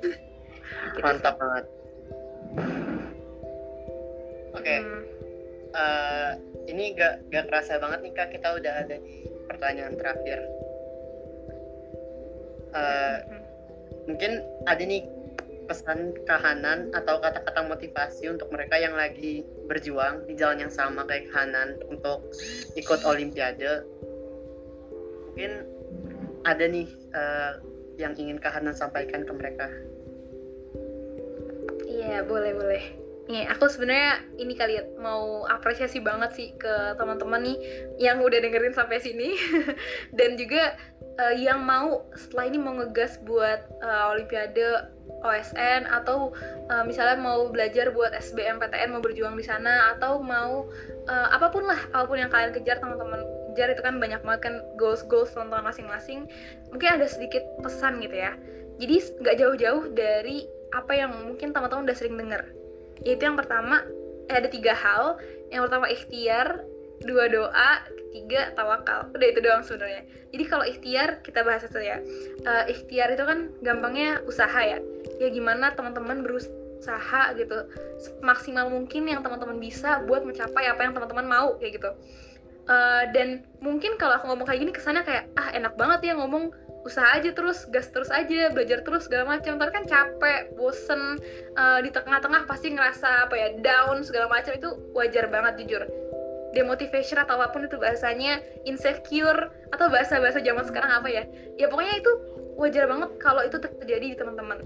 Gitu 0.95 1.04
Mantap 1.06 1.36
sih. 1.36 1.39
banget. 1.39 1.66
Oke, 4.52 4.76
Hmm. 4.76 5.02
eh, 5.72 6.32
ini 6.68 6.91
gak 6.93 7.32
gak 7.32 7.47
kerasa 7.47 7.80
banget 7.80 7.99
nih 8.04 8.14
kak 8.14 8.30
kita 8.36 8.47
udah 8.60 8.74
ada 8.84 8.97
di 8.99 9.40
pertanyaan 9.52 9.95
terakhir. 9.99 10.39
Hmm. 12.72 13.20
mungkin 14.08 14.39
ada 14.64 14.80
nih 14.80 15.04
pesan 15.68 16.16
kahanan 16.24 16.88
atau 16.95 17.20
kata-kata 17.20 17.68
motivasi 17.68 18.32
untuk 18.32 18.47
mereka 18.47 18.80
yang 18.80 18.95
lagi 18.95 19.43
berjuang 19.68 20.24
di 20.24 20.39
jalan 20.39 20.64
yang 20.64 20.72
sama 20.72 21.04
kayak 21.04 21.28
kahanan 21.36 21.76
untuk 21.91 22.32
ikut 22.80 23.04
olimpiade 23.04 23.84
mungkin 25.28 25.68
ada 26.47 26.64
nih 26.64 26.88
eh, 27.12 27.52
yang 27.99 28.16
ingin 28.16 28.39
kahanan 28.39 28.72
sampaikan 28.72 29.28
ke 29.28 29.34
mereka 29.36 29.68
Iya 31.91 32.24
boleh 32.24 32.56
boleh. 32.56 33.01
Nih 33.32 33.47
aku 33.47 33.71
sebenarnya 33.71 34.27
ini 34.36 34.59
kali 34.59 34.75
ya, 34.75 34.84
mau 34.99 35.47
apresiasi 35.47 36.03
banget 36.03 36.36
sih 36.36 36.51
ke 36.59 36.99
teman-teman 36.99 37.39
nih 37.39 37.57
yang 37.95 38.19
udah 38.19 38.43
dengerin 38.43 38.75
sampai 38.75 38.99
sini. 38.99 39.32
Dan 40.17 40.36
juga 40.36 40.75
eh, 41.15 41.36
yang 41.39 41.63
mau 41.63 42.11
setelah 42.11 42.51
ini 42.51 42.59
mau 42.59 42.75
ngegas 42.75 43.23
buat 43.23 43.71
eh, 43.79 44.11
Olimpiade 44.11 44.91
OSN 45.23 45.88
atau 45.88 46.36
eh, 46.67 46.84
misalnya 46.84 47.15
mau 47.23 47.47
belajar 47.47 47.95
buat 47.95 48.11
SBMPTN 48.11 48.91
mau 48.91 48.99
berjuang 48.99 49.39
di 49.39 49.47
sana 49.47 49.95
atau 49.95 50.19
mau 50.19 50.67
eh, 51.07 51.27
apa 51.32 51.47
pun 51.55 51.63
lah 51.63 51.79
apa 51.95 52.11
pun 52.11 52.19
yang 52.19 52.27
kalian 52.27 52.51
kejar 52.51 52.84
teman-teman 52.84 53.23
kejar 53.55 53.71
itu 53.71 53.84
kan 53.84 53.95
banyak 53.95 54.19
banget 54.27 54.41
kan 54.51 54.55
goals 54.75 55.07
goals 55.07 55.32
teman-teman 55.32 55.71
masing-masing. 55.71 56.27
Mungkin 56.67 56.99
ada 56.99 57.07
sedikit 57.07 57.47
pesan 57.63 58.03
gitu 58.03 58.19
ya. 58.19 58.36
Jadi 58.75 59.23
nggak 59.23 59.36
jauh-jauh 59.39 59.84
dari 59.95 60.43
apa 60.75 60.99
yang 60.99 61.15
mungkin 61.15 61.55
teman-teman 61.55 61.88
udah 61.88 61.95
sering 61.95 62.19
dengar 62.19 62.43
yaitu 63.06 63.24
yang 63.28 63.38
pertama 63.38 63.86
eh, 64.30 64.36
ada 64.38 64.47
tiga 64.47 64.74
hal. 64.78 65.18
Yang 65.52 65.62
pertama 65.70 65.86
ikhtiar. 65.91 66.47
Dua 67.02 67.26
doa. 67.34 67.82
Ketiga 67.89 68.54
tawakal. 68.54 69.10
Udah 69.10 69.28
itu 69.28 69.39
doang 69.41 69.66
sebenarnya. 69.66 70.06
Jadi 70.30 70.43
kalau 70.45 70.66
ikhtiar 70.68 71.26
kita 71.26 71.41
bahas 71.41 71.66
itu 71.66 71.80
ya. 71.82 71.97
Eh, 72.45 72.64
ikhtiar 72.78 73.14
itu 73.14 73.24
kan 73.26 73.49
gampangnya 73.66 74.22
usaha 74.30 74.62
ya. 74.62 74.78
Ya 75.18 75.28
gimana 75.34 75.74
teman-teman 75.74 76.22
berusaha 76.22 77.22
gitu. 77.36 77.58
Maksimal 78.22 78.70
mungkin 78.70 79.10
yang 79.10 79.26
teman-teman 79.26 79.58
bisa 79.58 80.06
buat 80.06 80.22
mencapai 80.22 80.70
apa 80.70 80.82
yang 80.86 80.93
teman-teman 80.93 81.26
mau 81.26 81.58
kayak 81.58 81.82
gitu. 81.82 81.91
Eh, 82.72 83.04
dan 83.12 83.41
mungkin 83.60 83.97
kalau 83.97 84.22
aku 84.22 84.30
ngomong 84.30 84.45
kayak 84.45 84.62
gini 84.62 84.72
kesannya 84.72 85.02
kayak 85.02 85.34
ah 85.34 85.49
enak 85.52 85.74
banget 85.76 86.12
ya 86.12 86.14
ngomong 86.14 86.54
usaha 86.82 87.13
aja 87.13 87.29
terus 87.32 87.69
gas 87.69 87.93
terus 87.93 88.09
aja 88.09 88.49
belajar 88.49 88.82
terus 88.82 89.05
segala 89.05 89.38
macam. 89.38 89.57
Tapi 89.57 89.71
kan 89.71 89.86
capek 89.86 90.53
bosen 90.57 91.21
eh, 91.55 91.79
di 91.86 91.89
tengah-tengah 91.93 92.49
pasti 92.49 92.73
ngerasa 92.73 93.29
apa 93.29 93.36
ya 93.38 93.47
down 93.61 94.01
segala 94.01 94.29
macam. 94.29 94.53
Itu 94.57 94.69
wajar 94.97 95.29
banget 95.29 95.65
jujur. 95.65 95.84
Demotivation 96.51 97.15
atau 97.23 97.39
apa 97.39 97.55
pun 97.55 97.63
itu 97.63 97.79
bahasanya 97.79 98.43
insecure 98.67 99.55
atau 99.71 99.88
bahasa-bahasa 99.88 100.43
zaman 100.43 100.65
sekarang 100.67 100.91
apa 100.91 101.07
ya. 101.07 101.23
Ya 101.55 101.71
pokoknya 101.71 102.01
itu 102.01 102.11
wajar 102.59 102.86
banget 102.91 103.09
kalau 103.21 103.41
itu 103.45 103.57
terjadi 103.57 104.05
di 104.11 104.17
teman-teman. 104.17 104.65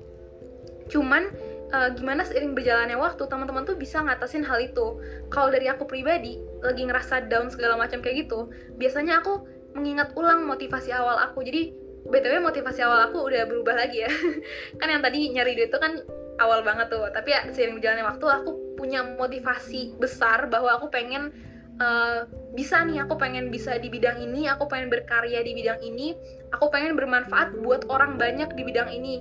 Cuman 0.89 1.29
eh, 1.69 1.89
gimana 1.93 2.25
seiring 2.25 2.57
berjalannya 2.57 2.97
waktu 2.97 3.23
teman-teman 3.27 3.67
tuh 3.67 3.77
bisa 3.77 4.01
ngatasin 4.01 4.47
hal 4.47 4.63
itu. 4.63 4.97
Kalau 5.29 5.51
dari 5.53 5.67
aku 5.69 5.85
pribadi 5.85 6.41
lagi 6.63 6.81
ngerasa 6.81 7.29
down 7.29 7.53
segala 7.53 7.77
macam 7.77 8.01
kayak 8.01 8.25
gitu 8.25 8.49
biasanya 8.81 9.21
aku 9.21 9.45
mengingat 9.75 10.15
ulang 10.15 10.47
motivasi 10.47 10.89
awal 10.95 11.19
aku. 11.19 11.43
Jadi 11.43 11.84
btw 12.05 12.37
motivasi 12.41 12.85
awal 12.85 13.09
aku 13.09 13.25
udah 13.25 13.43
berubah 13.49 13.75
lagi 13.75 14.05
ya. 14.05 14.11
Kan 14.79 14.87
yang 14.89 15.01
tadi 15.01 15.29
nyari 15.33 15.57
duit 15.57 15.73
itu 15.73 15.79
kan 15.81 15.97
awal 16.37 16.61
banget 16.61 16.93
tuh. 16.93 17.05
Tapi 17.09 17.29
ya 17.33 17.41
seiring 17.49 17.81
berjalannya 17.81 18.05
waktu 18.05 18.25
aku 18.29 18.51
punya 18.77 19.01
motivasi 19.01 19.97
besar 19.97 20.45
bahwa 20.51 20.77
aku 20.77 20.93
pengen 20.93 21.33
eh, 21.81 22.19
bisa 22.55 22.83
nih 22.87 23.03
aku 23.03 23.19
pengen 23.19 23.51
bisa 23.51 23.75
di 23.75 23.91
bidang 23.91 24.21
ini 24.23 24.47
aku 24.47 24.67
pengen 24.71 24.87
berkarya 24.87 25.43
di 25.43 25.51
bidang 25.51 25.79
ini 25.83 26.15
aku 26.55 26.71
pengen 26.71 26.95
bermanfaat 26.95 27.59
buat 27.59 27.87
orang 27.91 28.15
banyak 28.15 28.51
di 28.55 28.63
bidang 28.63 28.87
ini 28.91 29.19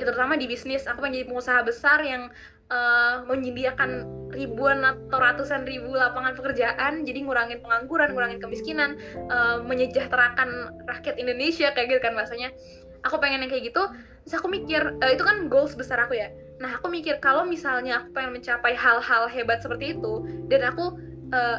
ya, 0.00 0.08
terutama 0.08 0.34
di 0.40 0.48
bisnis 0.48 0.88
aku 0.88 1.04
pengen 1.04 1.28
pengusaha 1.28 1.60
besar 1.62 2.00
yang 2.00 2.32
eh, 2.72 3.16
menyediakan 3.28 3.90
ribuan 4.32 4.80
atau 4.86 5.18
ratusan 5.18 5.66
ribu 5.66 5.92
lapangan 5.92 6.32
pekerjaan 6.38 7.02
jadi 7.02 7.18
ngurangin 7.26 7.60
pengangguran 7.60 8.16
ngurangin 8.16 8.40
kemiskinan 8.40 8.96
eh, 9.28 9.58
menyejahterakan 9.60 10.80
rakyat 10.88 11.16
Indonesia 11.20 11.70
kayak 11.76 11.86
gitu 11.92 12.00
kan 12.00 12.16
bahasanya. 12.16 12.50
Aku 13.00 13.16
pengen 13.16 13.44
yang 13.44 13.50
kayak 13.52 13.72
gitu 13.72 13.82
terus 14.24 14.36
aku 14.36 14.48
mikir 14.52 15.00
eh, 15.00 15.12
itu 15.16 15.24
kan 15.24 15.48
goals 15.52 15.76
besar 15.76 16.04
aku 16.04 16.16
ya. 16.16 16.32
Nah 16.60 16.76
aku 16.76 16.92
mikir 16.92 17.20
kalau 17.20 17.48
misalnya 17.48 18.04
aku 18.04 18.12
pengen 18.12 18.36
mencapai 18.36 18.76
hal-hal 18.76 19.28
hebat 19.32 19.64
seperti 19.64 19.96
itu 19.96 20.24
dan 20.48 20.60
aku 20.68 20.96
eh, 21.32 21.58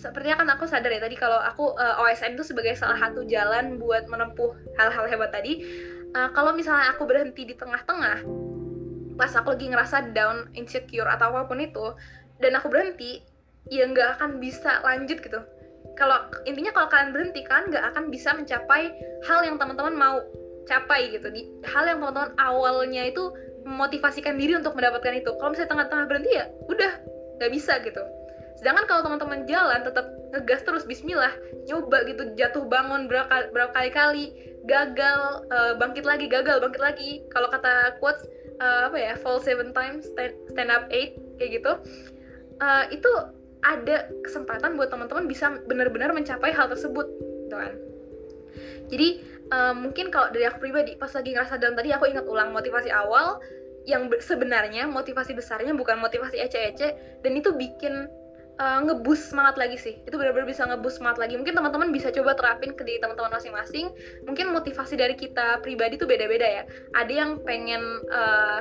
sepertinya 0.00 0.36
kan 0.40 0.48
aku 0.56 0.64
sadar 0.64 0.88
ya 0.88 1.00
tadi 1.02 1.16
kalau 1.18 1.36
aku 1.36 1.76
eh, 1.76 2.00
OSN 2.00 2.38
itu 2.38 2.44
sebagai 2.46 2.72
salah 2.78 2.96
satu 2.96 3.26
jalan 3.28 3.76
buat 3.76 4.08
menempuh 4.08 4.56
hal-hal 4.80 5.04
hebat 5.04 5.28
tadi 5.28 5.60
Eh, 6.10 6.30
kalau 6.34 6.50
misalnya 6.50 6.90
aku 6.90 7.06
berhenti 7.06 7.46
di 7.46 7.54
tengah-tengah 7.54 8.26
pas 9.14 9.30
aku 9.36 9.52
lagi 9.52 9.68
ngerasa 9.68 10.16
down 10.16 10.48
insecure 10.56 11.04
atau 11.04 11.28
apa 11.28 11.44
pun 11.44 11.60
itu 11.60 11.92
dan 12.40 12.56
aku 12.56 12.72
berhenti 12.72 13.20
ya 13.68 13.84
nggak 13.84 14.18
akan 14.18 14.40
bisa 14.42 14.80
lanjut 14.80 15.20
gitu. 15.20 15.40
Kalau 15.94 16.32
intinya 16.48 16.72
kalau 16.72 16.88
kalian 16.88 17.12
berhenti 17.12 17.44
kalian 17.44 17.68
nggak 17.70 17.84
akan 17.94 18.04
bisa 18.08 18.32
mencapai 18.32 18.90
hal 19.28 19.40
yang 19.44 19.60
teman-teman 19.60 19.94
mau 19.94 20.16
capai 20.64 21.12
gitu. 21.14 21.28
Di 21.30 21.46
hal 21.68 21.84
yang 21.86 22.00
teman-teman 22.00 22.32
awalnya 22.40 23.06
itu 23.06 23.30
memotivasikan 23.68 24.34
diri 24.40 24.56
untuk 24.56 24.74
mendapatkan 24.74 25.14
itu. 25.14 25.30
Kalau 25.36 25.52
misalnya 25.52 25.70
tengah-tengah 25.78 26.04
berhenti 26.08 26.30
ya 26.34 26.48
udah 26.66 26.92
nggak 27.38 27.50
bisa 27.54 27.76
gitu 27.84 28.02
sedangkan 28.60 28.84
kalau 28.84 29.02
teman-teman 29.08 29.48
jalan 29.48 29.80
tetap 29.80 30.12
ngegas 30.36 30.60
terus 30.62 30.84
Bismillah 30.84 31.32
nyoba 31.64 32.04
gitu 32.04 32.36
jatuh 32.36 32.68
bangun 32.68 33.08
berapa 33.08 33.48
berapa 33.50 33.72
kali-kali 33.72 34.36
gagal 34.68 35.48
eh, 35.48 35.72
bangkit 35.80 36.04
lagi 36.04 36.28
gagal 36.28 36.60
bangkit 36.60 36.82
lagi. 36.84 37.10
Kalau 37.32 37.48
kata 37.48 37.96
quotes 37.98 38.28
eh, 38.60 38.80
apa 38.86 38.96
ya 39.00 39.12
fall 39.16 39.40
seven 39.40 39.72
times 39.72 40.04
stand, 40.12 40.36
stand 40.52 40.68
up 40.68 40.84
eight 40.92 41.16
kayak 41.40 41.64
gitu 41.64 41.72
Eh, 42.60 42.84
itu 42.92 43.08
ada 43.64 44.08
kesempatan 44.20 44.76
buat 44.76 44.92
teman-teman 44.92 45.24
bisa 45.24 45.48
benar-benar 45.64 46.12
mencapai 46.12 46.52
hal 46.52 46.68
tersebut 46.68 47.08
gitu 47.48 47.56
kan. 47.56 47.72
Jadi 48.92 49.08
eh, 49.48 49.74
mungkin 49.74 50.12
kalau 50.12 50.28
dari 50.28 50.44
aku 50.44 50.60
pribadi 50.68 50.92
pas 51.00 51.08
lagi 51.08 51.32
ngerasa 51.32 51.56
down 51.56 51.72
tadi 51.72 51.88
aku 51.96 52.04
ingat 52.12 52.28
ulang 52.28 52.52
motivasi 52.52 52.92
awal 52.92 53.40
yang 53.88 54.12
be- 54.12 54.20
sebenarnya 54.20 54.84
motivasi 54.84 55.32
besarnya 55.32 55.72
bukan 55.72 55.96
motivasi 56.04 56.36
ece-ece 56.36 57.20
dan 57.24 57.32
itu 57.32 57.48
bikin 57.56 58.12
uh, 58.60 58.84
ngebus 58.84 59.32
semangat 59.32 59.56
lagi 59.56 59.80
sih. 59.80 59.96
Itu 60.04 60.20
benar-benar 60.20 60.44
bisa 60.44 60.68
ngebus 60.68 61.00
semangat 61.00 61.16
lagi. 61.16 61.40
Mungkin 61.40 61.56
teman-teman 61.56 61.88
bisa 61.88 62.12
coba 62.12 62.36
terapin 62.36 62.76
ke 62.76 62.84
diri 62.84 63.00
teman-teman 63.00 63.32
masing-masing. 63.40 63.88
Mungkin 64.28 64.52
motivasi 64.52 65.00
dari 65.00 65.16
kita 65.16 65.64
pribadi 65.64 65.96
tuh 65.96 66.04
beda-beda 66.04 66.44
ya. 66.44 66.62
Ada 66.92 67.12
yang 67.12 67.30
pengen 67.40 67.80
uh, 68.12 68.60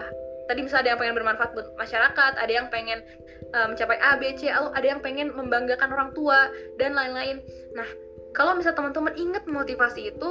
tadi 0.49 0.65
misalnya 0.65 0.81
ada 0.81 0.89
yang 0.97 0.99
pengen 1.05 1.15
bermanfaat 1.21 1.51
buat 1.53 1.67
masyarakat 1.77 2.31
ada 2.41 2.49
yang 2.49 2.73
pengen 2.73 3.05
uh, 3.53 3.69
mencapai 3.69 4.01
A 4.01 4.17
B 4.17 4.33
C 4.33 4.49
lalu 4.49 4.73
ada 4.73 4.87
yang 4.87 4.97
pengen 4.97 5.29
membanggakan 5.29 5.93
orang 5.93 6.09
tua 6.17 6.49
dan 6.81 6.97
lain-lain. 6.97 7.37
Nah 7.77 7.85
kalau 8.33 8.57
misalnya 8.57 8.81
teman-teman 8.81 9.13
inget 9.13 9.45
motivasi 9.45 10.09
itu 10.09 10.29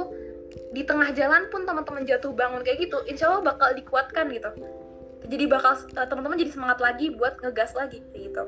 di 0.75 0.83
tengah 0.83 1.13
jalan 1.15 1.47
pun 1.47 1.63
teman-teman 1.63 2.03
jatuh 2.03 2.35
bangun 2.35 2.65
kayak 2.67 2.83
gitu 2.83 2.99
insya 3.07 3.31
Allah 3.31 3.53
bakal 3.53 3.71
dikuatkan 3.71 4.27
gitu. 4.27 4.51
Jadi 5.29 5.43
bakal 5.47 5.77
teman-teman 5.87 6.35
jadi 6.35 6.51
semangat 6.51 6.79
lagi 6.83 7.15
buat 7.15 7.39
ngegas 7.39 7.79
lagi 7.79 8.03
gitu 8.11 8.43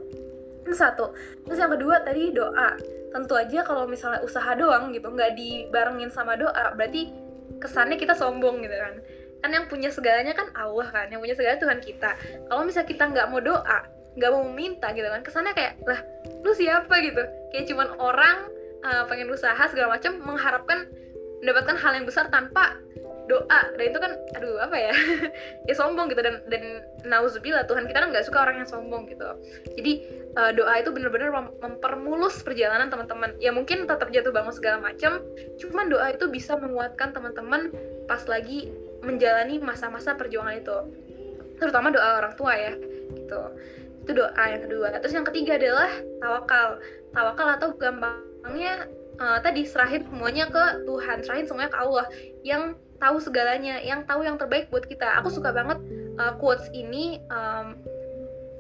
itu 0.62 0.74
satu. 0.78 1.12
Terus 1.45 1.57
yang 1.57 1.72
kedua 1.74 2.01
tadi 2.05 2.30
doa. 2.32 2.78
Tentu 3.12 3.34
aja 3.36 3.59
kalau 3.66 3.89
misalnya 3.89 4.24
usaha 4.24 4.55
doang 4.55 4.93
gitu 4.95 5.12
nggak 5.12 5.36
dibarengin 5.36 6.07
sama 6.14 6.39
doa 6.39 6.72
berarti 6.78 7.12
kesannya 7.59 7.97
kita 7.99 8.14
sombong 8.16 8.64
gitu 8.64 8.76
kan. 8.78 8.95
Kan 9.41 9.49
yang 9.51 9.66
punya 9.66 9.89
segalanya 9.89 10.38
kan 10.38 10.53
Allah 10.53 10.88
kan 10.89 11.09
yang 11.09 11.20
punya 11.20 11.34
segalanya 11.34 11.59
Tuhan 11.59 11.80
kita. 11.82 12.12
Kalau 12.47 12.62
misalnya 12.64 12.89
kita 12.89 13.03
nggak 13.09 13.28
mau 13.28 13.41
doa 13.41 13.80
nggak 14.12 14.32
mau 14.32 14.43
meminta 14.43 14.91
gitu 14.91 15.07
kan 15.07 15.24
kesannya 15.24 15.55
kayak 15.55 15.80
lah 15.88 15.99
lu 16.45 16.51
siapa? 16.53 16.93
gitu. 17.03 17.24
Kayak 17.51 17.66
cuman 17.68 17.88
orang 17.99 18.38
uh, 18.86 19.03
pengen 19.07 19.28
usaha 19.32 19.64
segala 19.68 19.97
macam 19.97 20.18
mengharapkan 20.22 20.88
mendapatkan 21.41 21.76
hal 21.82 21.91
yang 21.97 22.05
besar 22.05 22.30
tanpa 22.30 22.78
doa. 23.32 23.62
Dan 23.80 23.86
itu 23.88 24.00
kan 24.04 24.12
aduh 24.36 24.60
apa 24.60 24.76
ya? 24.76 24.94
Ya 25.70 25.74
sombong 25.74 26.12
gitu. 26.12 26.20
Dan 26.20 26.44
dan 26.52 26.84
nauzubillah 27.08 27.64
Tuhan 27.64 27.88
kita 27.88 28.04
kan 28.04 28.10
nggak 28.12 28.26
suka 28.28 28.44
orang 28.44 28.60
yang 28.60 28.68
sombong 28.68 29.08
gitu. 29.08 29.26
Jadi 29.80 29.94
uh, 30.36 30.52
doa 30.52 30.74
itu 30.84 30.92
benar-benar 30.92 31.32
mem 31.32 31.48
mempermulus 31.64 32.44
perjalanan 32.44 32.92
teman-teman. 32.92 33.40
Ya 33.40 33.56
mungkin 33.56 33.88
tetap 33.88 34.12
jatuh 34.12 34.36
bangun 34.36 34.52
segala 34.52 34.84
macam 34.84 35.24
cuman 35.58 35.86
doa 35.88 36.12
itu 36.12 36.28
bisa 36.28 36.60
menguatkan 36.60 37.16
teman-teman 37.16 37.72
pas 38.06 38.22
lagi 38.28 38.68
menjalani 39.02 39.58
masa-masa 39.64 40.20
perjuangan 40.20 40.60
itu. 40.60 40.78
Terutama 41.58 41.94
doa 41.94 42.20
orang 42.20 42.34
tua 42.36 42.54
ya 42.58 42.74
gitu. 43.16 43.42
Itu 44.02 44.12
doa 44.18 44.44
yang 44.50 44.62
kedua. 44.66 44.98
Terus 45.00 45.14
yang 45.14 45.28
ketiga 45.28 45.56
adalah 45.62 45.90
tawakal. 46.20 46.68
Tawakal 47.12 47.48
atau 47.60 47.70
gampangnya 47.78 48.88
uh, 49.22 49.38
tadi 49.46 49.66
serahin 49.66 50.06
semuanya 50.10 50.50
ke 50.50 50.86
Tuhan. 50.90 51.18
Serahin 51.22 51.46
semuanya 51.46 51.70
ke 51.70 51.80
Allah 51.80 52.06
yang 52.42 52.74
tahu 53.02 53.18
segalanya, 53.18 53.82
yang 53.82 54.06
tahu 54.06 54.22
yang 54.22 54.38
terbaik 54.38 54.70
buat 54.70 54.86
kita. 54.86 55.18
Aku 55.20 55.34
suka 55.34 55.49
banget 55.49 55.82
uh, 56.22 56.38
quotes 56.38 56.70
ini. 56.72 57.18
Um, 57.34 57.82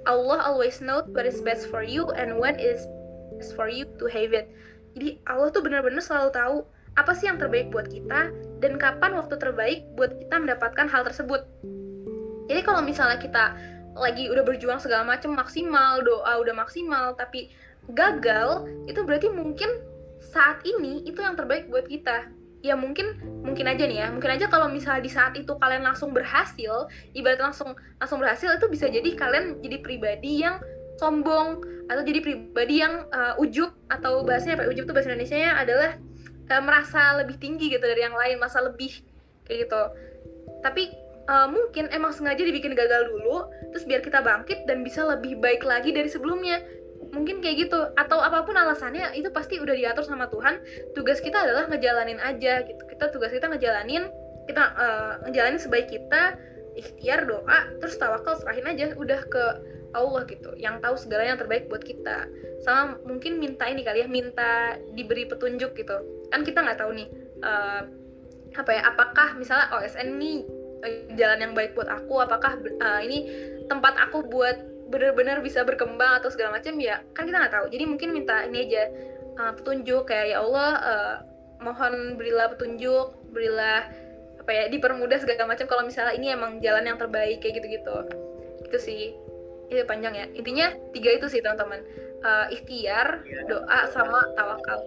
Allah 0.09 0.41
always 0.49 0.81
know 0.81 1.05
what 1.13 1.29
is 1.29 1.45
best 1.45 1.69
for 1.69 1.85
you 1.85 2.09
and 2.17 2.41
when 2.41 2.57
is 2.57 2.89
best 3.37 3.53
for 3.53 3.69
you 3.69 3.85
to 4.01 4.09
have 4.09 4.33
it. 4.33 4.49
Jadi 4.97 5.21
Allah 5.29 5.53
tuh 5.53 5.61
benar-benar 5.61 6.01
selalu 6.01 6.29
tahu 6.33 6.57
apa 6.97 7.11
sih 7.15 7.29
yang 7.29 7.37
terbaik 7.37 7.69
buat 7.69 7.87
kita 7.87 8.33
dan 8.59 8.73
kapan 8.81 9.15
waktu 9.15 9.37
terbaik 9.37 9.85
buat 9.93 10.11
kita 10.17 10.35
mendapatkan 10.41 10.89
hal 10.89 11.05
tersebut. 11.05 11.45
Jadi 12.49 12.61
kalau 12.65 12.81
misalnya 12.81 13.21
kita 13.21 13.55
lagi 13.95 14.27
udah 14.27 14.43
berjuang 14.43 14.81
segala 14.81 15.05
macam 15.05 15.37
maksimal, 15.37 16.01
doa 16.01 16.33
udah 16.41 16.55
maksimal 16.57 17.13
tapi 17.15 17.53
gagal, 17.93 18.67
itu 18.89 19.05
berarti 19.05 19.29
mungkin 19.31 19.69
saat 20.19 20.65
ini 20.65 21.05
itu 21.05 21.21
yang 21.21 21.37
terbaik 21.37 21.69
buat 21.71 21.87
kita 21.87 22.40
ya 22.61 22.77
mungkin 22.77 23.17
mungkin 23.41 23.65
aja 23.65 23.83
nih 23.85 23.97
ya. 24.05 24.07
Mungkin 24.13 24.37
aja 24.37 24.45
kalau 24.47 24.69
misalnya 24.69 25.01
di 25.01 25.11
saat 25.11 25.33
itu 25.37 25.53
kalian 25.57 25.85
langsung 25.85 26.13
berhasil 26.13 26.87
ibarat 27.17 27.41
langsung 27.41 27.73
langsung 27.97 28.21
berhasil 28.21 28.49
itu 28.53 28.65
bisa 28.69 28.87
jadi 28.87 29.09
kalian 29.17 29.59
jadi 29.59 29.77
pribadi 29.81 30.45
yang 30.45 30.61
sombong 31.01 31.61
atau 31.89 32.01
jadi 32.05 32.21
pribadi 32.21 32.79
yang 32.79 33.09
uh, 33.09 33.41
ujub 33.41 33.73
atau 33.89 34.21
bahasanya 34.21 34.61
apa 34.61 34.69
ujub 34.69 34.85
itu 34.85 34.93
bahasa 34.93 35.11
Indonesia 35.11 35.35
nya 35.35 35.51
adalah 35.57 35.91
uh, 36.53 36.61
merasa 36.63 37.17
lebih 37.19 37.41
tinggi 37.41 37.73
gitu 37.73 37.83
dari 37.83 38.05
yang 38.05 38.15
lain 38.15 38.37
masa 38.37 38.61
lebih 38.61 39.01
kayak 39.43 39.67
gitu. 39.67 39.81
Tapi 40.61 40.93
uh, 41.25 41.47
mungkin 41.49 41.89
emang 41.89 42.13
sengaja 42.13 42.45
dibikin 42.45 42.77
gagal 42.77 43.09
dulu 43.09 43.49
terus 43.73 43.83
biar 43.89 44.05
kita 44.05 44.21
bangkit 44.21 44.69
dan 44.69 44.85
bisa 44.85 45.01
lebih 45.03 45.41
baik 45.41 45.65
lagi 45.65 45.89
dari 45.89 46.07
sebelumnya 46.07 46.61
mungkin 47.11 47.43
kayak 47.43 47.67
gitu. 47.67 47.79
Atau 47.95 48.19
apa 48.19 48.43
pun 48.43 48.55
alasannya 48.55 49.15
itu 49.15 49.29
pasti 49.29 49.59
udah 49.59 49.75
diatur 49.75 50.03
sama 50.07 50.27
Tuhan. 50.31 50.59
Tugas 50.95 51.19
kita 51.19 51.43
adalah 51.43 51.67
ngejalanin 51.67 52.19
aja 52.19 52.63
gitu. 52.65 52.81
Kita 52.87 53.11
tugas 53.11 53.31
kita 53.31 53.51
ngejalanin 53.51 54.07
kita 54.49 54.63
uh, 54.73 55.13
ngejalanin 55.29 55.61
sebaik 55.61 55.87
kita 55.87 56.35
ikhtiar 56.71 57.27
doa 57.27 57.67
terus 57.77 57.99
tawakal 57.99 58.33
serahin 58.39 58.65
aja 58.65 58.95
udah 58.95 59.21
ke 59.27 59.43
Allah 59.91 60.23
gitu. 60.25 60.55
Yang 60.55 60.75
tahu 60.81 60.95
segala 60.97 61.23
yang 61.27 61.37
terbaik 61.37 61.67
buat 61.67 61.83
kita. 61.83 62.27
Sama 62.63 62.97
mungkin 63.03 63.37
minta 63.37 63.67
ini 63.67 63.83
kali 63.83 64.03
ya 64.03 64.07
minta 64.07 64.79
diberi 64.95 65.27
petunjuk 65.27 65.75
gitu. 65.75 65.97
Kan 66.31 66.47
kita 66.47 66.63
nggak 66.63 66.79
tahu 66.79 66.95
nih 66.95 67.07
uh, 67.43 67.81
apa 68.51 68.71
ya 68.75 68.81
apakah 68.87 69.39
misalnya 69.39 69.71
OSN 69.71 70.19
ini 70.19 70.43
uh, 70.83 71.15
jalan 71.15 71.39
yang 71.39 71.53
baik 71.55 71.75
buat 71.75 71.87
aku 71.87 72.19
apakah 72.19 72.59
uh, 72.59 72.99
ini 73.03 73.27
tempat 73.71 73.95
aku 73.95 74.27
buat 74.27 74.70
benar-benar 74.91 75.39
bisa 75.39 75.63
berkembang 75.63 76.19
atau 76.19 76.27
segala 76.27 76.59
macam 76.59 76.75
ya 76.77 76.99
kan 77.15 77.23
kita 77.23 77.37
nggak 77.39 77.53
tahu. 77.55 77.65
Jadi 77.71 77.83
mungkin 77.87 78.09
minta 78.11 78.43
ini 78.43 78.67
aja 78.67 78.83
uh, 79.39 79.51
petunjuk 79.55 80.05
kayak 80.11 80.35
ya 80.35 80.37
Allah 80.43 80.71
uh, 80.83 81.15
mohon 81.63 82.19
berilah 82.19 82.51
petunjuk 82.51 83.15
berilah 83.31 83.87
apa 84.41 84.51
ya 84.51 84.63
dipermudah 84.67 85.21
segala 85.21 85.53
macam 85.53 85.65
kalau 85.69 85.87
misalnya 85.87 86.17
ini 86.17 86.33
emang 86.33 86.59
jalan 86.59 86.83
yang 86.83 86.99
terbaik 86.99 87.39
kayak 87.39 87.63
gitu-gitu. 87.63 87.97
Itu 88.67 88.77
sih. 88.77 89.15
Itu 89.71 89.87
panjang 89.87 90.13
ya. 90.13 90.25
Intinya 90.35 90.75
tiga 90.91 91.15
itu 91.15 91.31
sih 91.31 91.39
teman-teman. 91.39 91.79
Uh, 92.21 92.45
ikhtiar 92.53 93.25
iya. 93.25 93.49
doa 93.49 93.79
sama 93.89 94.29
tawakal. 94.37 94.77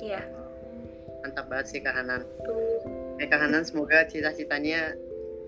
Iya. 0.00 0.24
Mantap 1.20 1.52
banget 1.52 1.66
sih 1.68 1.80
kahanan 1.84 2.24
eh 3.20 3.28
kahanan 3.28 3.60
semoga 3.68 4.08
cita-citanya 4.08 4.96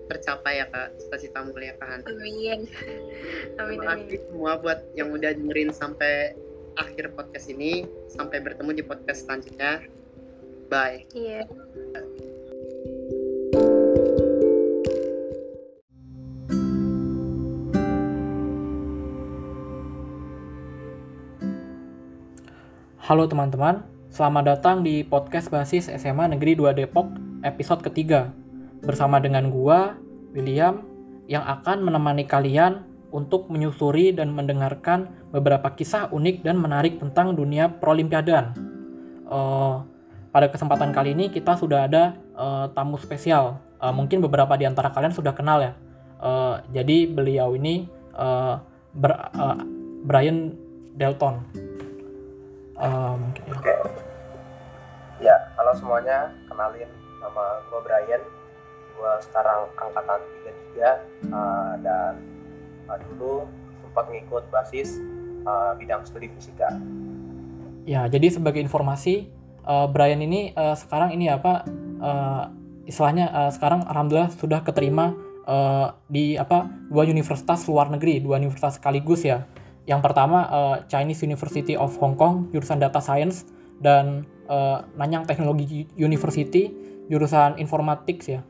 tercapai 0.07 0.59
ya 0.59 0.65
kak 0.67 0.99
cita-cita 0.99 1.39
mulia 1.47 1.75
kan? 1.79 2.03
Amin. 2.03 2.67
Amin 3.59 3.79
terima 3.79 3.95
kasih 3.95 4.19
semua 4.27 4.51
buat 4.59 4.79
yang 4.95 5.09
udah 5.15 5.31
dengerin 5.31 5.71
sampai 5.71 6.35
akhir 6.75 7.15
podcast 7.15 7.47
ini. 7.51 7.87
Sampai 8.11 8.43
bertemu 8.43 8.71
di 8.75 8.83
podcast 8.83 9.25
selanjutnya. 9.25 9.83
Bye. 10.67 11.07
Iya. 11.15 11.43
Yeah. 11.43 11.45
Halo 23.03 23.27
teman-teman, 23.27 23.83
selamat 24.15 24.43
datang 24.47 24.79
di 24.79 25.03
podcast 25.03 25.51
basis 25.51 25.91
SMA 25.91 26.23
Negeri 26.31 26.55
2 26.55 26.71
Depok 26.71 27.11
episode 27.43 27.83
ketiga 27.83 28.31
bersama 28.83 29.17
dengan 29.23 29.47
gua, 29.49 29.95
William, 30.35 30.83
yang 31.31 31.43
akan 31.47 31.87
menemani 31.87 32.27
kalian 32.27 32.83
untuk 33.13 33.47
menyusuri 33.47 34.11
dan 34.11 34.33
mendengarkan 34.33 35.29
beberapa 35.29 35.71
kisah 35.71 36.09
unik 36.09 36.43
dan 36.43 36.59
menarik 36.59 36.99
tentang 36.99 37.37
dunia 37.37 37.69
prolimpiadan. 37.69 38.57
Uh, 39.29 39.85
pada 40.33 40.49
kesempatan 40.49 40.89
kali 40.89 41.13
ini 41.13 41.29
kita 41.29 41.53
sudah 41.55 41.85
ada 41.85 42.17
uh, 42.33 42.65
tamu 42.73 42.97
spesial. 42.97 43.61
Uh, 43.77 43.93
mungkin 43.93 44.19
beberapa 44.19 44.57
di 44.57 44.65
antara 44.65 44.89
kalian 44.89 45.13
sudah 45.13 45.31
kenal 45.37 45.61
ya. 45.61 45.73
Uh, 46.17 46.57
jadi 46.73 47.05
beliau 47.05 47.53
ini 47.53 47.85
uh, 48.17 48.57
ber, 48.97 49.13
uh, 49.13 49.61
Brian 50.03 50.57
Delton. 50.97 51.45
Uh, 52.81 53.13
mungkin 53.15 53.41
ya. 53.45 53.53
Oke. 53.53 53.73
Ya, 55.21 55.37
halo 55.55 55.71
semuanya. 55.77 56.33
Kenalin 56.49 56.89
nama 57.21 57.61
gue 57.69 57.79
Brian 57.85 58.23
gue 58.93 59.13
sekarang 59.29 59.69
angkatan 59.75 60.19
33 60.73 61.33
uh, 61.33 61.73
dan 61.81 62.13
uh, 62.87 62.97
dulu 63.09 63.45
sempat 63.81 64.05
ngikut 64.09 64.43
basis 64.49 65.01
uh, 65.45 65.73
bidang 65.77 66.01
studi 66.07 66.29
fisika. 66.33 66.69
Ya, 67.83 68.07
jadi 68.07 68.31
sebagai 68.31 68.63
informasi, 68.63 69.27
uh, 69.67 69.91
Brian 69.91 70.23
ini 70.23 70.55
uh, 70.55 70.73
sekarang 70.73 71.11
ini 71.11 71.27
apa 71.27 71.67
uh, 71.99 72.47
istilahnya 72.87 73.27
uh, 73.31 73.51
sekarang 73.51 73.83
alhamdulillah 73.87 74.31
sudah 74.31 74.63
keterima 74.63 75.15
uh, 75.47 75.95
di 76.07 76.39
apa 76.39 76.67
dua 76.87 77.03
universitas 77.07 77.67
luar 77.67 77.91
negeri, 77.91 78.23
dua 78.23 78.39
universitas 78.39 78.79
sekaligus 78.79 79.27
ya. 79.27 79.43
Yang 79.83 79.99
pertama 79.99 80.47
uh, 80.47 80.75
Chinese 80.87 81.27
University 81.27 81.75
of 81.75 81.91
Hong 81.99 82.15
Kong 82.15 82.47
jurusan 82.55 82.79
Data 82.79 83.03
Science 83.03 83.43
dan 83.83 84.23
uh, 84.47 84.87
Nanyang 84.95 85.27
Technology 85.27 85.91
University 85.99 86.71
jurusan 87.11 87.59
Informatics 87.59 88.31
ya. 88.31 88.41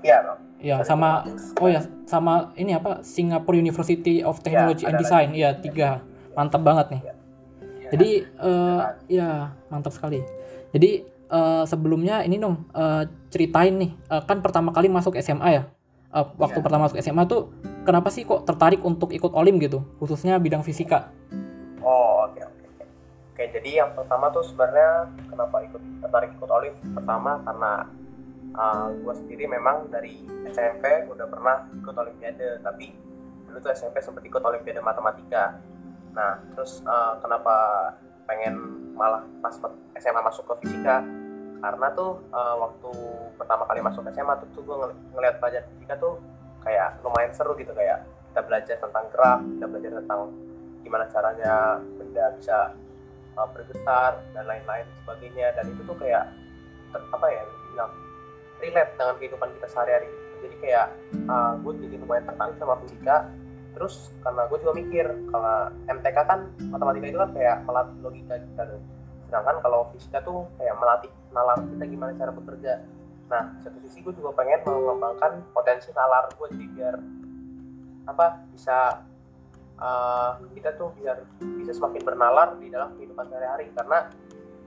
Iya, 0.00 0.16
bro. 0.24 0.34
Ya, 0.60 0.76
sama 0.84 1.24
oh 1.56 1.68
ya, 1.72 1.80
sama 2.04 2.52
ini 2.56 2.76
apa? 2.76 3.00
Singapore 3.00 3.56
University 3.56 4.20
of 4.20 4.40
iya, 4.40 4.44
Technology 4.44 4.84
ya, 4.84 4.88
and 4.92 4.96
Design. 5.00 5.28
Iya, 5.32 5.50
tiga. 5.56 6.04
Mantap 6.36 6.60
banget 6.60 6.86
nih. 6.92 7.02
Ya. 7.04 7.14
Jadi 7.90 8.10
uh, 8.38 8.80
ya, 9.08 9.30
mantap 9.72 9.92
sekali. 9.96 10.20
Jadi 10.70 11.02
uh, 11.32 11.64
sebelumnya 11.66 12.22
ini 12.22 12.36
dong 12.38 12.68
uh, 12.76 13.06
ceritain 13.32 13.74
nih, 13.74 13.90
uh, 14.12 14.22
kan 14.22 14.44
pertama 14.44 14.70
kali 14.70 14.86
masuk 14.86 15.16
SMA 15.18 15.48
ya. 15.50 15.62
Uh, 16.10 16.26
waktu 16.42 16.58
ya. 16.58 16.64
pertama 16.66 16.90
masuk 16.90 16.98
SMA 16.98 17.22
tuh 17.30 17.54
kenapa 17.86 18.10
sih 18.10 18.26
kok 18.26 18.42
tertarik 18.42 18.82
untuk 18.82 19.14
ikut 19.14 19.30
olim 19.30 19.62
gitu, 19.62 19.86
khususnya 20.02 20.38
bidang 20.42 20.66
fisika? 20.66 21.10
Oh, 21.80 22.26
oke 22.26 22.34
okay, 22.34 22.44
oke. 22.46 22.66
Okay. 22.76 22.86
Oke, 23.30 23.44
jadi 23.58 23.70
yang 23.86 23.90
pertama 23.94 24.28
tuh 24.34 24.42
sebenarnya 24.42 25.06
kenapa 25.30 25.56
ikut 25.64 25.82
tertarik 26.02 26.30
ikut 26.34 26.50
olim? 26.50 26.74
Pertama 26.94 27.38
karena 27.46 27.72
uh, 28.54 28.88
eh, 28.88 28.88
gue 29.02 29.14
sendiri 29.14 29.44
memang 29.46 29.90
dari 29.92 30.24
SMP 30.50 31.06
udah 31.06 31.26
pernah 31.30 31.66
ikut 31.74 31.94
olimpiade 31.94 32.62
tapi 32.64 32.90
dulu 33.46 33.58
tuh 33.62 33.70
SMP 33.74 33.98
sempat 34.02 34.22
ikut 34.26 34.42
olimpiade 34.42 34.80
matematika. 34.82 35.58
Nah 36.14 36.38
terus 36.54 36.82
uh, 36.86 37.18
kenapa 37.22 37.54
pengen 38.26 38.54
malah 38.94 39.26
pas 39.42 39.54
SMA 39.98 40.20
masuk 40.22 40.46
ke 40.54 40.66
fisika? 40.66 41.02
Karena 41.60 41.92
tuh 41.92 42.24
uh, 42.32 42.56
waktu 42.56 42.90
pertama 43.36 43.68
kali 43.68 43.84
masuk 43.84 44.06
SMA 44.10 44.34
tuh, 44.40 44.48
tuh 44.56 44.62
gue 44.64 44.76
ng 44.80 44.94
ngeliat 45.12 45.36
pelajaran 45.38 45.66
fisika 45.76 45.94
tuh 46.00 46.16
kayak 46.64 46.96
lumayan 47.04 47.32
seru 47.36 47.52
gitu 47.56 47.72
kayak 47.72 48.04
kita 48.30 48.40
belajar 48.46 48.76
tentang 48.78 49.04
gerak 49.10 49.40
kita 49.56 49.66
belajar 49.66 49.90
tentang 50.00 50.20
gimana 50.80 51.04
caranya 51.12 51.54
benda 51.98 52.24
bisa 52.38 52.72
uh, 53.36 53.48
bergetar 53.52 54.22
dan 54.32 54.44
lain-lain 54.46 54.86
sebagainya. 55.04 55.52
Dan 55.58 55.64
itu 55.74 55.82
tuh 55.84 55.96
kayak 55.98 56.30
apa 56.90 57.26
ya 57.30 57.42
bilang 57.70 57.92
relate 58.60 58.92
dengan 58.94 59.14
kehidupan 59.16 59.48
kita 59.58 59.66
sehari-hari. 59.72 60.08
Jadi 60.40 60.56
kayak 60.60 60.86
uh, 61.28 61.32
ah, 61.32 61.52
gue 61.60 61.72
jadi 61.84 61.96
lumayan 62.00 62.24
tertarik 62.28 62.56
sama 62.56 62.76
fisika 62.84 63.16
terus 63.70 64.10
karena 64.26 64.50
gue 64.50 64.58
juga 64.58 64.72
mikir 64.74 65.06
kalau 65.30 65.70
MTK 65.86 66.18
kan 66.26 66.40
matematika 66.74 67.06
itu 67.06 67.18
kan 67.22 67.30
kayak 67.32 67.56
melatih 67.64 67.96
logika 68.02 68.34
kita 68.36 68.62
tuh. 68.66 68.80
Sedangkan 69.30 69.56
kalau 69.62 69.80
fisika 69.94 70.18
tuh 70.24 70.48
kayak 70.58 70.74
melatih 70.76 71.10
nalar 71.30 71.58
kita 71.64 71.84
gimana 71.86 72.12
cara 72.18 72.32
bekerja. 72.34 72.72
Nah 73.30 73.42
satu 73.62 73.78
sisi 73.86 74.02
gue 74.02 74.14
juga 74.16 74.34
pengen 74.34 74.60
mengembangkan 74.66 75.44
potensi 75.54 75.94
nalar 75.94 76.28
gue 76.34 76.46
jadi 76.50 76.66
biar 76.74 76.96
apa 78.10 78.26
bisa 78.50 79.06
uh, 79.78 80.40
kita 80.50 80.74
tuh 80.74 80.90
biar 80.98 81.22
bisa 81.38 81.72
semakin 81.76 82.02
bernalar 82.02 82.58
di 82.58 82.68
dalam 82.74 82.96
kehidupan 82.98 83.30
sehari-hari. 83.30 83.70
Karena 83.70 84.10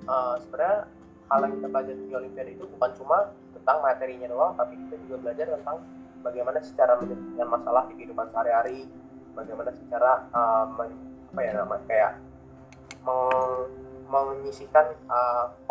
uh, 0.08 0.40
sebenarnya 0.40 0.88
hal 1.28 1.40
yang 1.44 1.54
kita 1.60 1.68
pelajari 1.68 2.02
di 2.08 2.14
Olimpiade 2.16 2.52
itu 2.56 2.66
bukan 2.72 2.92
cuma 2.96 3.18
tentang 3.64 3.80
materinya 3.80 4.28
doang 4.28 4.52
tapi 4.60 4.76
kita 4.76 4.96
juga 5.08 5.16
belajar 5.24 5.56
tentang 5.56 5.78
bagaimana 6.20 6.60
secara 6.60 7.00
menyelesaikan 7.00 7.48
masalah 7.48 7.84
di 7.88 7.94
kehidupan 7.96 8.28
sehari-hari 8.36 8.92
bagaimana 9.32 9.72
secara 9.72 10.12
uh, 10.36 10.64
apa 11.34 11.40
ya 11.42 11.52
namanya 11.56 11.84
kayak 11.88 12.12
meng, 13.08 13.72
menyisihkan 14.12 14.94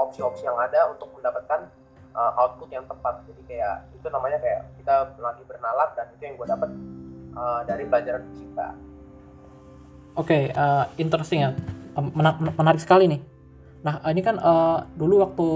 opsi-opsi 0.00 0.42
uh, 0.42 0.46
yang 0.50 0.58
ada 0.58 0.90
untuk 0.90 1.14
mendapatkan 1.14 1.70
uh, 2.10 2.32
output 2.42 2.74
yang 2.74 2.82
tepat. 2.90 3.22
Jadi 3.30 3.42
kayak 3.46 3.86
itu 3.94 4.06
namanya 4.10 4.42
kayak 4.42 4.66
kita 4.82 5.14
lagi 5.22 5.46
bernalar 5.46 5.94
dan 5.94 6.10
itu 6.18 6.22
yang 6.26 6.34
gue 6.34 6.48
dapat 6.50 6.70
uh, 7.38 7.62
dari 7.62 7.86
pelajaran 7.86 8.26
fisika 8.34 8.74
oke 10.16 10.28
okay, 10.28 10.52
uh, 10.52 10.88
interesting 11.00 11.44
ya. 11.44 11.50
Menarik 12.56 12.80
sekali 12.80 13.04
nih. 13.08 13.20
Nah 13.84 14.00
ini 14.08 14.20
kan 14.24 14.40
uh, 14.40 14.88
dulu 14.96 15.20
waktu 15.20 15.48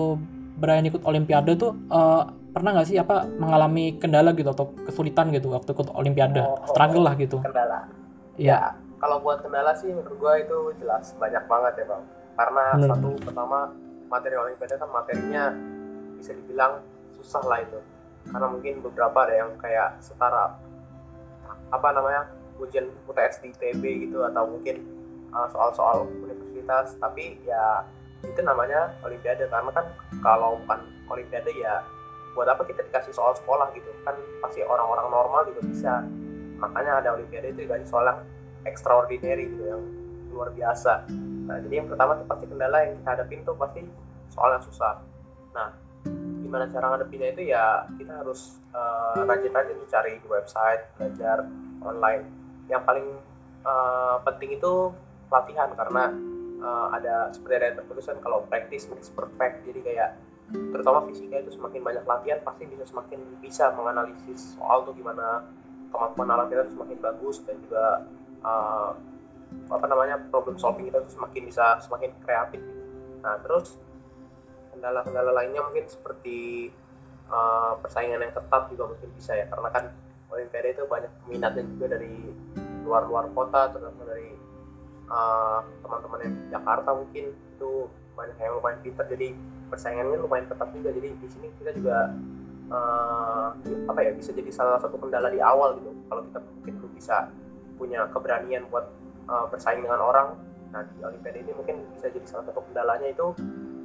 Brian 0.56 0.88
ikut 0.88 1.04
Olimpiade 1.04 1.52
tuh 1.60 1.76
uh, 1.92 2.24
pernah 2.56 2.72
nggak 2.72 2.88
sih 2.88 2.96
apa 2.96 3.28
mengalami 3.36 4.00
kendala 4.00 4.32
gitu 4.32 4.48
atau 4.48 4.72
kesulitan 4.88 5.28
gitu 5.36 5.52
waktu 5.52 5.76
ikut 5.76 5.92
Olimpiade? 5.92 6.40
Oh, 6.40 6.64
struggle 6.64 7.04
lah 7.04 7.14
gitu. 7.20 7.44
Kendala. 7.44 7.84
Ya, 8.40 8.48
ya 8.48 8.58
kalau 8.96 9.20
buat 9.20 9.44
kendala 9.44 9.76
sih 9.76 9.92
menurut 9.92 10.16
gue 10.16 10.32
itu 10.48 10.58
jelas 10.80 11.12
banyak 11.20 11.44
banget 11.44 11.72
ya 11.78 11.84
bang. 11.92 12.02
Karena 12.36 12.64
hmm. 12.72 12.88
satu 12.88 13.08
pertama 13.20 13.58
materi 14.08 14.36
olimpiade 14.38 14.76
kan 14.80 14.90
materinya 14.92 15.44
bisa 16.16 16.32
dibilang 16.32 16.80
susah 17.20 17.44
lah 17.44 17.60
itu. 17.60 17.80
Karena 18.26 18.46
mungkin 18.48 18.74
beberapa 18.80 19.18
ada 19.28 19.34
yang 19.36 19.52
kayak 19.60 20.00
setara 20.00 20.56
apa 21.70 21.88
namanya 21.92 22.30
ujian 22.56 22.88
UTS 23.04 23.44
di 23.44 23.52
TB 23.52 23.82
gitu 24.08 24.24
atau 24.24 24.48
mungkin 24.48 24.80
uh, 25.36 25.48
soal-soal 25.52 26.08
universitas. 26.24 26.96
Tapi 26.96 27.44
ya 27.44 27.84
itu 28.26 28.40
namanya 28.42 28.92
olimpiade. 29.06 29.46
Karena 29.46 29.70
kan 29.70 29.86
kalau 30.20 30.58
bukan 30.64 30.80
olimpiade 31.08 31.50
ya 31.54 31.80
buat 32.34 32.50
apa 32.50 32.66
kita 32.68 32.84
dikasih 32.90 33.14
soal 33.14 33.32
sekolah 33.38 33.70
gitu? 33.72 33.88
Kan 34.02 34.18
pasti 34.44 34.60
orang-orang 34.66 35.08
normal 35.08 35.40
juga 35.48 35.60
bisa. 35.64 35.94
Makanya 36.60 37.00
ada 37.04 37.08
olimpiade 37.16 37.54
itu 37.54 37.64
dikasih 37.64 37.88
soal 37.88 38.04
yang 38.10 38.20
extraordinary 38.66 39.46
gitu 39.48 39.64
yang 39.64 39.82
luar 40.34 40.52
biasa. 40.52 41.06
Nah 41.46 41.56
jadi 41.62 41.74
yang 41.80 41.88
pertama 41.88 42.18
tuh 42.18 42.26
pasti 42.28 42.44
kendala 42.50 42.78
yang 42.84 42.92
kita 43.00 43.10
hadapin 43.16 43.40
tuh 43.46 43.56
pasti 43.56 43.80
soal 44.34 44.50
yang 44.58 44.64
susah. 44.66 44.94
Nah 45.54 45.68
gimana 46.42 46.70
cara 46.70 46.94
ngadepinnya 46.94 47.28
itu 47.34 47.42
ya 47.50 47.86
kita 47.98 48.22
harus 48.22 48.62
uh, 48.70 49.18
rajin-rajin 49.18 49.78
cari 49.88 50.12
di 50.20 50.26
website 50.28 50.82
belajar 50.98 51.46
online. 51.82 52.26
Yang 52.66 52.82
paling 52.82 53.06
uh, 53.62 54.18
penting 54.26 54.58
itu 54.58 54.92
latihan 55.30 55.70
karena 55.74 56.14
uh, 56.60 56.88
ada 56.94 57.32
seperti 57.32 57.54
ada 57.60 57.70
tertulisan 57.82 58.16
kalau 58.20 58.44
practice 58.46 58.88
makes 58.88 59.10
perfect. 59.12 59.64
Jadi 59.66 59.80
kayak 59.82 60.10
terutama 60.46 61.02
fisika 61.10 61.42
itu 61.42 61.50
semakin 61.58 61.80
banyak 61.82 62.04
latihan 62.06 62.38
pasti 62.46 62.70
bisa 62.70 62.86
semakin 62.86 63.18
bisa 63.42 63.74
menganalisis 63.74 64.54
soal 64.54 64.86
tuh 64.86 64.94
gimana 64.94 65.42
kemampuan 65.90 66.30
alat 66.30 66.46
kita 66.54 66.62
semakin 66.70 66.98
bagus 67.02 67.42
dan 67.42 67.58
juga 67.66 67.84
uh, 68.46 68.90
apa 69.66 69.86
namanya 69.90 70.22
problem 70.30 70.54
solving 70.54 70.86
kita 70.86 71.02
semakin 71.10 71.42
bisa 71.50 71.82
semakin 71.82 72.10
kreatif. 72.22 72.62
Nah 73.22 73.42
terus 73.42 73.78
kendala-kendala 74.70 75.34
lainnya 75.34 75.66
mungkin 75.66 75.88
seperti 75.90 76.70
uh, 77.26 77.74
persaingan 77.82 78.22
yang 78.22 78.34
ketat 78.34 78.70
juga 78.70 78.94
mungkin 78.94 79.10
bisa 79.18 79.34
ya. 79.34 79.50
Karena 79.50 79.70
kan 79.74 79.84
Olimpiade 80.26 80.74
itu 80.74 80.82
banyak 80.90 81.10
peminatnya 81.22 81.62
juga 81.64 81.86
dari 81.96 82.12
luar-luar 82.82 83.30
kota 83.30 83.70
terutama 83.70 84.02
dari 84.06 84.34
uh, 85.10 85.60
teman-teman 85.82 86.18
yang 86.22 86.34
di 86.34 86.44
Jakarta 86.52 86.90
mungkin 86.94 87.24
itu 87.32 87.70
banyak 88.16 88.36
yang 88.40 88.54
lumayan 88.58 88.78
pintar 88.80 89.04
jadi 89.06 89.36
persaingannya 89.68 90.18
lumayan 90.18 90.46
ketat 90.48 90.68
juga. 90.72 90.88
Jadi 90.94 91.08
di 91.18 91.28
sini 91.28 91.46
kita 91.60 91.70
juga 91.76 92.14
uh, 92.70 93.48
apa 93.90 94.00
ya 94.02 94.10
bisa 94.14 94.30
jadi 94.32 94.50
salah 94.50 94.78
satu 94.80 94.96
kendala 94.98 95.28
di 95.30 95.40
awal 95.42 95.78
gitu. 95.78 95.90
Kalau 96.08 96.22
kita 96.30 96.38
mungkin 96.42 96.74
belum 96.80 96.92
bisa 96.96 97.16
punya 97.76 98.08
keberanian 98.08 98.66
buat 98.72 98.88
uh, 99.28 99.46
bersaing 99.52 99.84
dengan 99.84 100.00
orang 100.00 100.28
nah 100.74 100.82
di 100.82 100.98
Olimpiade 100.98 101.46
ini 101.46 101.54
mungkin 101.54 101.78
bisa 101.94 102.10
jadi 102.10 102.26
salah 102.26 102.50
satu 102.50 102.58
kendalanya 102.66 103.06
itu 103.06 103.26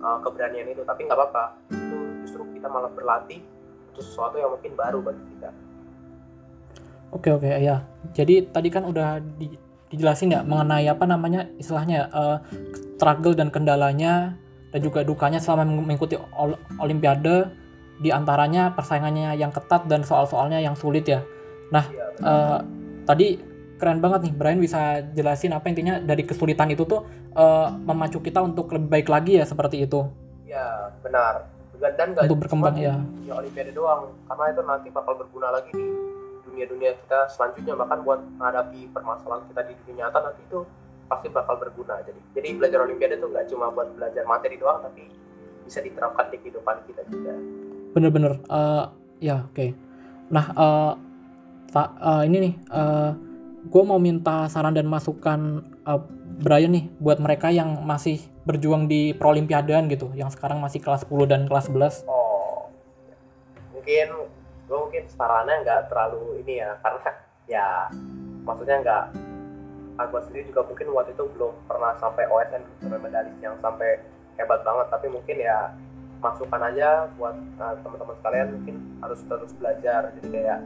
uh, 0.02 0.18
keberanian 0.24 0.70
itu. 0.72 0.82
Tapi 0.86 1.06
nggak 1.06 1.18
apa-apa 1.18 1.44
itu 1.70 1.98
justru 2.26 2.44
kita 2.56 2.68
malah 2.72 2.90
berlatih 2.90 3.44
untuk 3.92 4.04
sesuatu 4.06 4.40
yang 4.40 4.54
mungkin 4.54 4.74
baru 4.74 5.00
bagi 5.04 5.24
kita. 5.36 5.50
Oke 7.12 7.30
oke 7.36 7.48
ya. 7.48 7.84
Jadi 8.16 8.48
tadi 8.48 8.72
kan 8.72 8.88
udah 8.88 9.20
di, 9.20 9.52
dijelasin 9.92 10.32
ya 10.32 10.42
mengenai 10.42 10.88
apa 10.88 11.04
namanya 11.04 11.52
istilahnya 11.60 12.08
uh, 12.16 12.40
struggle 12.96 13.36
dan 13.36 13.52
kendalanya 13.52 14.40
dan 14.72 14.80
juga 14.80 15.04
dukanya 15.04 15.38
selama 15.44 15.68
mengikuti 15.68 16.16
ol 16.16 16.56
Olimpiade 16.80 17.52
di 18.02 18.10
antaranya 18.10 18.72
persaingannya 18.74 19.36
yang 19.38 19.52
ketat 19.52 19.86
dan 19.86 20.02
soal-soalnya 20.02 20.58
yang 20.64 20.74
sulit 20.74 21.06
ya. 21.06 21.22
Nah, 21.70 21.86
ya, 21.92 22.06
uh, 22.24 22.60
tadi 23.06 23.38
keren 23.78 24.02
banget 24.02 24.30
nih 24.30 24.34
Brian 24.34 24.62
bisa 24.62 25.06
jelasin 25.14 25.54
apa 25.54 25.70
intinya 25.70 26.02
dari 26.02 26.26
kesulitan 26.26 26.72
itu 26.74 26.88
tuh 26.88 27.06
uh, 27.38 27.70
memacu 27.74 28.18
kita 28.24 28.42
untuk 28.42 28.74
lebih 28.74 28.90
baik 28.90 29.08
lagi 29.12 29.38
ya 29.38 29.46
seperti 29.46 29.86
itu. 29.86 30.08
Ya 30.48 30.90
benar. 31.06 31.52
Dan, 31.82 32.14
gak 32.14 32.30
untuk 32.30 32.46
berkembang 32.46 32.78
ya. 32.78 32.94
Di 33.26 33.34
Olimpiade 33.34 33.74
doang, 33.74 34.14
karena 34.30 34.54
itu 34.54 34.62
nanti 34.62 34.88
bakal 34.94 35.18
berguna 35.18 35.50
lagi 35.50 35.74
di 35.74 35.86
dunia-dunia 36.52 37.00
kita 37.00 37.32
selanjutnya 37.32 37.74
bahkan 37.80 38.04
buat 38.04 38.20
menghadapi 38.38 38.92
permasalahan 38.92 39.48
kita 39.48 39.62
di 39.72 39.74
dunia 39.82 40.12
nyata 40.12 40.20
nanti 40.20 40.42
itu 40.44 40.60
pasti 41.08 41.28
bakal 41.32 41.56
berguna. 41.60 42.04
Jadi 42.04 42.20
jadi 42.36 42.48
belajar 42.60 42.80
Olimpiade 42.84 43.16
tuh 43.20 43.32
nggak 43.32 43.48
cuma 43.52 43.72
buat 43.72 43.90
belajar 43.96 44.24
materi 44.28 44.60
doang 44.60 44.84
tapi 44.84 45.08
bisa 45.64 45.80
diterapkan 45.80 46.28
di 46.30 46.38
kehidupan 46.44 46.76
kita 46.88 47.02
juga. 47.08 47.34
Bener-bener. 47.96 48.40
Uh, 48.52 48.92
ya 49.24 49.48
oke. 49.48 49.56
Okay. 49.56 49.70
Nah 50.28 50.46
uh, 50.56 50.94
uh, 51.76 52.24
ini 52.28 52.38
nih. 52.52 52.54
Uh, 52.68 53.12
gue 53.62 53.84
mau 53.86 54.02
minta 54.02 54.50
saran 54.50 54.74
dan 54.74 54.90
masukan 54.90 55.62
uh, 55.86 56.02
Brian 56.42 56.74
nih 56.74 56.90
buat 56.98 57.22
mereka 57.22 57.54
yang 57.54 57.86
masih 57.86 58.18
berjuang 58.50 58.90
di 58.90 59.14
Prolimpiadean 59.14 59.86
gitu, 59.94 60.10
yang 60.18 60.34
sekarang 60.34 60.58
masih 60.58 60.82
kelas 60.82 61.06
10 61.06 61.30
dan 61.30 61.46
kelas 61.46 61.70
11. 61.70 62.10
Oh, 62.10 62.74
mungkin 63.78 64.08
gue 64.72 64.80
mungkin 64.88 65.04
sarannya 65.12 65.68
nggak 65.68 65.92
terlalu 65.92 66.40
ini 66.48 66.64
ya, 66.64 66.80
karena 66.80 67.12
ya 67.52 67.68
maksudnya 68.48 68.80
nggak 68.80 69.04
aku 70.00 70.24
sendiri 70.24 70.48
juga 70.48 70.64
mungkin 70.64 70.96
waktu 70.96 71.12
itu 71.12 71.28
belum 71.36 71.52
pernah 71.68 71.92
sampai 72.00 72.24
OSN 72.32 72.64
sampai 72.80 73.00
medalis 73.04 73.36
yang 73.44 73.60
sampai 73.60 74.00
hebat 74.40 74.64
banget, 74.64 74.88
tapi 74.88 75.12
mungkin 75.12 75.36
ya 75.44 75.76
masukan 76.24 76.62
aja 76.72 77.12
buat 77.20 77.36
uh, 77.60 77.76
teman-teman 77.84 78.16
sekalian 78.24 78.48
mungkin 78.56 78.76
harus 79.04 79.20
terus 79.28 79.52
belajar, 79.60 80.16
jadi 80.16 80.28
kayak 80.32 80.60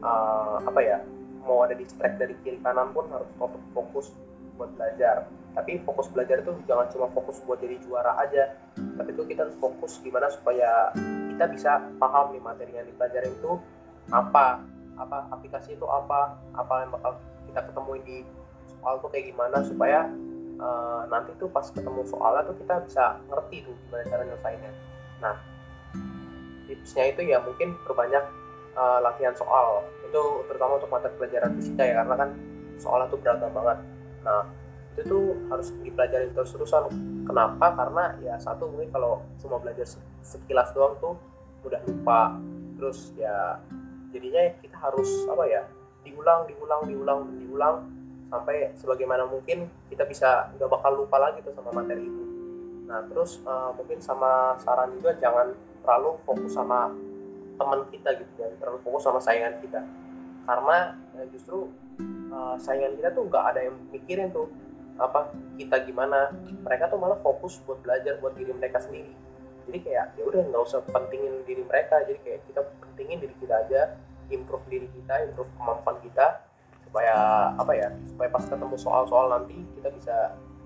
uh, 0.00 0.56
apa 0.64 0.80
ya 0.80 0.98
mau 1.44 1.60
ada 1.68 1.76
distract 1.76 2.16
dari 2.16 2.32
kiri 2.40 2.56
kanan 2.64 2.88
pun 2.96 3.04
harus 3.12 3.28
tetap 3.36 3.52
fokus 3.76 4.16
buat 4.56 4.72
belajar 4.80 5.28
tapi 5.52 5.84
fokus 5.84 6.08
belajar 6.08 6.40
itu 6.40 6.52
jangan 6.64 6.88
cuma 6.88 7.06
fokus 7.12 7.44
buat 7.44 7.60
jadi 7.60 7.76
juara 7.84 8.16
aja. 8.24 8.56
Tapi 8.72 9.12
itu 9.12 9.22
kita 9.28 9.44
harus 9.44 9.56
fokus 9.60 10.00
gimana 10.00 10.32
supaya 10.32 10.92
kita 11.28 11.44
bisa 11.52 11.70
paham 12.00 12.32
nih 12.32 12.40
materi 12.40 12.72
yang 12.72 12.88
dipelajari 12.88 13.28
itu 13.28 13.60
apa 14.08 14.64
apa 14.96 15.18
aplikasi 15.32 15.76
itu 15.76 15.86
apa 15.88 16.36
apa 16.56 16.74
yang 16.84 16.90
bakal 16.92 17.12
kita 17.48 17.60
ketemu 17.68 17.92
di 18.04 18.18
soal 18.68 18.94
tuh 19.00 19.08
kayak 19.12 19.32
gimana 19.32 19.56
supaya 19.64 20.08
uh, 20.56 21.04
nanti 21.12 21.36
tuh 21.36 21.48
pas 21.52 21.64
ketemu 21.68 22.00
soalnya 22.08 22.48
tuh 22.48 22.56
kita 22.56 22.74
bisa 22.88 23.04
ngerti 23.28 23.56
tuh 23.68 23.74
gimana 23.88 24.02
cara 24.08 24.22
nyelesainnya. 24.24 24.72
Nah 25.20 25.36
tipsnya 26.64 27.04
itu 27.12 27.20
ya 27.28 27.38
mungkin 27.44 27.76
perbanyak 27.84 28.24
uh, 28.72 29.04
latihan 29.04 29.36
soal. 29.36 29.84
Itu 30.08 30.48
terutama 30.48 30.80
untuk 30.80 30.88
mata 30.88 31.12
pelajaran 31.12 31.60
fisika 31.60 31.84
ya 31.84 32.00
karena 32.00 32.16
kan 32.16 32.30
soalnya 32.80 33.12
tuh 33.12 33.20
beragam 33.20 33.52
banget. 33.52 33.78
Nah 34.24 34.42
itu 34.92 35.08
tuh 35.08 35.24
harus 35.48 35.72
dipelajari 35.80 36.28
terus-terusan. 36.36 36.92
Kenapa? 37.24 37.72
Karena 37.72 38.12
ya 38.20 38.36
satu 38.36 38.68
mungkin 38.68 38.92
kalau 38.92 39.24
cuma 39.40 39.56
belajar 39.56 39.88
sekilas 40.20 40.68
doang 40.76 40.94
tuh 41.00 41.16
mudah 41.64 41.80
lupa. 41.88 42.36
Terus 42.76 43.16
ya 43.16 43.56
jadinya 44.12 44.52
kita 44.60 44.76
harus 44.76 45.08
apa 45.32 45.44
ya 45.48 45.62
diulang 46.04 46.44
diulang 46.50 46.82
diulang 46.84 47.20
diulang 47.40 47.76
sampai 48.28 48.72
sebagaimana 48.76 49.28
mungkin 49.28 49.68
kita 49.88 50.04
bisa 50.04 50.52
nggak 50.56 50.68
bakal 50.68 51.04
lupa 51.04 51.16
lagi 51.20 51.40
tuh 51.40 51.56
sama 51.56 51.72
materi 51.72 52.04
itu. 52.04 52.24
Nah 52.88 53.00
terus 53.08 53.40
uh, 53.48 53.72
mungkin 53.72 54.00
sama 54.04 54.56
saran 54.60 54.92
juga 54.92 55.16
jangan 55.16 55.56
terlalu 55.80 56.20
fokus 56.28 56.52
sama 56.52 56.92
teman 57.56 57.84
kita 57.92 58.16
gitu 58.16 58.32
jangan 58.40 58.54
terlalu 58.60 58.78
fokus 58.84 59.02
sama 59.08 59.20
saingan 59.20 59.56
kita. 59.64 59.80
Karena 60.42 60.96
ya 61.16 61.24
justru 61.32 61.70
uh, 62.32 62.56
saingan 62.60 62.96
kita 62.98 63.12
tuh 63.12 63.28
nggak 63.28 63.44
ada 63.52 63.60
yang 63.68 63.76
mikirin 63.92 64.28
tuh 64.32 64.48
apa 64.98 65.32
kita 65.56 65.84
gimana. 65.84 66.32
Mereka 66.64 66.92
tuh 66.92 66.98
malah 67.00 67.18
fokus 67.20 67.60
buat 67.64 67.80
belajar 67.80 68.18
buat 68.18 68.36
diri 68.36 68.52
mereka 68.52 68.80
sendiri. 68.82 69.12
Jadi 69.68 69.78
kayak 69.86 70.18
ya 70.18 70.22
udah 70.26 70.42
nggak 70.50 70.62
usah 70.66 70.80
pentingin 70.90 71.44
diri 71.46 71.62
mereka. 71.64 72.02
Jadi 72.04 72.18
kayak 72.24 72.40
kita 72.50 72.60
pentingin 72.82 73.18
diri 73.22 73.34
kita 73.38 73.54
aja 73.68 73.82
improve 74.32 74.64
diri 74.72 74.88
kita 74.88 75.14
improve 75.28 75.50
kemampuan 75.60 75.96
kita 76.00 76.40
supaya 76.88 77.16
apa 77.56 77.72
ya 77.72 77.88
supaya 78.08 78.28
pas 78.28 78.44
ketemu 78.44 78.76
soal-soal 78.76 79.32
nanti 79.32 79.56
kita 79.80 79.88
bisa 79.92 80.16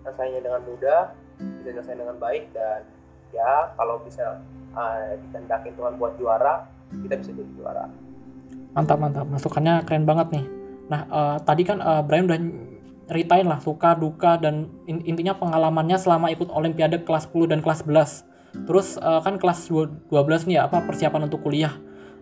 selesainya 0.03 0.43
dengan 0.43 0.62
mudah 0.66 1.14
bisa 1.62 1.70
selesai 1.79 1.99
dengan 1.99 2.16
baik 2.18 2.51
dan 2.51 2.83
ya 3.31 3.70
kalau 3.74 4.03
bisa 4.03 4.43
uh, 4.74 5.14
dikehendakin 5.22 5.74
Tuhan 5.79 5.95
buat 5.99 6.18
juara 6.18 6.66
kita 6.91 7.14
bisa 7.18 7.31
jadi 7.35 7.53
juara. 7.59 7.87
Mantap 8.74 8.99
mantap. 9.01 9.27
Masukannya 9.27 9.83
keren 9.87 10.07
banget 10.07 10.27
nih. 10.35 10.45
Nah 10.91 11.01
uh, 11.11 11.37
tadi 11.43 11.62
kan 11.66 11.79
uh, 11.83 12.03
Brian 12.03 12.31
udah 12.31 12.39
ceritain 13.07 13.46
lah 13.46 13.62
suka 13.62 13.94
duka 13.94 14.36
dan 14.36 14.66
intinya 14.86 15.38
pengalamannya 15.38 15.94
selama 15.96 16.30
ikut 16.34 16.50
olimpiade 16.50 17.07
kelas 17.07 17.30
10 17.30 17.54
dan 17.54 17.61
kelas 17.62 17.86
11 17.86 18.66
terus 18.66 18.98
uh, 18.98 19.22
kan 19.22 19.38
kelas 19.38 19.70
12 19.70 20.11
nih 20.50 20.59
ya 20.59 20.66
apa 20.66 20.82
persiapan 20.82 21.30
untuk 21.30 21.46
kuliah 21.46 21.74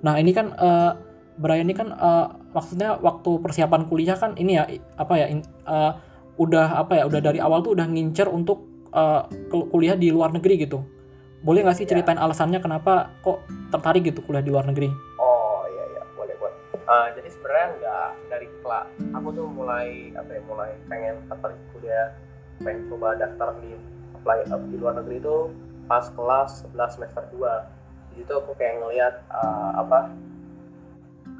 nah 0.05 0.21
ini 0.21 0.37
kan 0.37 0.53
uh, 0.61 0.93
Brian 1.35 1.67
ini 1.67 1.75
kan 1.75 1.91
uh, 1.91 2.31
maksudnya 2.55 3.01
waktu 3.01 3.43
persiapan 3.43 3.91
kuliah 3.91 4.15
kan 4.15 4.39
ini 4.39 4.61
ya 4.61 4.65
apa 5.01 5.15
ya 5.19 5.27
in, 5.33 5.43
uh, 5.67 5.99
udah 6.39 6.85
apa 6.85 7.03
ya 7.03 7.05
udah 7.09 7.21
dari 7.23 7.39
awal 7.43 7.63
tuh 7.63 7.75
udah 7.75 7.87
ngincer 7.89 8.31
untuk 8.31 8.67
uh, 8.95 9.27
kuliah 9.51 9.99
di 9.99 10.15
luar 10.15 10.31
negeri 10.31 10.67
gitu 10.67 10.85
boleh 11.45 11.61
nggak 11.61 11.77
sih 11.77 11.87
ya. 11.87 11.97
ceritain 11.97 12.17
ya. 12.17 12.25
alasannya 12.25 12.61
kenapa 12.63 13.13
kok 13.21 13.45
tertarik 13.75 14.07
gitu 14.07 14.23
kuliah 14.23 14.45
di 14.45 14.51
luar 14.55 14.69
negeri 14.69 14.89
uh, 16.87 17.09
jadi 17.17 17.29
sebenarnya 17.33 17.67
nggak 17.81 18.09
dari 18.31 18.49
kelas 18.63 18.89
aku 19.17 19.29
tuh 19.33 19.47
mulai 19.49 20.13
apa 20.15 20.31
ya 20.31 20.41
mulai 20.49 20.71
pengen 20.89 21.15
tertarik 21.29 21.61
kuliah 21.73 22.09
pengen 22.63 22.87
coba 22.93 23.19
daftar 23.19 23.49
di 23.61 23.75
apply 24.17 24.39
uh, 24.49 24.63
di 24.71 24.77
luar 24.79 24.95
negeri 25.01 25.19
itu 25.21 25.39
pas 25.85 26.07
kelas 26.13 26.65
11 26.73 26.97
semester 26.97 27.23
2 27.35 28.15
di 28.15 28.23
situ 28.23 28.33
aku 28.33 28.55
kayak 28.57 28.81
ngelihat 28.81 29.15
uh, 29.29 29.83
apa 29.83 30.13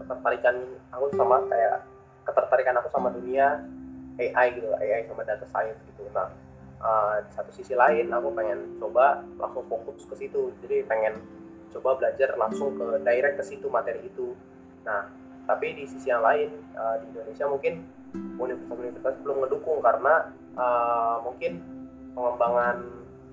ketertarikan 0.05 0.57
aku 0.91 1.07
sama 1.15 1.37
kayak 1.49 1.87
ketertarikan 2.27 2.75
aku 2.81 2.89
sama 2.91 3.09
dunia 3.15 3.63
AI 4.19 4.47
gitu 4.55 4.69
AI 4.79 5.07
sama 5.07 5.23
data 5.27 5.47
science 5.47 5.81
gitu. 5.87 6.07
Nah 6.15 6.31
uh, 6.83 7.23
di 7.23 7.31
satu 7.35 7.51
sisi 7.55 7.75
lain 7.75 8.11
aku 8.11 8.31
pengen 8.35 8.79
coba 8.79 9.23
langsung 9.39 9.67
fokus 9.67 10.07
ke 10.07 10.15
situ. 10.27 10.55
Jadi 10.63 10.87
pengen 10.87 11.19
coba 11.75 11.99
belajar 11.99 12.35
langsung 12.39 12.75
ke 12.79 13.03
direct 13.03 13.37
ke 13.39 13.45
situ 13.45 13.67
materi 13.67 14.07
itu. 14.07 14.35
Nah 14.87 15.11
tapi 15.45 15.77
di 15.77 15.85
sisi 15.85 16.09
yang 16.09 16.25
lain 16.25 16.51
uh, 16.77 16.97
di 17.01 17.05
Indonesia 17.13 17.45
mungkin 17.49 17.75
universitas-universitas 18.15 19.15
belum 19.21 19.37
ngedukung 19.45 19.79
karena 19.85 20.33
uh, 20.57 21.21
mungkin 21.25 21.61
pengembangan 22.15 22.77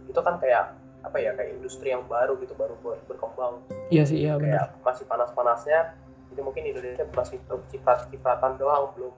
itu 0.09 0.19
kan 0.19 0.35
kayak 0.41 0.75
apa 1.01 1.17
ya 1.17 1.33
kayak 1.33 1.57
industri 1.57 1.89
yang 1.93 2.05
baru 2.05 2.37
gitu 2.41 2.53
baru 2.53 2.77
berkembang 3.09 3.61
iya 3.89 4.05
sih 4.05 4.21
iya 4.21 4.37
kayak 4.37 4.69
benar. 4.77 4.85
masih 4.85 5.05
panas-panasnya 5.09 5.79
jadi 6.31 6.41
mungkin 6.45 6.63
Indonesia 6.63 7.05
masih 7.11 7.37
ciprat-cipratan 7.73 8.55
doang 8.61 8.93
belum 8.93 9.13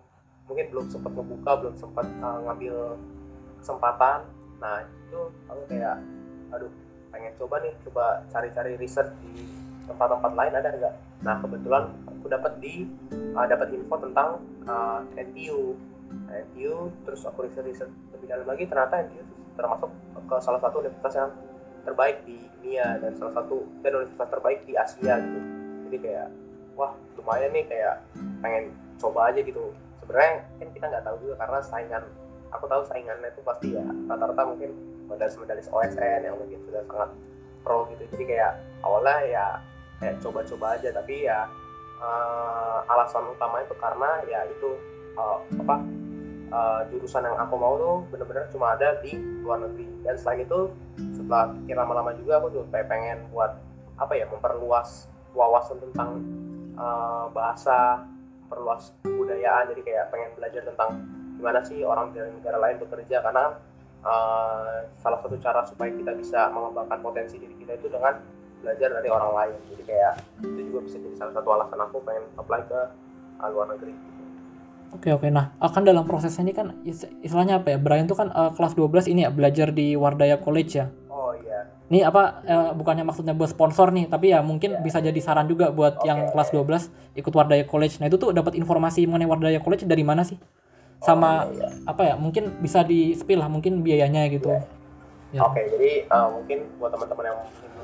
mungkin 0.47 0.65
belum 0.71 0.85
sempat 0.91 1.11
ngebuka 1.15 1.51
belum 1.59 1.75
sempat 1.75 2.07
uh, 2.23 2.39
ngambil 2.47 2.75
kesempatan 3.59 4.19
nah 4.63 4.79
itu 4.83 5.19
aku 5.51 5.61
kayak 5.67 5.97
aduh 6.55 6.71
pengen 7.11 7.33
coba 7.37 7.55
nih 7.61 7.73
coba 7.83 8.05
cari-cari 8.31 8.73
riset 8.79 9.07
di 9.21 9.62
tempat-tempat 9.87 10.31
lain 10.33 10.53
ada 10.55 10.69
nggak? 10.73 10.95
Nah 11.23 11.35
kebetulan 11.43 11.83
aku 12.07 12.25
dapat 12.31 12.53
di 12.63 12.87
uh, 13.35 13.45
dapat 13.47 13.67
info 13.75 13.95
tentang 13.99 14.39
uh, 14.67 15.03
NTU 15.15 15.75
nah, 16.29 16.37
NTU 16.39 16.93
terus 17.03 17.21
aku 17.25 17.47
riset-riset 17.47 17.89
lebih 18.15 18.27
dalam 18.29 18.45
lagi 18.47 18.63
ternyata 18.69 19.03
NTU 19.03 19.23
termasuk 19.53 19.89
ke 20.23 20.35
salah 20.41 20.61
satu 20.61 20.81
universitas 20.81 21.13
yang 21.13 21.31
terbaik 21.83 22.23
di 22.23 22.39
dunia 22.59 22.95
dan 23.03 23.11
salah 23.19 23.43
satu 23.43 23.67
dan 23.83 23.91
universitas 23.99 24.29
terbaik 24.31 24.59
di 24.63 24.73
Asia 24.79 25.19
gitu. 25.19 25.39
Jadi 25.89 25.97
kayak 25.99 26.27
wah 26.79 26.95
lumayan 27.19 27.51
nih 27.51 27.65
kayak 27.67 27.95
pengen 28.39 28.71
coba 28.97 29.29
aja 29.29 29.43
gitu. 29.43 29.75
Sebenarnya 29.99 30.47
kan 30.59 30.67
kita 30.71 30.85
nggak 30.89 31.03
tahu 31.05 31.15
juga 31.27 31.35
karena 31.43 31.59
saingan 31.59 32.03
aku 32.55 32.65
tahu 32.71 32.81
saingannya 32.87 33.29
itu 33.29 33.41
pasti 33.43 33.67
ya 33.75 33.83
rata-rata 34.07 34.41
mungkin 34.47 34.71
medalis-medalis 35.11 35.67
OSN 35.69 36.21
yang 36.23 36.35
mungkin 36.39 36.59
sudah 36.63 36.81
sangat 36.87 37.09
pro 37.67 37.85
gitu. 37.91 38.03
Jadi 38.15 38.23
kayak 38.31 38.53
awalnya 38.81 39.17
ya 39.27 39.45
kayak 40.03 40.19
coba-coba 40.19 40.75
aja. 40.75 40.91
Tapi 40.91 41.23
ya 41.23 41.47
uh, 42.03 42.83
alasan 42.91 43.23
utama 43.31 43.63
itu 43.63 43.71
karena 43.79 44.19
ya 44.27 44.43
itu 44.51 44.75
uh, 45.15 45.39
apa 45.63 45.75
uh, 46.51 46.81
jurusan 46.91 47.23
yang 47.23 47.39
aku 47.39 47.55
mau 47.55 47.79
tuh 47.79 47.95
bener-bener 48.11 48.43
cuma 48.51 48.75
ada 48.75 48.99
di 48.99 49.15
luar 49.39 49.63
negeri. 49.63 49.87
Dan 50.03 50.19
selain 50.19 50.43
itu 50.43 50.67
setelah 51.15 51.55
pikir 51.55 51.79
lama-lama 51.79 52.11
juga 52.19 52.43
aku 52.43 52.51
juga 52.51 52.83
pengen 52.83 53.23
buat 53.31 53.55
apa 53.95 54.11
ya 54.19 54.27
memperluas 54.27 55.07
wawasan 55.31 55.79
tentang 55.79 56.19
uh, 56.75 57.31
bahasa 57.31 58.03
perluas 58.51 58.91
kebudayaan. 59.07 59.71
Jadi 59.71 59.81
kayak 59.87 60.11
pengen 60.11 60.35
belajar 60.35 60.61
tentang 60.67 60.99
gimana 61.39 61.63
sih 61.63 61.79
orang 61.87 62.11
dari 62.11 62.27
negara 62.35 62.59
lain 62.59 62.77
bekerja. 62.83 63.23
Karena 63.23 63.55
uh, 64.03 64.83
salah 64.99 65.19
satu 65.23 65.39
cara 65.39 65.63
supaya 65.63 65.95
kita 65.95 66.11
bisa 66.19 66.51
mengembangkan 66.51 66.99
potensi 66.99 67.39
diri 67.39 67.55
kita 67.55 67.79
itu 67.79 67.87
dengan 67.87 68.42
belajar 68.63 68.89
dari 68.95 69.09
orang 69.11 69.31
lain. 69.35 69.55
Jadi 69.75 69.83
kayak 69.83 70.13
itu 70.41 70.61
juga 70.71 70.79
bisa 70.87 70.97
jadi 70.97 71.15
salah 71.19 71.33
satu 71.35 71.49
alasan 71.51 71.79
aku 71.83 71.97
pengen 72.07 72.23
apply 72.39 72.61
ke 72.65 72.79
uh, 73.43 73.49
luar 73.51 73.67
negeri. 73.75 73.93
Oke 74.95 75.09
oke. 75.11 75.27
Nah 75.27 75.51
akan 75.59 75.81
dalam 75.83 76.07
proses 76.07 76.33
ini 76.39 76.55
kan 76.55 76.79
istilahnya 76.87 77.59
apa 77.59 77.75
ya? 77.75 77.77
Brian 77.77 78.07
tuh 78.07 78.15
kan 78.15 78.31
uh, 78.31 78.55
kelas 78.55 78.73
12 78.79 79.11
ini 79.11 79.27
ya 79.27 79.31
belajar 79.35 79.75
di 79.75 79.99
Wardaya 79.99 80.39
College 80.39 80.71
ya? 80.73 80.87
Ini 81.93 82.09
apa 82.09 82.41
eh, 82.41 82.71
bukannya 82.73 83.05
maksudnya 83.05 83.37
buat 83.37 83.53
sponsor 83.53 83.93
nih 83.93 84.09
tapi 84.09 84.33
ya 84.33 84.41
mungkin 84.41 84.81
bisa 84.81 84.97
jadi 84.97 85.19
saran 85.21 85.45
juga 85.45 85.69
buat 85.69 86.01
okay. 86.01 86.09
yang 86.09 86.19
kelas 86.33 86.49
12 86.49 87.21
ikut 87.21 87.33
Wardaya 87.37 87.69
College. 87.69 88.01
Nah 88.01 88.09
itu 88.09 88.17
tuh 88.17 88.33
dapat 88.33 88.57
informasi 88.57 89.05
mengenai 89.05 89.29
Wardaya 89.29 89.59
College 89.61 89.85
dari 89.85 90.01
mana 90.01 90.25
sih? 90.25 90.39
Sama 91.03 91.45
oh, 91.45 91.53
iya. 91.53 91.69
apa 91.85 92.01
ya? 92.01 92.15
Mungkin 92.17 92.63
bisa 92.65 92.81
di 92.81 93.13
spill 93.13 93.43
lah 93.43 93.51
mungkin 93.51 93.85
biayanya 93.85 94.25
gitu. 94.31 94.49
Yeah. 94.49 94.65
ya. 95.37 95.41
oke 95.45 95.53
okay, 95.53 95.63
jadi 95.69 95.91
uh, 96.09 96.27
mungkin 96.33 96.65
buat 96.81 96.89
teman-teman 96.97 97.25
yang 97.29 97.39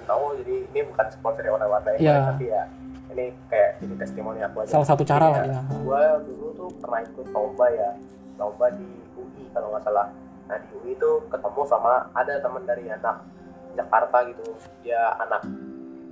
tahu 0.10 0.24
jadi 0.42 0.56
ini 0.74 0.80
bukan 0.90 1.06
sponsor 1.14 1.44
ya 1.46 1.52
Wardaya 1.54 2.00
yeah. 2.02 2.34
tapi 2.34 2.46
ya 2.50 2.64
ini 3.10 3.26
kayak 3.50 3.82
jadi 3.82 3.96
testimoni 4.06 4.42
aku 4.46 4.66
aja. 4.66 4.70
Salah 4.78 4.88
satu 4.90 5.04
cara 5.06 5.26
lah 5.34 5.42
ya 5.46 5.60
gue 5.66 6.04
dulu 6.30 6.46
tuh 6.54 6.70
pernah 6.78 7.02
ikut 7.02 7.28
lomba 7.34 7.66
ya 7.74 7.90
lomba 8.38 8.66
di 8.74 8.90
UI 9.18 9.44
kalau 9.54 9.74
nggak 9.74 9.84
salah. 9.86 10.14
Nah 10.50 10.58
di 10.62 10.68
UI 10.78 10.94
tuh 10.98 11.26
ketemu 11.30 11.62
sama 11.66 12.10
ada 12.14 12.34
teman 12.38 12.64
dari 12.66 12.86
anak 12.90 13.26
Jakarta 13.74 14.18
gitu. 14.30 14.46
Dia 14.86 15.18
anak 15.18 15.42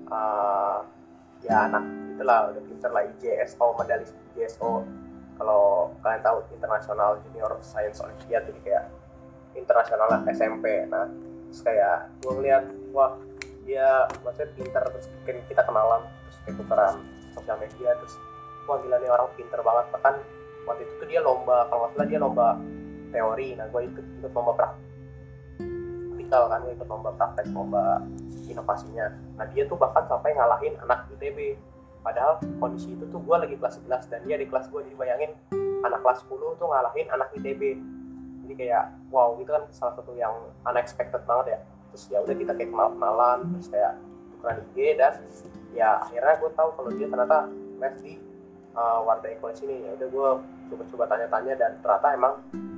uh, 0.09 0.79
ya 1.45 1.69
anak 1.69 1.85
itulah 2.17 2.49
udah 2.49 2.63
pinter 2.65 2.89
lah 2.89 3.03
IJSO 3.05 3.65
medalis 3.77 4.11
IJSO 4.33 4.81
kalau 5.37 5.93
kalian 6.01 6.21
tahu 6.25 6.41
internasional 6.49 7.21
junior 7.29 7.51
science 7.61 8.01
olympiad 8.01 8.41
jadi 8.49 8.59
kayak 8.65 8.85
internasional 9.53 10.07
lah 10.09 10.21
SMP 10.33 10.89
nah 10.89 11.05
terus 11.47 11.61
kayak 11.61 12.09
gue 12.25 12.31
ngeliat 12.33 12.65
wah 12.89 13.13
dia 13.68 14.07
maksudnya 14.24 14.49
pinter 14.55 14.84
terus 14.95 15.05
kita 15.28 15.61
kenalan 15.68 16.07
terus 16.07 16.38
kayak 16.47 16.55
tukeran 16.55 16.95
sosial 17.36 17.57
media 17.59 17.89
terus 17.99 18.15
wah 18.65 18.80
gila 18.80 18.97
nih 18.97 19.11
orang 19.11 19.28
pinter 19.36 19.59
banget. 19.59 19.86
Bahkan 19.91 20.15
waktu 20.68 20.82
itu 20.88 20.93
tuh 21.03 21.07
dia 21.07 21.20
lomba 21.20 21.68
kalau 21.68 21.88
nggak 21.88 21.91
salah 21.99 22.07
dia 22.07 22.20
lomba 22.24 22.47
teori. 23.11 23.49
Nah 23.59 23.65
gue 23.68 23.82
ikut 23.91 24.05
ikut 24.24 24.32
lomba 24.32 24.51
praktik 24.55 24.88
praktikal 26.07 26.43
kan 26.51 26.59
ikut 26.68 26.88
lomba 26.88 27.09
praktek 27.15 27.45
lomba 27.51 27.84
inovasinya. 28.47 29.07
Nah 29.36 29.45
dia 29.51 29.63
tuh 29.68 29.76
bahkan 29.76 30.03
sampai 30.07 30.36
ngalahin 30.36 30.76
anak 30.84 31.07
ITB 31.15 31.59
padahal 32.07 32.39
kondisi 32.63 32.95
itu 32.95 33.03
tuh 33.11 33.20
gue 33.20 33.36
lagi 33.36 33.55
kelas 33.59 33.84
11 33.84 34.07
dan 34.07 34.20
dia 34.24 34.39
di 34.39 34.47
kelas 34.47 34.72
gue 34.72 34.80
jadi 34.80 34.95
bayangin 34.95 35.32
anak 35.84 35.99
kelas 35.99 36.24
10 36.24 36.55
tuh 36.55 36.68
ngalahin 36.72 37.07
anak 37.11 37.36
ITB 37.36 37.76
jadi 38.47 38.53
kayak 38.55 38.86
wow 39.11 39.36
itu 39.36 39.51
kan 39.51 39.68
salah 39.76 39.91
satu 39.99 40.15
yang 40.15 40.32
unexpected 40.63 41.20
banget 41.28 41.55
ya 41.55 41.59
terus 41.97 42.13
ya 42.13 42.21
udah 42.21 42.35
kita 42.37 42.53
kayak 42.53 42.69
kenalan 42.69 43.39
terus 43.57 43.67
kayak 43.73 43.93
tukeran 44.37 44.57
IG 44.69 44.77
dan 45.01 45.13
ya 45.73 45.89
akhirnya 46.05 46.37
gue 46.37 46.51
tahu 46.53 46.69
kalau 46.77 46.89
dia 46.93 47.09
ternyata 47.09 47.49
les 47.81 47.95
di 48.05 48.13
uh, 48.77 49.01
Wardah 49.01 49.33
College 49.41 49.65
ini. 49.65 49.81
Ya 49.81 49.97
udah 49.97 50.07
gue 50.13 50.29
coba-coba 50.69 51.03
tanya-tanya 51.09 51.53
dan 51.57 51.71
ternyata 51.81 52.07
emang 52.13 52.33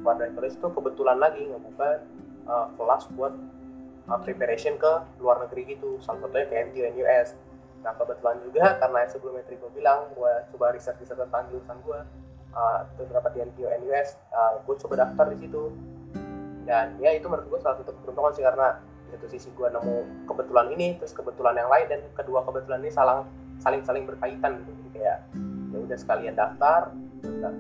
Wardah 0.07 0.32
College 0.32 0.55
itu 0.55 0.67
kebetulan 0.72 1.20
lagi 1.20 1.51
ngebuka 1.51 1.99
uh, 2.47 2.72
kelas 2.80 3.11
buat 3.20 3.36
uh, 4.07 4.20
preparation 4.24 4.80
ke 4.80 4.91
luar 5.20 5.43
negeri 5.43 5.76
gitu. 5.76 5.99
Salah 5.99 6.24
satunya 6.24 6.47
ke 6.47 6.55
NTU 6.72 6.88
NUS 6.95 7.36
nah 7.80 7.95
kebetulan 7.95 8.39
juga 8.43 8.76
karena 8.76 9.07
sebelumnya 9.07 9.43
tadi 9.47 9.55
gue 9.55 9.72
bilang 9.72 10.11
gue 10.11 10.32
coba 10.51 10.76
riset 10.76 10.99
riset 10.99 11.15
tentang 11.15 11.47
jurusan 11.47 11.80
gue 11.88 11.99
uh, 12.55 12.80
beberapa 12.99 13.32
di 13.36 13.39
NTU 13.39 13.67
NUS 13.84 14.15
uh, 14.32 14.63
gue 14.63 14.76
coba 14.80 15.03
daftar 15.03 15.28
di 15.36 15.43
situ. 15.43 15.76
Dan 16.63 16.95
ya 17.03 17.11
itu 17.20 17.28
menurut 17.28 17.51
gue 17.51 17.59
salah 17.59 17.84
satu 17.84 17.91
keberuntungan 17.91 18.32
sih 18.32 18.47
karena 18.47 18.80
satu 19.10 19.28
sisi 19.30 19.49
gue 19.53 19.68
nemu 19.70 20.28
kebetulan 20.30 20.68
ini 20.74 20.97
terus 21.01 21.14
kebetulan 21.14 21.57
yang 21.57 21.70
lain 21.70 21.88
dan 21.89 22.01
kedua 22.14 22.45
kebetulan 22.45 22.80
ini 22.86 22.91
saling 22.93 23.26
saling 23.60 23.82
saling 23.84 24.03
berkaitan 24.05 24.62
gitu. 24.64 24.72
Kayak 24.95 25.26
ya 25.70 25.78
udah 25.80 25.97
sekalian 25.97 26.36
daftar 26.36 26.93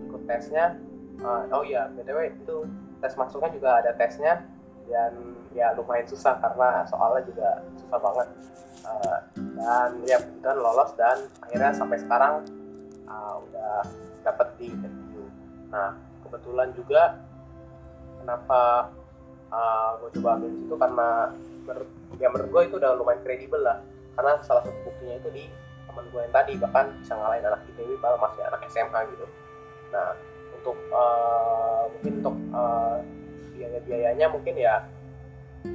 ikut 0.09 0.23
tesnya. 0.25 0.77
Uh, 1.19 1.43
oh 1.51 1.63
iya 1.67 1.91
btw 1.91 2.31
itu 2.31 2.63
tes 3.03 3.11
masuknya 3.19 3.51
juga 3.51 3.83
ada 3.83 3.91
tesnya 3.99 4.39
dan 4.87 5.11
ya 5.51 5.75
lumayan 5.75 6.07
susah 6.07 6.39
karena 6.39 6.87
soalnya 6.87 7.27
juga 7.27 7.49
susah 7.83 7.99
banget. 7.99 8.27
Uh, 8.79 9.19
dan 9.59 9.89
ya 10.07 10.17
kebetulan 10.23 10.57
lolos 10.63 10.91
dan 10.95 11.17
akhirnya 11.43 11.71
sampai 11.75 11.99
sekarang 11.99 12.47
uh, 13.09 13.35
udah 13.43 13.83
dapet 14.23 14.47
di 14.61 14.65
interview 14.71 15.23
nah 15.69 15.93
kebetulan 16.25 16.69
juga 16.73 17.17
kenapa 18.21 18.91
uh, 19.49 19.99
gue 20.01 20.09
coba 20.19 20.29
ambil 20.39 20.49
situ 20.53 20.75
karena 20.75 21.07
menurut 21.65 21.89
ya 22.17 22.27
menurut 22.33 22.49
gue 22.49 22.61
itu 22.69 22.75
udah 22.81 22.91
lumayan 22.97 23.21
kredibel 23.21 23.61
lah. 23.61 23.77
Karena 24.17 24.31
salah 24.43 24.63
satu 24.65 24.79
buktinya 24.83 25.15
itu 25.21 25.29
di 25.31 25.43
teman 25.89 26.05
gue 26.13 26.21
yang 26.21 26.33
tadi 26.33 26.51
bahkan 26.59 26.85
bisa 27.01 27.13
ngalahin 27.17 27.45
anak 27.45 27.61
ITB 27.73 27.89
padahal 27.97 28.19
masih 28.21 28.41
anak 28.45 28.61
SMA 28.69 28.99
gitu. 29.15 29.25
Nah 29.93 30.09
untuk 30.59 30.77
uh, 30.91 31.83
mungkin 31.97 32.13
untuk 32.19 32.35
uh, 32.51 32.97
biaya 33.55 33.79
biayanya 33.87 34.27
mungkin 34.27 34.55
ya 34.59 34.85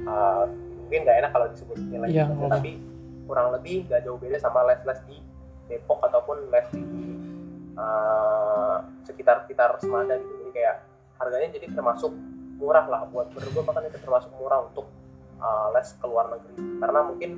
uh, 0.05 0.45
mungkin 0.85 0.99
nggak 1.05 1.17
enak 1.25 1.31
kalau 1.33 1.47
disebut 1.49 1.77
nilai 1.89 2.09
Iya, 2.13 2.29
gitu, 2.29 2.33
nggak 2.37 2.51
tapi 2.53 2.71
kurang 3.25 3.47
lebih 3.57 3.89
gak 3.89 4.05
jauh 4.05 4.21
beda 4.21 4.37
sama 4.37 4.61
les-les 4.69 5.01
di 5.09 5.17
Depok 5.65 5.97
ataupun 6.05 6.53
les 6.53 6.67
di 6.77 7.17
uh, 7.73 8.85
sekitar 9.01 9.45
sekitar 9.45 9.81
Semada 9.81 10.13
gitu. 10.21 10.33
Jadi 10.45 10.51
kayak 10.53 10.85
harganya 11.17 11.49
jadi 11.57 11.73
termasuk 11.73 12.13
murah 12.55 12.85
lah 12.87 13.01
buat 13.11 13.29
menurut 13.35 13.51
gue 13.51 13.63
bahkan 13.63 13.83
itu 13.87 13.99
termasuk 13.99 14.31
murah 14.39 14.63
untuk 14.63 14.87
uh, 15.43 15.71
les 15.75 15.89
ke 15.91 16.05
luar 16.07 16.31
negeri 16.31 16.55
karena 16.79 16.99
mungkin 17.03 17.31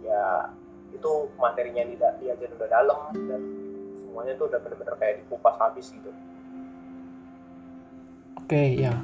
ya 0.00 0.50
itu 0.92 1.10
materinya 1.36 1.84
tidak 1.84 2.12
diajarin 2.20 2.56
udah 2.56 2.70
dalam 2.72 3.00
dan 3.28 3.40
semuanya 4.00 4.32
tuh 4.40 4.48
udah 4.48 4.60
bener-bener 4.64 4.94
kayak 4.96 5.14
dikupas 5.24 5.54
habis 5.60 5.92
gitu 5.92 6.10
Oke, 8.48 8.80
ya. 8.80 8.96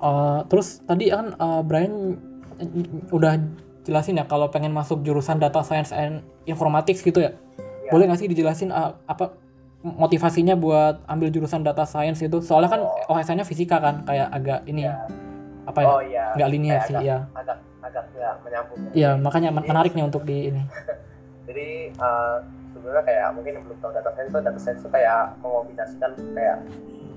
Eh, 0.00 0.40
terus 0.48 0.80
tadi 0.88 1.12
kan 1.12 1.36
eh, 1.36 1.60
Brian 1.60 2.16
eh, 2.56 3.12
udah 3.12 3.36
jelasin 3.84 4.16
ya 4.16 4.24
kalau 4.24 4.48
pengen 4.48 4.72
masuk 4.72 5.04
jurusan 5.04 5.36
data 5.36 5.60
science 5.60 5.92
and 5.92 6.24
informatics 6.48 7.04
gitu 7.04 7.20
ya. 7.20 7.36
Ya. 7.84 7.90
Boleh 7.92 8.08
nggak 8.08 8.24
sih 8.24 8.32
dijelasin 8.32 8.72
eh, 8.72 8.92
apa 9.04 9.36
motivasinya 9.80 10.54
buat 10.54 11.00
ambil 11.08 11.32
jurusan 11.32 11.64
data 11.64 11.84
science 11.84 12.20
itu? 12.20 12.38
Soalnya 12.40 12.70
kan 12.70 12.80
OSN-nya 13.08 13.46
fisika 13.48 13.80
kan, 13.80 14.04
kayak 14.04 14.28
agak 14.28 14.60
ini 14.68 14.84
Ya. 14.84 14.96
apa 15.64 15.78
ya? 15.80 15.88
oh 15.88 16.00
iya 16.02 16.24
Nggak 16.36 16.50
linear 16.50 16.80
sih, 16.84 16.94
agak, 16.96 17.04
ya. 17.04 17.18
agak 17.32 17.56
agak 17.80 18.04
nggak 18.12 18.34
menyambung 18.44 18.78
ya. 18.80 18.90
Iya, 18.92 19.10
makanya 19.16 19.50
men- 19.50 19.66
menarik 19.66 19.92
nih 19.94 20.04
untuk 20.04 20.22
di 20.24 20.52
ini. 20.52 20.62
jadi 21.48 21.68
uh, 21.96 22.36
sebenarnya 22.72 23.04
kayak 23.04 23.28
mungkin 23.34 23.52
yang 23.56 23.64
belum 23.66 23.78
tahu 23.80 23.92
data 23.92 24.10
science 24.12 24.30
itu 24.30 24.38
data 24.38 24.60
science 24.60 24.80
itu 24.80 24.90
kayak 24.90 25.20
mengombinasikan 25.40 26.10
kayak 26.36 26.56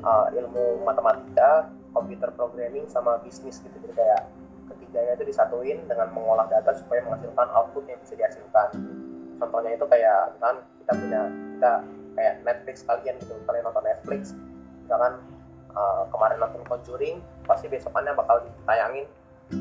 uh, 0.02 0.26
ilmu 0.32 0.64
matematika, 0.82 1.50
computer 1.92 2.30
programming 2.34 2.88
sama 2.88 3.20
bisnis 3.22 3.60
gitu 3.60 3.76
jadi 3.84 3.96
kayak 3.96 4.22
ketiganya 4.66 5.14
itu 5.14 5.26
disatuin 5.28 5.78
dengan 5.86 6.08
mengolah 6.16 6.48
data 6.48 6.72
supaya 6.74 7.04
menghasilkan 7.04 7.48
output 7.52 7.84
yang 7.86 8.00
bisa 8.00 8.14
dihasilkan. 8.16 8.68
Contohnya 9.38 9.72
itu 9.76 9.86
kayak 9.86 10.20
misalkan 10.34 10.58
kita 10.80 10.92
punya 10.96 11.22
kita 11.54 11.74
kayak 12.14 12.42
Netflix 12.46 12.86
kalian 12.86 13.16
gitu, 13.22 13.36
kalian 13.46 13.64
nonton 13.66 13.86
Netflix, 13.86 14.22
misalkan 14.86 15.14
uh, 15.74 16.04
kemarin 16.10 16.38
nonton 16.40 16.62
Conjuring, 16.66 17.16
pasti 17.46 17.68
besokannya 17.68 18.14
bakal 18.16 18.42
ditayangin 18.46 19.06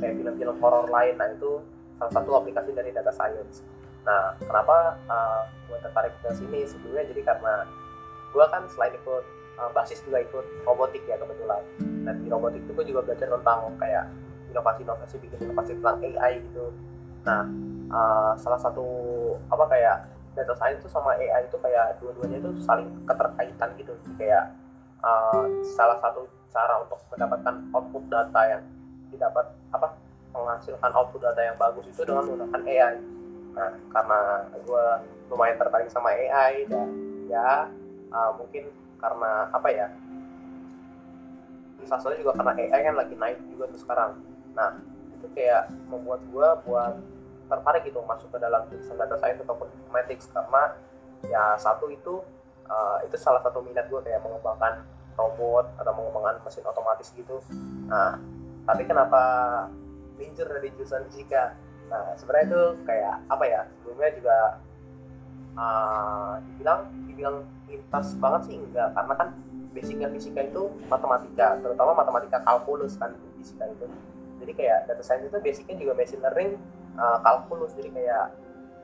kayak 0.01 0.15
film-film 0.17 0.57
horor 0.61 0.87
lain. 0.89 1.17
Nah 1.19 1.29
itu 1.33 1.61
salah 1.99 2.13
satu 2.13 2.31
aplikasi 2.39 2.71
dari 2.73 2.91
data 2.91 3.13
science. 3.13 3.63
Nah, 4.03 4.35
kenapa 4.43 4.99
uh, 5.07 5.43
gue 5.71 5.79
tertarik 5.79 6.15
ke 6.19 6.31
sini 6.35 6.67
sebelumnya 6.67 7.07
jadi 7.15 7.23
karena 7.23 7.55
gue 8.35 8.45
kan 8.51 8.67
selain 8.67 8.99
ikut 8.99 9.25
uh, 9.63 9.71
basis 9.71 10.03
juga 10.03 10.25
ikut 10.27 10.47
robotik 10.67 11.03
ya 11.07 11.15
kebetulan. 11.21 11.63
Dan 12.03 12.15
di 12.27 12.29
robotik 12.33 12.67
itu 12.67 12.73
gue 12.75 12.87
juga 12.91 13.01
belajar 13.07 13.31
tentang 13.31 13.71
kayak 13.79 14.05
inovasi-inovasi 14.51 15.15
bikin 15.23 15.39
inovasi 15.49 15.79
tentang 15.79 16.03
AI 16.03 16.43
gitu. 16.43 16.75
Nah, 17.23 17.47
uh, 17.95 18.33
salah 18.35 18.59
satu 18.59 18.87
apa 19.47 19.65
kayak 19.71 19.97
data 20.33 20.55
science 20.57 20.81
itu 20.81 20.89
sama 20.89 21.13
AI 21.17 21.45
itu 21.45 21.57
kayak 21.61 22.01
dua-duanya 22.01 22.41
itu 22.41 22.51
saling 22.65 22.89
keterkaitan 23.05 23.69
gitu. 23.77 23.93
Kayak 24.17 24.57
uh, 25.05 25.45
salah 25.77 25.99
satu 26.01 26.25
cara 26.53 26.85
untuk 26.85 27.01
mendapatkan 27.13 27.55
output 27.73 28.05
data 28.09 28.41
yang 28.49 28.63
didapat 29.13 29.47
apa 29.73 29.89
menghasilkan 30.33 30.91
output 30.97 31.21
data 31.21 31.41
yang 31.41 31.57
bagus 31.61 31.85
itu 31.89 32.03
dengan 32.05 32.25
menggunakan 32.25 32.63
AI. 32.65 32.95
Nah, 33.53 33.73
karena 33.93 34.21
gue 34.65 34.87
lumayan 35.29 35.57
tertarik 35.61 35.89
sama 35.93 36.13
AI 36.17 36.65
dan 36.69 36.89
ya 37.29 37.69
uh, 38.13 38.31
mungkin 38.37 38.73
karena 38.97 39.53
apa 39.53 39.69
ya? 39.69 39.89
Salah 41.85 42.01
satunya 42.01 42.25
juga 42.25 42.41
karena 42.41 42.53
AI 42.57 42.81
kan 42.89 42.95
lagi 42.97 43.15
naik 43.19 43.39
juga 43.53 43.69
tuh 43.69 43.81
sekarang. 43.85 44.11
Nah, 44.57 44.81
itu 45.21 45.27
kayak 45.37 45.69
membuat 45.93 46.25
gue 46.33 46.49
buat 46.65 46.95
tertarik 47.53 47.85
gitu 47.85 48.01
masuk 48.09 48.33
ke 48.33 48.39
dalam 48.41 48.65
jurusan 48.73 48.97
data 48.97 49.21
science 49.21 49.45
ataupun 49.45 49.69
informatics 49.77 50.25
karena 50.33 50.63
ya 51.29 51.45
satu 51.61 51.93
itu 51.93 52.25
uh, 52.67 52.99
itu 53.05 53.17
salah 53.21 53.45
satu 53.45 53.61
minat 53.61 53.87
gue 53.93 54.01
kayak 54.01 54.25
mengembangkan 54.25 54.89
robot 55.15 55.69
atau 55.77 55.93
mengembangkan 55.93 56.41
mesin 56.41 56.65
otomatis 56.65 57.13
gitu. 57.13 57.37
Nah, 57.89 58.17
tapi 58.65 58.89
kenapa 58.89 59.23
minjur 60.17 60.49
dari 60.49 60.73
jurusan 60.73 61.05
fisika? 61.13 61.53
Nah, 61.93 62.17
sebenarnya 62.17 62.47
itu 62.49 62.63
kayak 62.89 63.15
apa 63.29 63.45
ya? 63.45 63.61
Sebelumnya 63.77 64.11
juga 64.17 64.37
uh, 65.61 66.35
dibilang 66.49 66.81
dibilang 67.05 67.37
lintas 67.69 68.17
banget 68.17 68.41
sih 68.49 68.57
enggak, 68.57 68.89
karena 68.97 69.15
kan 69.17 69.29
basicnya 69.73 70.09
fisika 70.09 70.41
itu 70.45 70.73
matematika, 70.89 71.61
terutama 71.61 71.93
matematika 71.97 72.41
kalkulus 72.45 72.97
kan 72.97 73.13
fisika 73.37 73.69
itu. 73.69 73.85
Jadi 74.43 74.53
kayak 74.57 74.89
data 74.89 75.03
science 75.05 75.29
itu 75.29 75.39
basicnya 75.39 75.77
juga 75.77 75.93
machine 75.95 76.23
learning 76.25 76.51
uh, 76.99 77.19
kalkulus, 77.25 77.73
jadi 77.79 77.91
kayak 77.93 78.27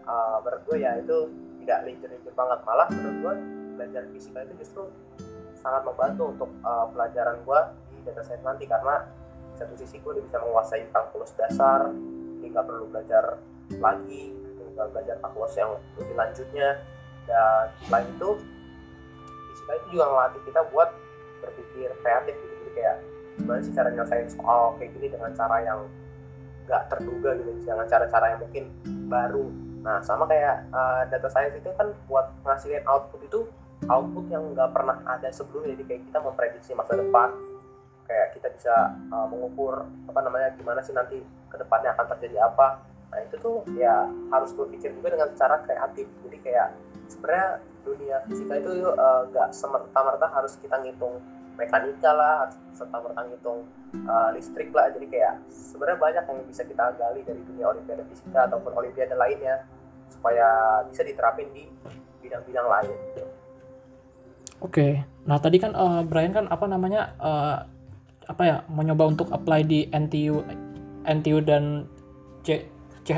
uh, 0.09 0.41
menurut 0.45 0.63
gue 0.69 0.77
ya 0.81 0.97
itu 1.01 1.29
tidak 1.65 1.79
linjur-linjur 1.85 2.33
banget, 2.33 2.59
malah 2.65 2.89
menurut 2.89 3.17
gue 3.21 3.35
belajar 3.79 4.03
fisika 4.11 4.43
itu 4.43 4.55
justru 4.65 4.83
sangat 5.59 5.83
membantu 5.87 6.25
untuk 6.35 6.51
uh, 6.67 6.87
pelajaran 6.95 7.39
gue 7.43 7.61
di 7.93 7.99
data 8.07 8.23
science 8.25 8.45
nanti. 8.47 8.65
Karena 8.65 9.07
satu 9.59 9.75
sisi 9.75 9.99
gue 9.99 10.23
bisa 10.23 10.39
menguasai 10.39 10.87
kalkulus 10.95 11.35
dasar 11.35 11.91
jadi 12.39 12.55
nggak 12.55 12.67
perlu 12.71 12.87
belajar 12.95 13.43
lagi 13.83 14.31
nggak 14.79 14.89
belajar 14.95 15.15
kalkulus 15.19 15.55
yang 15.59 15.71
lebih 15.99 16.15
lanjutnya. 16.15 16.69
Dan 17.27 17.69
selain 17.85 18.07
itu 18.09 18.31
fisika 19.53 19.73
itu 19.83 19.87
juga 19.99 20.05
ngelatih 20.09 20.43
kita 20.47 20.61
buat 20.71 20.91
berpikir 21.43 21.89
kreatif 22.01 22.35
gitu. 22.39 22.55
Jadi 22.55 22.71
kayak 22.79 22.97
gimana 23.39 23.61
sih 23.63 23.73
cara 23.75 23.89
nyelesain 23.91 24.29
soal 24.31 24.63
kayak 24.79 24.91
gini 24.97 25.07
dengan 25.11 25.31
cara 25.35 25.57
yang 25.63 25.81
nggak 26.69 26.83
terduga 26.93 27.31
gitu 27.41 27.51
dengan 27.65 27.89
cara-cara 27.89 28.37
yang 28.37 28.41
mungkin 28.45 28.65
baru. 29.09 29.47
Nah 29.81 30.05
sama 30.05 30.29
kayak 30.29 30.69
uh, 30.69 31.03
data 31.09 31.29
science 31.33 31.57
itu 31.57 31.73
kan 31.75 31.89
buat 32.07 32.29
ngasilin 32.45 32.85
output 32.85 33.21
itu 33.25 33.41
output 33.89 34.29
yang 34.29 34.53
nggak 34.53 34.71
pernah 34.77 35.01
ada 35.09 35.33
sebelumnya. 35.33 35.73
Jadi 35.73 35.85
kayak 35.89 36.03
kita 36.13 36.19
memprediksi 36.21 36.71
masa 36.77 37.01
depan 37.01 37.33
kayak 38.09 38.37
kita 38.37 38.49
bisa 38.53 38.75
uh, 39.13 39.27
mengukur 39.29 39.85
apa 40.09 40.21
namanya 40.25 40.49
gimana 40.57 40.81
sih 40.81 40.97
nanti 40.97 41.21
ke 41.49 41.57
depannya 41.57 41.97
akan 41.97 42.07
terjadi 42.17 42.45
apa. 42.49 42.85
Nah 43.09 43.19
itu 43.25 43.37
tuh 43.41 43.65
ya 43.77 44.09
harus 44.29 44.53
berpikir 44.53 44.93
juga 44.93 45.17
dengan 45.17 45.33
cara 45.37 45.65
kreatif. 45.65 46.09
Jadi 46.25 46.39
kayak 46.45 46.69
sebenarnya 47.09 47.49
dunia 47.85 48.17
fisika 48.29 48.55
itu 48.61 48.71
nggak 49.33 49.49
uh, 49.49 49.55
semerta-merta 49.57 50.27
harus 50.29 50.61
kita 50.61 50.77
ngitung 50.85 51.17
mekanika 51.59 52.11
lah 52.15 52.47
serta 52.71 53.03
merta 53.03 53.27
ngitung 53.27 53.67
uh, 54.07 54.31
listrik 54.31 54.71
lah 54.71 54.89
jadi 54.95 55.07
kayak 55.11 55.35
sebenarnya 55.51 55.99
banyak 55.99 56.25
yang 56.31 56.41
bisa 56.47 56.63
kita 56.63 56.95
gali 56.95 57.21
dari 57.27 57.43
dunia 57.43 57.67
olimpiade 57.75 58.07
fisika 58.07 58.47
ataupun 58.47 58.73
olimpiade 58.79 59.19
lainnya 59.19 59.67
supaya 60.07 60.47
bisa 60.87 61.03
diterapin 61.03 61.51
di 61.51 61.67
bidang-bidang 62.23 62.67
lain 62.67 62.95
gitu. 63.13 63.25
Oke. 64.59 65.07
Nah, 65.29 65.39
tadi 65.39 65.57
kan 65.63 65.73
eh, 65.73 66.01
Brian 66.07 66.35
kan 66.35 66.51
apa 66.51 66.67
namanya 66.67 67.15
eh, 67.19 67.57
apa 68.29 68.43
ya 68.45 68.57
mencoba 68.69 69.05
untuk 69.09 69.29
apply 69.31 69.65
di 69.65 69.89
NTU 69.89 70.43
NTU 71.09 71.39
dan 71.41 71.89
C, 72.45 72.69
C 73.07 73.17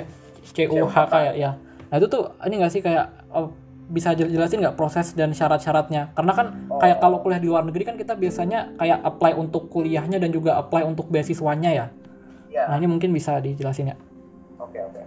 CUHK 0.54 1.14
ya, 1.32 1.32
ya. 1.34 1.50
Nah, 1.90 1.96
itu 1.98 2.06
tuh 2.06 2.30
ini 2.46 2.54
nggak 2.62 2.72
sih 2.72 2.82
kayak 2.84 3.06
eh, 3.32 3.48
bisa 3.90 4.14
jel- 4.14 4.30
jelasin 4.30 4.62
nggak 4.62 4.78
proses 4.78 5.12
dan 5.18 5.34
syarat-syaratnya? 5.34 6.14
Karena 6.14 6.32
kan 6.32 6.46
kayak 6.78 7.02
kalau 7.02 7.18
kuliah 7.20 7.42
di 7.42 7.50
luar 7.50 7.66
negeri 7.66 7.82
kan 7.82 7.96
kita 7.98 8.14
biasanya 8.14 8.78
kayak 8.78 9.02
apply 9.02 9.34
untuk 9.34 9.66
kuliahnya 9.66 10.22
dan 10.22 10.30
juga 10.30 10.56
apply 10.62 10.86
untuk 10.86 11.10
beasiswanya 11.10 11.70
ya. 11.74 11.86
Ya. 12.50 12.66
Nah, 12.66 12.78
ini 12.78 12.90
mungkin 12.90 13.10
bisa 13.14 13.38
dijelasin 13.42 13.94
ya. 13.94 13.96
Oke 14.58 14.78
oke. 14.78 15.02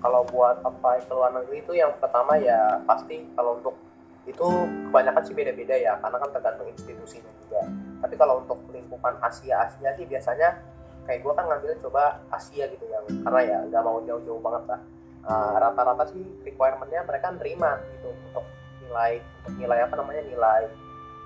Kalau 0.00 0.20
buat 0.28 0.60
apply 0.64 1.04
ke 1.04 1.12
luar 1.12 1.32
negeri 1.32 1.64
itu 1.64 1.72
yang 1.76 1.92
pertama 1.96 2.36
ya 2.36 2.80
pasti 2.84 3.24
kalau 3.32 3.60
untuk 3.60 3.76
itu 4.24 4.48
kebanyakan 4.88 5.22
sih 5.24 5.36
beda-beda 5.36 5.76
ya 5.76 6.00
karena 6.00 6.16
kan 6.16 6.30
tergantung 6.32 6.68
institusinya 6.68 7.32
juga. 7.44 7.60
Tapi 8.04 8.14
kalau 8.16 8.40
untuk 8.44 8.60
lingkupan 8.72 9.20
Asia 9.20 9.68
Asia 9.68 9.92
sih 9.96 10.04
biasanya 10.08 10.60
kayak 11.04 11.20
gue 11.20 11.32
kan 11.36 11.44
ngambil 11.44 11.72
coba 11.84 12.20
Asia 12.32 12.64
gitu 12.68 12.84
yang 12.88 13.04
karena 13.24 13.40
ya 13.44 13.58
nggak 13.68 13.82
mau 13.84 14.00
jauh-jauh 14.04 14.40
banget 14.40 14.64
lah. 14.76 14.80
Uh, 15.24 15.56
rata-rata 15.56 16.04
sih 16.12 16.20
requirementnya 16.44 17.00
mereka 17.08 17.32
nerima 17.32 17.80
gitu 17.96 18.12
untuk 18.12 18.44
nilai 18.84 19.24
untuk 19.40 19.56
nilai 19.56 19.80
apa 19.80 19.94
namanya 19.96 20.20
nilai 20.20 20.62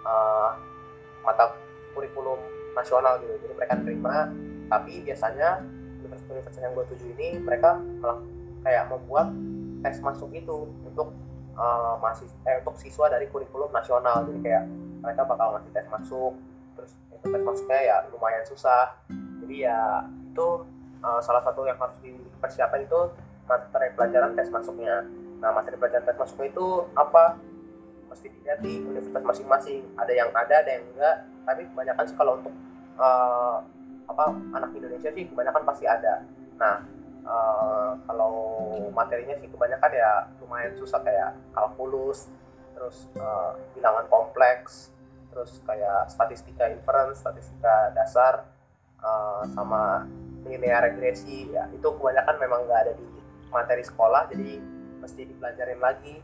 uh, 0.06 0.54
mata 1.26 1.50
kurikulum 1.98 2.38
nasional 2.78 3.18
gitu. 3.18 3.34
Jadi 3.42 3.54
mereka 3.58 3.74
terima 3.82 4.16
tapi 4.70 5.02
biasanya 5.02 5.66
universitas 5.98 6.62
yang 6.62 6.72
gue 6.78 6.84
tuju 6.94 7.06
ini 7.18 7.28
mereka 7.42 7.80
malah 7.98 8.22
kayak 8.62 8.86
membuat 8.86 9.34
tes 9.82 9.98
masuk 10.02 10.30
itu 10.34 10.66
untuk 10.86 11.14
uh, 11.58 11.98
masih 11.98 12.26
eh, 12.46 12.62
untuk 12.62 12.78
siswa 12.78 13.10
dari 13.10 13.26
kurikulum 13.26 13.70
nasional. 13.74 14.26
Jadi 14.30 14.38
kayak 14.46 14.64
mereka 15.02 15.22
bakal 15.26 15.58
ngasih 15.58 15.70
tes 15.74 15.86
masuk 15.90 16.32
terus 16.78 16.92
itu 17.10 17.26
tes 17.34 17.42
masuknya 17.42 17.78
ya 17.82 17.96
lumayan 18.14 18.44
susah. 18.46 18.94
Jadi 19.42 19.66
ya 19.66 20.06
itu 20.06 20.46
uh, 21.02 21.20
salah 21.22 21.42
satu 21.42 21.66
yang 21.66 21.78
harus 21.78 21.98
dipersiapkan 22.02 22.86
itu 22.86 23.00
materi 23.48 23.88
pelajaran 23.96 24.36
tes 24.36 24.48
masuknya. 24.52 25.08
Nah 25.40 25.50
materi 25.56 25.80
pelajaran 25.80 26.04
tes 26.04 26.18
masuknya 26.20 26.52
itu 26.52 26.66
apa? 26.92 27.40
Mesti 28.12 28.26
dilihat 28.28 28.60
di 28.60 28.84
universitas 28.84 29.24
masing-masing. 29.24 29.82
Ada 29.96 30.12
yang 30.12 30.28
ada 30.36 30.54
ada 30.60 30.70
yang 30.70 30.84
enggak. 30.92 31.16
Tapi 31.48 31.62
kebanyakan 31.72 32.04
sih 32.04 32.16
kalau 32.16 32.32
untuk 32.38 32.54
uh, 33.00 33.58
apa 34.08 34.24
anak 34.56 34.70
Indonesia 34.76 35.10
sih 35.12 35.24
kebanyakan 35.28 35.62
pasti 35.64 35.84
ada. 35.88 36.24
Nah 36.60 36.84
uh, 37.24 37.90
kalau 38.04 38.34
materinya 38.92 39.36
sih 39.40 39.48
kebanyakan 39.48 39.90
ya 39.92 40.12
lumayan 40.44 40.72
susah 40.76 41.00
kayak 41.04 41.36
kalkulus 41.52 42.28
terus 42.76 43.10
uh, 43.18 43.58
bilangan 43.74 44.06
kompleks 44.06 44.92
terus 45.28 45.60
kayak 45.66 46.08
statistika 46.08 46.70
inference 46.72 47.20
statistika 47.20 47.92
dasar 47.92 48.48
uh, 49.04 49.44
sama 49.52 50.08
linear 50.48 50.88
regresi. 50.88 51.52
Ya 51.52 51.68
itu 51.72 51.84
kebanyakan 51.84 52.36
memang 52.40 52.64
nggak 52.64 52.80
ada 52.88 52.92
di 52.96 53.17
materi 53.48 53.84
sekolah 53.84 54.28
jadi 54.30 54.60
mesti 55.00 55.22
dipelajarin 55.28 55.80
lagi. 55.80 56.16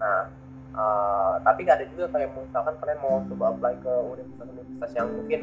Nah 0.00 0.30
uh, 0.76 1.34
tapi 1.44 1.68
ada 1.68 1.84
juga 1.88 2.08
kayak 2.12 2.32
misalkan 2.36 2.74
kalian 2.80 3.00
mau 3.00 3.20
coba 3.28 3.44
apply 3.54 3.74
ke 3.80 3.94
universitas-universitas 4.16 4.90
yang 4.96 5.08
mungkin 5.12 5.40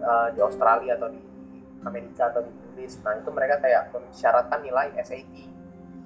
uh, 0.00 0.28
di 0.32 0.40
Australia 0.40 0.92
atau 0.96 1.08
di 1.12 1.20
Amerika 1.84 2.32
atau 2.32 2.42
di 2.42 2.52
Inggris. 2.52 2.98
Nah 3.04 3.12
itu 3.20 3.30
mereka 3.30 3.56
kayak 3.62 3.92
mensyaratkan 3.92 4.60
nilai 4.64 4.88
SAT 5.00 5.34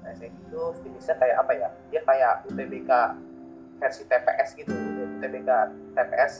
nah, 0.05 0.13
SAT 0.17 0.35
itu 0.35 0.63
jenisnya 0.85 1.17
kayak 1.19 1.37
apa 1.41 1.53
ya? 1.57 1.69
Dia 1.95 2.01
kayak 2.05 2.33
UTBK 2.51 2.91
versi 3.81 4.03
TPS 4.05 4.49
gitu 4.61 4.73
UTBK 5.19 5.51
TPS 5.97 6.33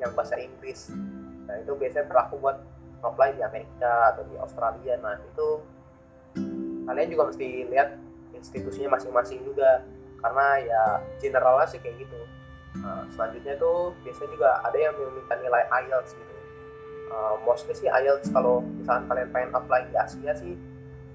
yang 0.00 0.12
bahasa 0.14 0.38
Inggris. 0.38 0.92
Nah 1.48 1.56
itu 1.60 1.72
biasanya 1.76 2.06
berlaku 2.06 2.40
buat 2.40 2.58
apply 3.02 3.38
di 3.38 3.42
Amerika 3.44 4.14
atau 4.14 4.22
di 4.26 4.34
Australia. 4.38 4.94
Nah 4.98 5.14
itu 5.22 5.62
kalian 6.88 7.08
juga 7.12 7.28
mesti 7.28 7.68
lihat 7.68 8.00
institusinya 8.32 8.96
masing-masing 8.96 9.44
juga. 9.44 9.84
Karena 10.18 10.46
ya 10.58 10.82
generalnya 11.22 11.68
sih 11.68 11.78
kayak 11.78 12.02
gitu. 12.02 12.20
Nah, 12.82 13.06
selanjutnya 13.14 13.54
tuh 13.60 13.94
biasanya 14.02 14.30
juga 14.34 14.50
ada 14.66 14.78
yang 14.78 14.94
meminta 14.96 15.34
nilai 15.38 15.62
IELTS 15.68 16.16
gitu. 16.16 16.34
Uh, 17.08 17.34
mostly 17.44 17.74
sih 17.76 17.86
IELTS. 17.86 18.32
Kalau 18.32 18.64
misalnya 18.64 19.06
kalian 19.06 19.28
pengen 19.30 19.50
apply 19.54 19.86
di 19.86 19.94
Asia 19.94 20.32
sih 20.34 20.56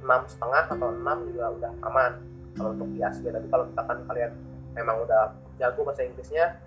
enam 0.04 0.22
setengah 0.28 0.64
atau 0.72 0.88
enam 0.94 1.18
juga 1.28 1.46
udah 1.58 1.72
aman. 1.90 2.12
Kalau 2.54 2.70
untuk 2.78 2.90
di 2.94 3.02
Asia 3.02 3.34
tapi 3.34 3.48
kalau 3.50 3.66
misalkan 3.68 3.98
kalian 4.08 4.32
memang 4.78 4.96
udah 5.04 5.34
jago 5.58 5.82
bahasa 5.86 6.06
Inggrisnya 6.06 6.58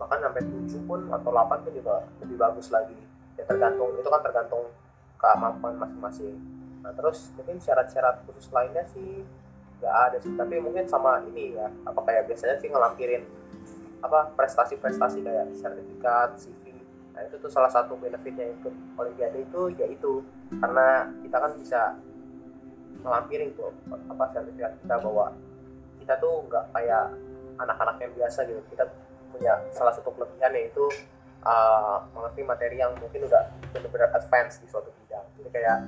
bahkan 0.00 0.16
sampai 0.24 0.40
7 0.40 0.88
pun 0.88 1.00
atau 1.12 1.28
8 1.28 1.60
pun 1.60 1.72
juga 1.76 2.08
lebih 2.24 2.36
bagus 2.40 2.72
lagi. 2.72 2.96
Ya 3.36 3.44
tergantung 3.44 3.92
itu 4.00 4.08
kan 4.08 4.20
tergantung 4.24 4.64
kemampuan 5.20 5.76
masing-masing 5.76 6.59
nah 6.80 6.92
terus 6.96 7.28
mungkin 7.36 7.60
syarat-syarat 7.60 8.24
khusus 8.24 8.48
lainnya 8.52 8.84
sih 8.92 9.24
nggak 9.80 9.94
ada 10.10 10.16
sih. 10.20 10.32
Tapi 10.36 10.60
mungkin 10.60 10.84
sama 10.88 11.24
ini 11.28 11.56
ya 11.56 11.68
apa 11.88 12.00
kayak 12.04 12.28
biasanya 12.28 12.56
sih 12.60 12.68
ngelampirin 12.68 13.24
apa 14.00 14.32
prestasi-prestasi 14.32 15.20
kayak 15.20 15.52
sertifikat 15.60 16.32
CV 16.40 16.72
nah 17.10 17.20
itu 17.26 17.36
tuh 17.36 17.52
salah 17.52 17.68
satu 17.68 18.00
benefitnya 18.00 18.48
ikut 18.48 18.72
olimpiade 18.96 19.44
itu 19.44 19.68
yaitu 19.76 20.24
karena 20.56 21.04
kita 21.20 21.36
kan 21.36 21.52
bisa 21.58 21.80
ngelampirin 23.04 23.52
tuh 23.56 23.72
apa 23.92 24.24
sertifikat 24.32 24.72
kita 24.80 24.96
bahwa 25.00 25.36
kita 26.00 26.14
tuh 26.16 26.44
nggak 26.48 26.64
kayak 26.72 27.12
anak-anak 27.60 27.96
yang 28.00 28.12
biasa 28.16 28.48
gitu. 28.48 28.60
Kita 28.72 28.84
punya 29.30 29.54
salah 29.70 29.92
satu 29.94 30.10
kelebihan 30.16 30.52
yaitu 30.56 30.84
uh, 31.44 32.02
mengerti 32.16 32.40
materi 32.42 32.76
yang 32.80 32.92
mungkin 32.98 33.28
udah 33.28 33.52
benar-benar 33.72 34.10
advance 34.16 34.58
di 34.58 34.66
suatu 34.66 34.90
bidang. 35.04 35.24
Jadi 35.38 35.48
kayak 35.52 35.78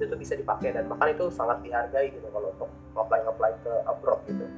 itu 0.00 0.08
tuh 0.08 0.16
bisa 0.16 0.32
dipakai 0.32 0.72
dan 0.72 0.88
bahkan 0.88 1.12
itu 1.12 1.28
sangat 1.28 1.60
dihargai 1.60 2.08
gitu 2.08 2.24
kalau 2.32 2.48
untuk 2.56 2.72
apply 2.96 3.20
apply 3.28 3.52
ke 3.60 3.72
abroad 3.84 4.20
gitu. 4.24 4.48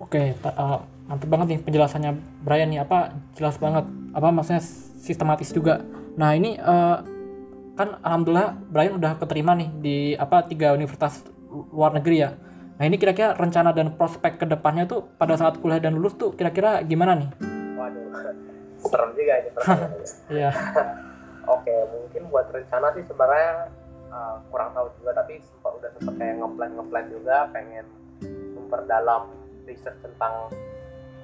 Oke, 0.00 0.36
uh, 0.44 0.84
mantep 1.08 1.28
banget 1.32 1.46
nih 1.56 1.60
penjelasannya 1.64 2.12
Brian 2.44 2.68
nih 2.68 2.84
apa 2.84 3.16
jelas 3.36 3.56
banget 3.56 3.88
apa 4.12 4.28
maksudnya 4.28 4.60
sistematis 5.00 5.48
juga. 5.48 5.80
Nah 6.20 6.36
ini 6.36 6.60
uh, 6.60 7.00
kan 7.80 7.96
alhamdulillah 8.04 8.60
Brian 8.68 9.00
udah 9.00 9.16
keterima 9.16 9.56
nih 9.56 9.68
di 9.80 9.96
apa 10.20 10.44
tiga 10.44 10.76
universitas 10.76 11.24
luar 11.72 11.96
negeri 11.96 12.16
ya. 12.20 12.36
Nah 12.76 12.84
ini 12.84 12.96
kira-kira 13.00 13.36
rencana 13.36 13.72
dan 13.72 13.96
prospek 13.96 14.40
ke 14.40 14.46
depannya 14.48 14.84
tuh 14.84 15.08
pada 15.16 15.36
saat 15.36 15.56
kuliah 15.60 15.80
dan 15.80 15.96
lulus 15.96 16.16
tuh 16.16 16.36
kira-kira 16.36 16.84
gimana 16.84 17.16
nih? 17.16 17.28
Waduh, 17.76 18.08
serem 18.88 19.10
juga 19.16 19.32
ini 19.40 19.48
pertanyaannya. 19.56 20.04
Iya. 20.36 20.50
Oke, 21.50 21.74
mungkin 21.90 22.22
buat 22.30 22.46
rencana 22.54 22.94
sih 22.94 23.02
sebenarnya 23.10 23.66
uh, 24.14 24.36
kurang 24.54 24.70
tahu 24.70 24.86
juga, 25.02 25.18
tapi 25.18 25.42
sempat 25.42 25.72
udah 25.74 25.90
sempat 25.98 26.14
kayak 26.14 26.34
ngeplan 26.38 26.70
ngeplan 26.78 27.06
juga, 27.10 27.36
pengen 27.50 27.86
memperdalam 28.54 29.22
research 29.66 29.98
tentang 29.98 30.50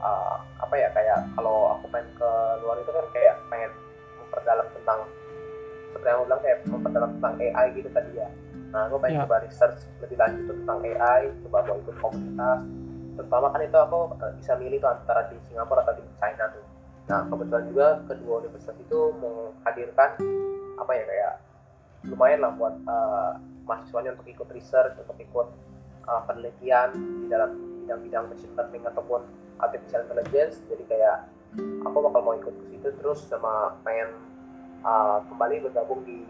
uh, 0.03 0.37
apa 0.59 0.75
ya 0.75 0.89
kayak 0.91 1.19
kalau 1.39 1.79
aku 1.79 1.87
pengen 1.95 2.11
ke 2.19 2.31
luar 2.63 2.77
itu 2.83 2.91
kan 2.91 3.07
kayak 3.15 3.35
pengen 3.49 3.73
memperdalam 4.19 4.67
tentang 4.75 4.99
seperti 5.95 6.07
yang 6.11 6.19
aku 6.19 6.27
bilang 6.29 6.43
kayak 6.43 6.59
memperdalam 6.67 7.11
tentang 7.21 7.35
AI 7.41 7.67
gitu 7.73 7.89
tadi 7.95 8.13
ya. 8.19 8.29
Nah, 8.75 8.81
aku 8.91 8.97
pengen 9.01 9.17
Ya. 9.17 9.25
coba 9.25 9.37
research 9.47 9.81
lebih 10.03 10.17
lanjut 10.21 10.45
tentang 10.53 10.79
AI, 10.85 11.21
coba 11.47 11.59
mau 11.65 11.77
ikut 11.81 11.97
komunitas. 12.03 12.61
Terutama 13.17 13.47
kan 13.49 13.61
itu 13.65 13.79
aku 13.81 13.99
uh, 14.13 14.33
bisa 14.37 14.53
milih 14.61 14.79
tuh 14.83 14.91
antara 14.93 15.25
di 15.33 15.37
Singapura 15.49 15.81
atau 15.87 15.95
di 15.97 16.05
China 16.21 16.45
tuh. 16.53 16.65
Nah 17.07 17.23
kebetulan 17.31 17.65
juga 17.71 17.87
kedua 18.11 18.35
universitas 18.43 18.77
itu 18.83 18.99
menghadirkan 19.23 20.11
apa 20.77 20.93
ya 20.93 21.05
kayak 21.07 21.35
lumayan 22.07 22.41
lah 22.43 22.53
buat 22.55 22.75
uh, 22.87 23.33
mahasiswanya 23.67 24.15
untuk 24.15 24.27
ikut 24.31 24.49
research, 24.55 24.95
untuk 24.99 25.19
ikut 25.19 25.49
uh, 26.07 26.23
penelitian 26.27 26.95
di 26.95 27.27
dalam 27.27 27.55
bidang-bidang 27.83 28.31
machine 28.31 28.55
learning 28.55 28.85
ataupun 28.87 29.27
artificial 29.63 30.07
intelligence. 30.07 30.63
Jadi 30.67 30.85
kayak 30.87 31.27
aku 31.87 31.99
bakal 32.11 32.21
mau 32.23 32.35
ikut 32.35 32.55
ke 32.55 32.65
situ 32.75 32.89
terus 33.03 33.23
sama 33.27 33.75
pengen 33.83 34.11
uh, 34.83 35.23
kembali 35.31 35.71
bergabung 35.71 36.03
di 36.07 36.23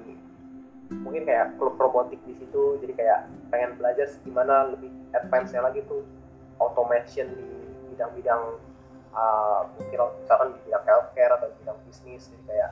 mungkin 1.03 1.27
kayak 1.27 1.57
klub 1.59 1.77
robotik 1.77 2.20
di 2.29 2.37
situ. 2.37 2.81
Jadi 2.85 2.93
kayak 2.97 3.29
pengen 3.49 3.77
belajar 3.81 4.09
gimana 4.25 4.72
lebih 4.76 4.92
advance-nya 5.17 5.64
lagi 5.64 5.80
tuh 5.88 6.05
automation 6.61 7.33
di 7.37 7.49
bidang-bidang 7.92 8.61
uh, 9.17 9.64
mungkin 9.80 9.99
misalkan 10.21 10.53
di 10.53 10.61
bidang 10.68 10.84
healthcare 10.84 11.33
atau 11.41 11.49
di 11.49 11.57
bidang 11.64 11.79
bisnis 11.88 12.29
jadi 12.29 12.45
kayak 12.47 12.71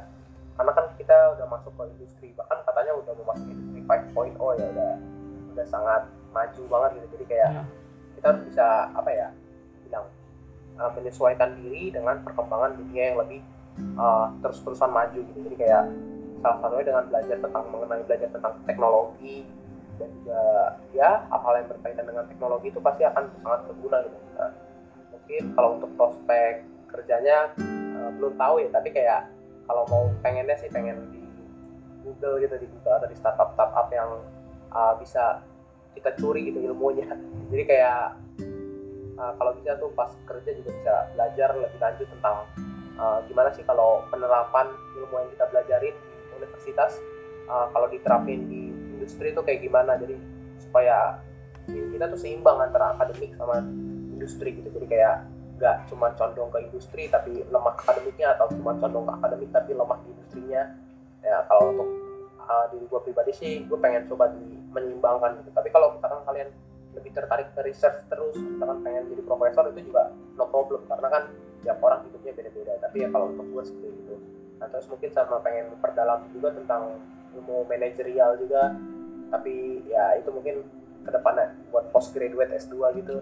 karena 0.55 0.71
kan 0.71 0.87
kita 0.95 1.17
udah 1.35 1.47
masuk 1.51 1.73
ke 1.75 1.83
industri 1.99 2.29
bahkan 2.39 2.63
katanya 2.63 2.93
udah 2.95 3.13
mau 3.19 3.35
masuk 3.35 3.49
industri 3.51 3.81
5.0 3.83 4.61
ya 4.63 4.67
udah 4.71 4.93
udah 5.55 5.67
sangat 5.71 6.03
maju 6.35 6.63
banget 6.67 6.91
gitu. 6.99 7.07
Jadi 7.19 7.25
kayak 7.31 7.51
Ya. 7.55 7.63
kita 8.19 8.27
harus 8.31 8.43
bisa 8.51 8.67
apa 8.91 9.11
ya 9.11 9.29
bilang 9.87 10.07
uh, 10.79 10.91
menyesuaikan 10.99 11.51
diri 11.63 11.95
dengan 11.95 12.23
perkembangan 12.27 12.75
dunia 12.79 13.03
yang 13.15 13.19
lebih 13.23 13.41
uh, 13.95 14.35
terus-terusan 14.43 14.91
maju 14.91 15.19
gitu. 15.23 15.39
Jadi 15.47 15.57
kayak 15.59 15.85
salah 16.43 16.59
satunya 16.61 16.85
dengan 16.85 17.05
belajar 17.09 17.37
tentang 17.41 17.65
mengenai 17.73 18.03
belajar 18.05 18.29
tentang 18.29 18.55
teknologi 18.69 19.47
dan 19.95 20.11
juga 20.11 20.43
ya 20.91 21.11
hal-hal 21.31 21.55
yang 21.63 21.69
berkaitan 21.71 22.05
dengan 22.05 22.25
teknologi 22.27 22.67
itu 22.75 22.81
pasti 22.83 23.03
akan 23.07 23.25
sangat 23.43 23.61
berguna 23.71 23.97
gitu. 24.03 24.19
Nah, 24.35 24.51
mungkin 25.25 25.57
kalau 25.57 25.81
untuk 25.81 25.91
prospek 25.97 26.69
kerjanya 26.93 27.49
uh, 27.97 28.13
belum 28.21 28.37
tahu 28.37 28.61
ya 28.61 28.69
tapi 28.69 28.93
kayak 28.93 29.25
kalau 29.65 29.89
mau 29.89 30.13
pengennya 30.21 30.53
sih 30.61 30.69
pengen 30.69 31.01
di 31.09 31.25
Google 32.05 32.45
gitu 32.45 32.61
di 32.61 32.69
Google 32.69 33.01
atau 33.01 33.09
di 33.09 33.17
startup 33.17 33.57
startup 33.57 33.89
yang 33.89 34.21
uh, 34.69 34.93
bisa 35.01 35.41
kita 35.97 36.13
curi 36.21 36.53
gitu 36.53 36.61
ilmunya. 36.61 37.09
Jadi 37.51 37.65
kayak 37.65 38.21
uh, 39.17 39.33
kalau 39.41 39.57
bisa 39.57 39.81
tuh 39.81 39.89
pas 39.97 40.13
kerja 40.29 40.51
juga 40.61 40.71
bisa 40.77 40.95
belajar 41.17 41.49
lebih 41.57 41.81
lanjut 41.81 42.07
tentang 42.13 42.37
uh, 43.01 43.19
gimana 43.25 43.49
sih 43.57 43.65
kalau 43.65 44.05
penerapan 44.13 44.69
ilmu 45.01 45.25
yang 45.25 45.31
kita 45.33 45.45
belajarin 45.49 45.97
di 45.97 46.13
universitas 46.37 47.01
uh, 47.49 47.73
kalau 47.73 47.89
diterapin 47.89 48.45
di 48.45 48.69
industri 49.01 49.33
itu 49.33 49.41
kayak 49.41 49.65
gimana. 49.65 49.97
Jadi 49.97 50.21
supaya 50.61 51.17
kita 51.65 52.13
tuh 52.13 52.21
seimbang 52.21 52.61
antara 52.61 52.93
akademik 52.93 53.33
sama 53.41 53.65
industri 54.25 54.57
gitu. 54.57 54.73
Jadi 54.73 54.87
kayak 54.89 55.29
nggak 55.61 55.77
cuma 55.93 56.09
condong 56.17 56.49
ke 56.49 56.59
industri 56.65 57.07
tapi 57.13 57.45
lemah 57.53 57.77
akademiknya 57.77 58.35
atau 58.35 58.49
cuma 58.57 58.73
condong 58.81 59.05
ke 59.05 59.13
akademik 59.21 59.51
tapi 59.53 59.71
lemah 59.77 60.01
di 60.01 60.09
industrinya. 60.17 60.63
Ya 61.21 61.37
kalau 61.45 61.77
untuk 61.77 61.89
uh, 62.41 62.65
diri 62.73 62.89
gue 62.89 63.01
pribadi 63.05 63.33
sih 63.37 63.53
gue 63.69 63.77
pengen 63.77 64.09
coba 64.09 64.33
di 64.33 64.57
menyeimbangkan 64.73 65.45
gitu. 65.45 65.53
Tapi 65.53 65.69
kalau 65.69 65.93
misalkan 65.93 66.25
kalian 66.25 66.49
lebih 66.97 67.11
tertarik 67.13 67.53
ke 67.53 67.61
research 67.69 68.01
terus 68.09 68.41
misalkan 68.41 68.81
pengen 68.81 69.13
jadi 69.13 69.23
profesor 69.29 69.69
itu 69.77 69.93
juga 69.93 70.09
no 70.41 70.49
problem. 70.49 70.81
Karena 70.89 71.09
kan 71.13 71.23
tiap 71.61 71.79
orang 71.85 72.01
hidupnya 72.09 72.33
beda-beda. 72.33 72.73
Tapi 72.81 72.97
ya 73.05 73.09
kalau 73.13 73.29
untuk 73.29 73.47
gue 73.53 73.63
seperti 73.69 73.93
itu 73.93 74.17
nah 74.55 74.71
terus 74.71 74.87
mungkin 74.87 75.11
sama 75.11 75.43
pengen 75.43 75.67
memperdalam 75.75 76.31
juga 76.31 76.55
tentang 76.55 76.97
ilmu 77.37 77.69
manajerial 77.69 78.41
juga. 78.41 78.73
Tapi 79.29 79.83
ya 79.91 80.15
itu 80.19 80.31
mungkin 80.31 80.63
ke 81.05 81.11
depannya 81.13 81.53
buat 81.69 81.93
postgraduate 81.93 82.55
S2 82.57 82.75
gitu 83.05 83.21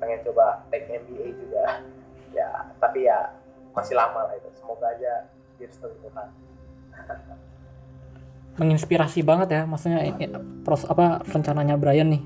pengen 0.00 0.24
coba 0.26 0.64
take 0.72 0.88
MBA 0.88 1.36
juga. 1.36 1.64
Ya 2.30 2.46
tapi 2.78 3.10
ya 3.10 3.34
masih 3.74 3.98
lama 3.98 4.22
lah 4.22 4.38
itu. 4.38 4.46
Semoga 4.54 4.86
aja 4.94 5.26
direstui 5.58 5.98
Tuhan 5.98 6.30
menginspirasi 8.60 9.24
banget 9.24 9.48
ya 9.56 9.62
maksudnya 9.64 10.04
ini, 10.04 10.28
pros 10.62 10.84
apa 10.84 11.24
rencananya 11.24 11.80
Brian 11.80 12.12
nih. 12.12 12.22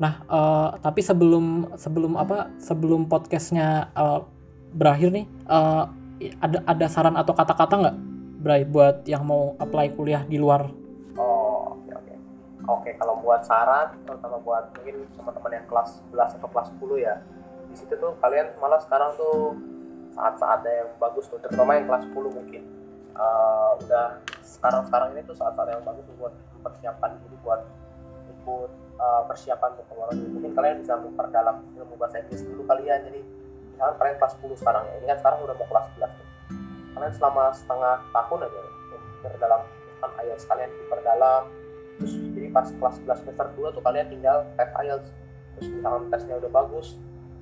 Nah 0.00 0.24
eh, 0.24 0.68
tapi 0.80 1.04
sebelum 1.04 1.76
sebelum 1.76 2.16
apa 2.16 2.48
sebelum 2.56 3.04
podcastnya 3.10 3.92
eh, 3.92 4.20
berakhir 4.74 5.12
nih 5.12 5.26
eh, 5.28 5.84
ada 6.40 6.58
ada 6.64 6.86
saran 6.88 7.20
atau 7.20 7.36
kata-kata 7.36 7.74
nggak 7.74 7.96
Bray 8.44 8.64
buat 8.68 9.08
yang 9.08 9.24
mau 9.24 9.56
apply 9.56 9.96
kuliah 9.96 10.24
di 10.24 10.36
luar 10.36 10.68
kalau 12.98 13.20
buat 13.20 13.42
saran 13.46 13.94
terutama 14.06 14.36
buat 14.42 14.70
mungkin 14.76 15.06
teman-teman 15.14 15.52
yang 15.62 15.66
kelas 15.70 16.02
11 16.12 16.38
atau 16.40 16.48
kelas 16.50 16.68
10 16.78 17.06
ya 17.06 17.14
di 17.70 17.76
situ 17.76 17.94
tuh 17.98 18.14
kalian 18.22 18.54
malah 18.62 18.78
sekarang 18.78 19.14
tuh 19.18 19.58
saat-saatnya 20.14 20.86
yang 20.86 20.90
bagus 21.02 21.26
tuh 21.26 21.42
terutama 21.42 21.74
yang 21.74 21.90
kelas 21.90 22.06
10 22.06 22.14
mungkin. 22.30 22.62
Eh, 23.14 23.70
udah 23.86 24.06
sekarang-sekarang 24.42 25.14
ini 25.14 25.22
tuh 25.26 25.34
saat-saat 25.34 25.74
yang 25.74 25.82
bagus 25.82 26.06
buat 26.18 26.34
mempersiapkan 26.58 27.18
diri 27.18 27.36
buat 27.42 27.62
ikut 28.30 28.70
eh, 28.98 29.22
persiapan 29.26 29.70
untuk 29.74 29.86
negeri 29.90 30.26
mungkin 30.30 30.52
kalian 30.54 30.76
bisa 30.82 30.94
memperdalam 30.98 31.56
ilmu 31.74 31.94
bahasa 31.98 32.22
Inggris 32.22 32.42
dulu 32.46 32.62
kalian 32.66 33.10
jadi 33.10 33.20
misalkan 33.74 33.94
kalian 33.98 34.16
kelas 34.22 34.32
10 34.38 34.60
sekarang 34.62 34.82
ya 34.86 34.94
ini 35.02 35.06
kan 35.10 35.18
sekarang 35.18 35.38
udah 35.42 35.54
mau 35.58 35.66
kelas 35.66 35.86
11 35.98 36.10
tuh. 36.14 36.26
Kalian 36.94 37.12
selama 37.18 37.44
setengah 37.50 37.96
tahun 38.14 38.40
aja 38.46 38.62
berdalam 39.24 39.62
kan 40.04 40.10
IELTS 40.20 40.44
kalian 40.46 40.70
diperdalam 40.84 41.42
terus 41.96 42.14
pas 42.54 42.70
kelas 42.70 43.02
11 43.02 43.20
semester 43.26 43.46
2 43.58 43.74
tuh 43.74 43.82
kalian 43.82 44.06
tinggal 44.06 44.46
tes 44.54 44.70
IELTS 44.78 45.08
terus 45.58 45.68
misalkan 45.74 46.02
tesnya 46.14 46.38
udah 46.38 46.50
bagus 46.54 46.94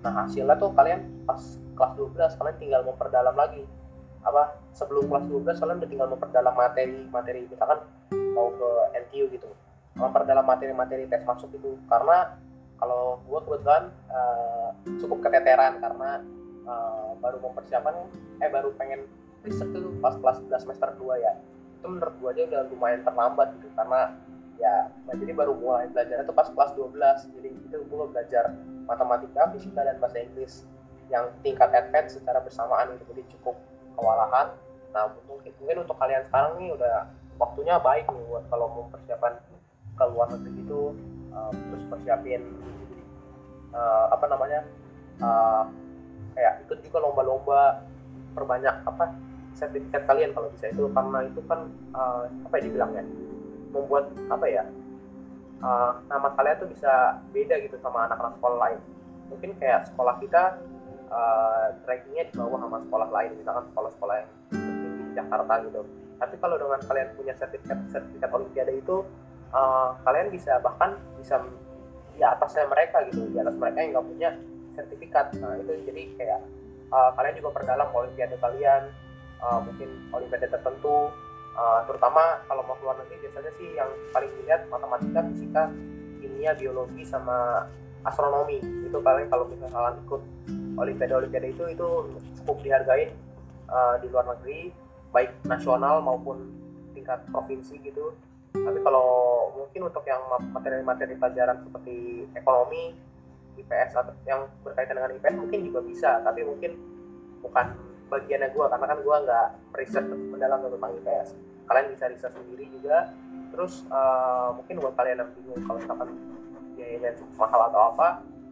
nah 0.02 0.24
hasilnya 0.24 0.56
tuh 0.58 0.72
kalian 0.74 1.04
pas 1.28 1.38
kelas 1.76 1.92
12 1.96 2.38
kalian 2.38 2.56
tinggal 2.60 2.82
memperdalam 2.86 3.34
lagi. 3.34 3.64
Apa 4.22 4.54
sebelum 4.70 5.10
kelas 5.10 5.26
12 5.26 5.60
kalian 5.60 5.76
udah 5.82 5.90
tinggal 5.90 6.08
memperdalam 6.14 6.54
materi 6.54 6.98
materi 7.10 7.40
misalkan 7.50 7.82
mau 8.36 8.54
ke 8.54 8.70
NTU 9.08 9.26
gitu. 9.34 9.50
Memperdalam 9.98 10.46
materi-materi 10.46 11.10
tes 11.10 11.26
masuk 11.26 11.52
itu. 11.52 11.76
Karena 11.90 12.38
kalau 12.78 13.20
gue 13.26 13.38
kebetulan 13.46 13.90
uh, 14.10 14.70
cukup 14.98 15.26
keteteran 15.26 15.78
karena 15.78 16.22
uh, 16.66 17.14
baru 17.18 17.38
mempersiapkan 17.42 17.94
eh 18.42 18.50
baru 18.50 18.74
pengen 18.74 19.06
riset 19.42 19.70
dulu 19.74 19.98
pas 19.98 20.14
kelas 20.18 20.38
11 20.48 20.64
semester 20.64 20.90
2 20.96 21.18
ya. 21.18 21.32
Itu 21.82 21.86
menurut 21.90 22.14
gue 22.22 22.30
aja 22.30 22.42
udah 22.46 22.60
lumayan 22.70 23.02
terlambat 23.02 23.58
gitu. 23.58 23.68
Karena 23.74 24.14
ya 24.62 24.86
nah 25.10 25.14
jadi 25.18 25.34
baru 25.34 25.58
mulai 25.58 25.90
belajar 25.90 26.22
itu 26.22 26.30
pas 26.30 26.46
kelas 26.46 26.70
12 26.78 26.94
jadi 27.34 27.50
itu 27.50 27.76
gue 27.82 28.04
belajar 28.14 28.54
matematika 28.86 29.50
fisika 29.50 29.82
dan 29.82 29.98
bahasa 29.98 30.22
Inggris 30.22 30.62
yang 31.12 31.28
tingkat 31.44 31.68
advance 31.76 32.16
secara 32.16 32.40
bersamaan 32.40 32.96
gitu. 32.96 33.12
Jadi 33.12 33.22
cukup 33.36 33.56
kewalahan. 34.00 34.56
Nah 34.96 35.12
mungkin 35.28 35.52
mungkin 35.60 35.84
untuk 35.84 35.96
kalian 36.00 36.24
sekarang 36.32 36.56
nih 36.56 36.72
udah 36.72 37.12
waktunya 37.36 37.76
baik 37.80 38.08
nih 38.08 38.24
buat 38.28 38.44
kalau 38.48 38.66
mau 38.72 38.84
persiapan 38.88 39.32
ke 39.92 40.04
luar 40.08 40.26
negeri 40.32 40.64
gitu 40.64 40.96
uh, 41.36 41.52
terus 41.52 41.84
persiapin 41.92 42.40
uh, 43.76 44.06
apa 44.08 44.24
namanya 44.30 44.60
uh, 45.20 45.68
kayak 46.32 46.64
ikut 46.64 46.78
juga 46.80 46.98
lomba-lomba 47.04 47.84
perbanyak 48.32 48.72
apa 48.88 49.12
sertifikat 49.52 50.08
kalian 50.08 50.32
kalau 50.32 50.48
bisa 50.56 50.72
itu. 50.72 50.88
Karena 50.88 51.18
itu 51.28 51.40
kan 51.44 51.68
uh, 51.92 52.24
apa 52.48 52.54
ya 52.56 52.62
dibilangnya 52.72 53.04
membuat 53.72 54.12
apa 54.28 54.46
ya 54.46 54.64
uh, 55.64 55.92
nama 56.06 56.28
kalian 56.36 56.56
tuh 56.60 56.68
bisa 56.68 57.18
beda 57.32 57.56
gitu 57.64 57.76
sama 57.80 58.10
anak-anak 58.10 58.36
sekolah 58.38 58.58
lain. 58.68 58.80
Mungkin 59.32 59.50
kayak 59.56 59.88
sekolah 59.88 60.20
kita 60.20 60.60
uh, 61.08 61.72
rankingnya 61.88 62.28
di 62.28 62.34
bawah 62.36 62.60
sama 62.60 62.78
sekolah 62.84 63.08
lain 63.08 63.30
misalkan 63.40 63.64
sekolah-sekolah 63.72 64.14
yang 64.20 64.30
di 64.52 65.12
Jakarta 65.16 65.54
gitu. 65.64 65.80
Tapi 66.20 66.34
kalau 66.38 66.56
dengan 66.60 66.80
kalian 66.84 67.08
punya 67.18 67.34
sertifikat 67.34 67.78
sertifikat 67.90 68.30
olimpiade 68.30 68.72
itu 68.76 69.02
uh, 69.50 69.96
kalian 70.04 70.28
bisa 70.30 70.60
bahkan 70.60 71.00
bisa 71.18 71.40
di 72.12 72.20
atasnya 72.20 72.68
mereka 72.68 73.08
gitu 73.08 73.24
di 73.32 73.40
atas 73.40 73.56
mereka 73.56 73.78
yang 73.80 73.90
nggak 73.96 74.06
punya 74.06 74.30
sertifikat. 74.76 75.26
Nah 75.40 75.56
itu 75.56 75.72
jadi 75.88 76.02
kayak 76.20 76.40
uh, 76.92 77.10
kalian 77.16 77.34
juga 77.40 77.50
perdalam 77.56 77.88
olimpiade 77.90 78.36
kalian 78.36 78.82
uh, 79.40 79.58
mungkin 79.64 79.88
olimpiade 80.12 80.46
tertentu 80.52 81.08
uh, 81.56 81.80
terutama 81.88 82.40
kalau 82.48 82.62
mau 82.64 82.76
keluar 82.80 82.96
negeri 83.00 83.28
biasanya 83.28 83.52
sih 83.60 83.68
yang 83.76 83.90
paling 84.12 84.30
dilihat 84.40 84.68
matematika 84.68 85.20
fisika 85.32 85.62
kimia 86.22 86.52
biologi 86.56 87.02
sama 87.04 87.66
astronomi. 88.06 88.62
Itu 88.62 88.98
kalian 89.02 89.28
kalau 89.30 89.46
misalnya 89.50 89.98
ikut 90.02 90.22
olimpiade 90.78 91.14
olimpiade 91.14 91.48
itu 91.52 91.64
itu 91.68 91.88
cukup 92.42 92.56
dihargai 92.64 93.12
uh, 93.68 93.94
di 94.00 94.06
luar 94.08 94.26
negeri 94.36 94.72
baik 95.12 95.30
nasional 95.44 96.00
maupun 96.00 96.48
tingkat 96.96 97.20
provinsi 97.28 97.76
gitu. 97.84 98.16
Tapi 98.52 98.78
kalau 98.84 99.08
mungkin 99.56 99.88
untuk 99.88 100.04
yang 100.04 100.20
materi-materi 100.52 101.16
pelajaran 101.16 101.64
seperti 101.64 102.28
ekonomi 102.36 102.92
IPS 103.56 103.96
atau 103.96 104.12
yang 104.28 104.44
berkaitan 104.60 105.00
dengan 105.00 105.12
IPS 105.16 105.36
mungkin 105.40 105.60
juga 105.64 105.80
bisa. 105.84 106.10
Tapi 106.20 106.40
mungkin 106.44 106.72
bukan 107.40 107.66
bagiannya 108.12 108.52
gue 108.52 108.66
karena 108.68 108.86
kan 108.92 108.98
gue 109.00 109.16
nggak 109.24 109.46
riset 109.80 110.04
mendalam 110.04 110.60
tentang 110.68 110.92
IPS 111.00 111.32
kalian 111.72 111.86
bisa 111.94 112.04
riset 112.10 112.32
sendiri 112.36 112.68
juga. 112.68 113.08
Terus 113.52 113.84
uh, 113.92 114.56
mungkin 114.56 114.80
buat 114.80 114.94
kalian 114.96 115.24
yang 115.24 115.30
bingung 115.36 115.60
kalau 115.64 115.78
misalkan 115.80 116.08
biayanya 116.76 117.10
cukup 117.16 117.48
mahal 117.48 117.60
atau 117.72 117.80
apa 117.96 118.08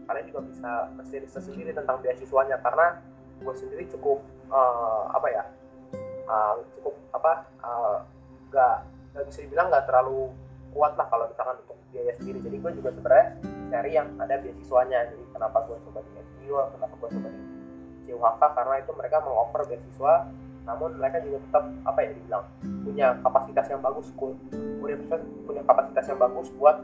kalian 0.09 0.27
juga 0.33 0.41
bisa 0.49 0.71
mesti 0.97 1.15
riset 1.21 1.43
sendiri 1.45 1.71
tentang 1.77 2.01
beasiswanya. 2.01 2.57
Karena 2.65 3.01
gue 3.41 3.55
sendiri 3.57 3.85
cukup 3.93 4.25
uh, 4.53 5.13
apa 5.13 5.29
ya 5.33 5.45
uh, 6.29 6.55
cukup 6.81 6.95
apa 7.17 7.33
uh, 7.65 7.99
nggak 8.49 8.77
bisa 9.29 9.45
dibilang 9.45 9.69
nggak 9.69 9.85
terlalu 9.89 10.33
kuat 10.71 10.95
lah 10.95 11.07
kalau 11.13 11.29
misalkan 11.29 11.61
untuk 11.65 11.77
biaya 11.93 12.13
sendiri. 12.17 12.39
Jadi 12.41 12.57
gue 12.57 12.73
juga 12.81 12.91
sebenarnya 12.97 13.29
cari 13.69 13.91
yang 13.93 14.09
ada 14.21 14.35
beasiswanya. 14.41 15.13
Jadi 15.13 15.25
kenapa 15.33 15.65
gue 15.69 15.77
coba 15.89 16.01
di 16.05 16.13
FGU 16.17 16.57
kenapa 16.77 16.95
gue 16.97 17.11
coba 17.21 17.29
di 17.29 17.60
CUHK 18.11 18.43
karena 18.43 18.75
itu 18.83 18.91
mereka 18.99 19.23
mengoffer 19.23 19.63
beasiswa 19.71 20.27
namun 20.67 20.91
mereka 20.99 21.23
juga 21.25 21.39
tetap 21.47 21.65
apa 21.87 21.99
ya 22.05 22.11
dibilang 22.13 22.45
punya 22.85 23.07
kapasitas 23.23 23.67
yang 23.71 23.81
bagus 23.81 24.07
universitas 24.83 25.23
punya 25.47 25.63
kapasitas 25.65 26.05
yang 26.11 26.19
bagus 26.21 26.49
buat 26.59 26.77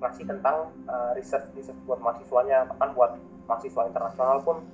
ngasih 0.00 0.24
tentang 0.24 0.72
uh, 0.88 1.12
riset 1.12 1.44
riset 1.52 1.76
buat 1.84 2.00
mahasiswanya 2.00 2.64
bahkan 2.72 2.90
buat 2.96 3.12
mahasiswa 3.44 3.86
internasional 3.86 4.40
pun 4.40 4.64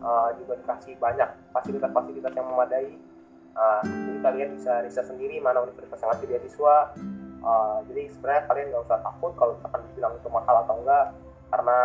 uh, 0.00 0.30
juga 0.36 0.58
dikasih 0.60 0.96
banyak 1.00 1.28
fasilitas-fasilitas 1.52 2.32
yang 2.34 2.48
memadai. 2.48 2.88
Uh, 3.50 3.82
jadi 3.82 4.18
kalian 4.22 4.50
bisa 4.56 4.72
riset 4.84 5.06
sendiri 5.08 5.42
mana 5.42 5.64
universitas 5.64 6.00
yang 6.00 6.10
ngasih 6.14 6.26
beasiswa. 6.28 6.76
Uh, 7.40 7.78
jadi 7.88 8.02
sebenarnya 8.12 8.42
kalian 8.46 8.66
nggak 8.68 8.84
usah 8.84 9.00
takut 9.00 9.32
kalau 9.36 9.52
misalkan 9.56 9.80
dibilang 9.88 10.12
itu 10.12 10.28
mahal 10.28 10.56
atau 10.60 10.76
enggak 10.76 11.06
karena 11.50 11.78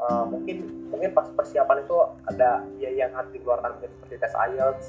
uh, 0.00 0.24
mungkin 0.28 0.88
mungkin 0.92 1.10
pas 1.12 1.28
persiapan 1.32 1.84
itu 1.84 1.96
ada 2.28 2.64
biaya 2.76 3.08
yang 3.08 3.12
harus 3.16 3.30
dikeluarkan 3.32 3.76
mungkin 3.78 3.90
seperti 3.98 4.14
tes 4.20 4.34
IELTS 4.34 4.84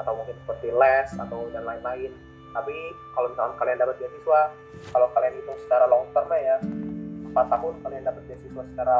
atau 0.00 0.12
mungkin 0.16 0.36
seperti 0.44 0.68
les 0.72 1.08
atau 1.16 1.48
dan 1.52 1.64
lain-lain. 1.64 2.12
Tapi 2.50 2.76
kalau 3.14 3.28
misalkan 3.30 3.56
kalian 3.62 3.78
dapat 3.78 3.96
beasiswa 4.02 4.40
kalau 4.90 5.08
kalian 5.14 5.34
hitung 5.38 5.58
secara 5.62 5.84
long 5.86 6.06
term 6.10 6.30
ya 6.34 6.56
4 7.30 7.52
tahun 7.52 7.74
kalian 7.86 8.02
dapat 8.02 8.22
beasiswa 8.26 8.62
secara 8.74 8.98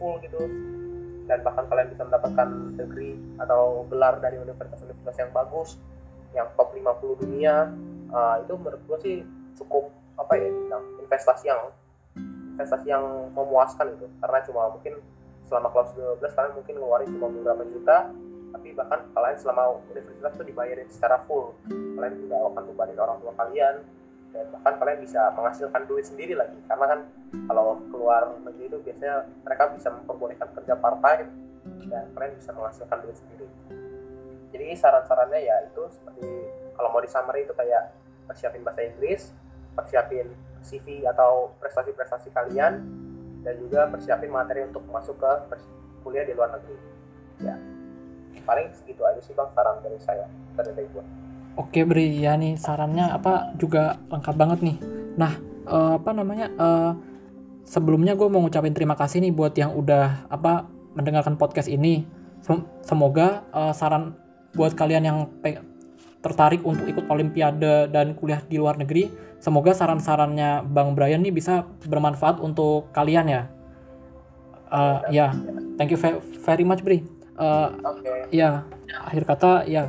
full 0.00 0.18
gitu. 0.24 0.40
Dan 1.26 1.42
bahkan 1.42 1.66
kalian 1.66 1.90
bisa 1.90 2.06
mendapatkan 2.06 2.48
degree 2.78 3.18
atau 3.42 3.82
gelar 3.90 4.22
dari 4.22 4.38
universitas-universitas 4.38 5.16
yang 5.18 5.30
bagus 5.34 5.70
yang 6.34 6.46
top 6.54 6.70
50 6.70 7.22
dunia. 7.26 7.70
Uh, 8.06 8.38
itu 8.46 8.54
menurut 8.54 8.78
gue 8.86 8.98
sih 9.02 9.16
cukup 9.58 9.90
apa 10.14 10.38
ya 10.38 10.48
investasi 11.02 11.50
yang 11.50 11.74
investasi 12.56 12.88
yang 12.88 13.04
memuaskan 13.36 13.92
itu. 13.92 14.08
Karena 14.24 14.38
cuma 14.48 14.72
mungkin 14.72 14.96
selama 15.44 15.68
kelas 15.70 15.92
12 15.94 16.24
kalian 16.24 16.54
mungkin 16.56 16.74
ngeluarin 16.80 17.10
cuma 17.12 17.28
beberapa 17.30 17.62
juta 17.70 18.10
tapi 18.56 18.72
bahkan 18.72 19.04
kalian 19.12 19.36
selama 19.36 19.62
universitas 19.92 20.32
itu 20.40 20.44
dibayarin 20.48 20.88
secara 20.88 21.20
full. 21.28 21.52
Kalian 21.68 22.14
tidak 22.24 22.40
akan 22.40 22.62
bebanin 22.72 22.96
orang 22.96 23.20
tua 23.20 23.32
kalian 23.36 23.84
dan 24.32 24.44
bahkan 24.52 24.74
kalian 24.80 24.98
bisa 25.04 25.20
menghasilkan 25.36 25.82
duit 25.84 26.04
sendiri 26.08 26.32
lagi. 26.32 26.56
Karena 26.64 26.86
kan 26.88 27.00
kalau 27.52 27.76
keluar 27.92 28.32
negeri 28.40 28.72
itu 28.72 28.78
biasanya 28.80 29.28
mereka 29.44 29.76
bisa 29.76 29.88
memperbolehkan 29.92 30.48
kerja 30.56 30.72
part 30.80 30.98
time 31.04 31.28
dan 31.92 32.08
kalian 32.16 32.32
bisa 32.40 32.50
menghasilkan 32.56 32.98
duit 33.04 33.16
sendiri. 33.20 33.46
Jadi 34.56 34.66
saran-sarannya 34.72 35.40
ya 35.44 35.56
itu 35.68 35.82
seperti 35.92 36.24
kalau 36.72 36.88
mau 36.92 37.04
di 37.04 37.10
summary 37.12 37.44
itu 37.44 37.52
kayak 37.52 37.92
persiapin 38.24 38.64
bahasa 38.64 38.88
Inggris 38.88 39.36
persiapin 39.76 40.32
CV 40.64 41.06
atau 41.06 41.54
prestasi-prestasi 41.62 42.32
kalian 42.32 42.82
dan 43.46 43.54
juga 43.62 43.86
persiapin 43.86 44.32
materi 44.32 44.66
untuk 44.66 44.82
masuk 44.90 45.20
ke 45.20 45.32
kuliah 46.02 46.26
di 46.26 46.34
luar 46.34 46.56
negeri 46.56 46.76
ya 47.44 47.54
paling 48.46 48.70
segitu 48.74 49.02
aja 49.06 49.20
sih 49.22 49.34
bang 49.36 49.50
saran 49.54 49.78
dari 49.84 49.98
saya 50.00 50.26
dari 50.56 50.86
gue 50.90 51.04
Oke 51.56 51.88
Bri, 51.88 52.20
ya 52.20 52.36
nih 52.36 52.60
sarannya 52.60 53.16
apa 53.16 53.56
juga 53.56 53.96
lengkap 54.12 54.34
banget 54.36 54.60
nih. 54.60 54.76
Nah, 55.16 55.32
eh, 55.64 55.92
apa 55.96 56.12
namanya? 56.12 56.52
eh, 56.52 56.92
sebelumnya 57.64 58.12
gue 58.12 58.28
mau 58.28 58.44
ngucapin 58.44 58.76
terima 58.76 58.92
kasih 58.92 59.24
nih 59.24 59.32
buat 59.32 59.56
yang 59.56 59.72
udah 59.72 60.28
apa 60.28 60.68
mendengarkan 60.92 61.40
podcast 61.40 61.72
ini. 61.72 62.04
Sem- 62.44 62.68
Semoga 62.84 63.40
eh, 63.56 63.72
saran 63.72 64.12
buat 64.52 64.76
kalian 64.76 65.08
yang 65.08 65.18
tertarik 66.20 66.60
untuk 66.60 66.84
ikut 66.84 67.08
Olimpiade 67.08 67.88
dan 67.88 68.12
kuliah 68.12 68.44
di 68.44 68.60
luar 68.60 68.76
negeri, 68.76 69.08
semoga 69.38 69.72
saran-sarannya 69.72 70.64
Bang 70.66 70.94
Brian 70.94 71.20
nih 71.20 71.30
bisa 71.30 71.64
bermanfaat 71.84 72.38
untuk 72.38 72.90
kalian 72.90 73.26
ya. 73.28 73.42
Eh, 74.66 74.98
ya, 75.14 75.30
thank 75.78 75.94
you 75.94 75.98
ve- 75.98 76.18
very 76.42 76.66
much 76.66 76.82
Bri. 76.82 77.02
Eh, 77.36 77.68
Oke. 77.84 78.12
ya, 78.32 78.64
akhir 79.06 79.22
kata 79.24 79.62
ya. 79.66 79.88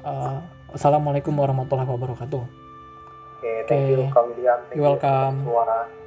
eh, 0.00 0.38
Assalamualaikum 0.70 1.34
warahmatullahi 1.34 1.88
wabarakatuh. 1.88 2.42
Oke, 3.40 3.52
thank 3.66 3.90
you 3.90 4.06
Oke. 4.06 4.14
Kang 4.14 4.30
Dian. 4.38 4.58
Thank 4.70 4.78
You're 4.78 4.86
welcome. 4.86 5.42
Suara. 5.42 5.99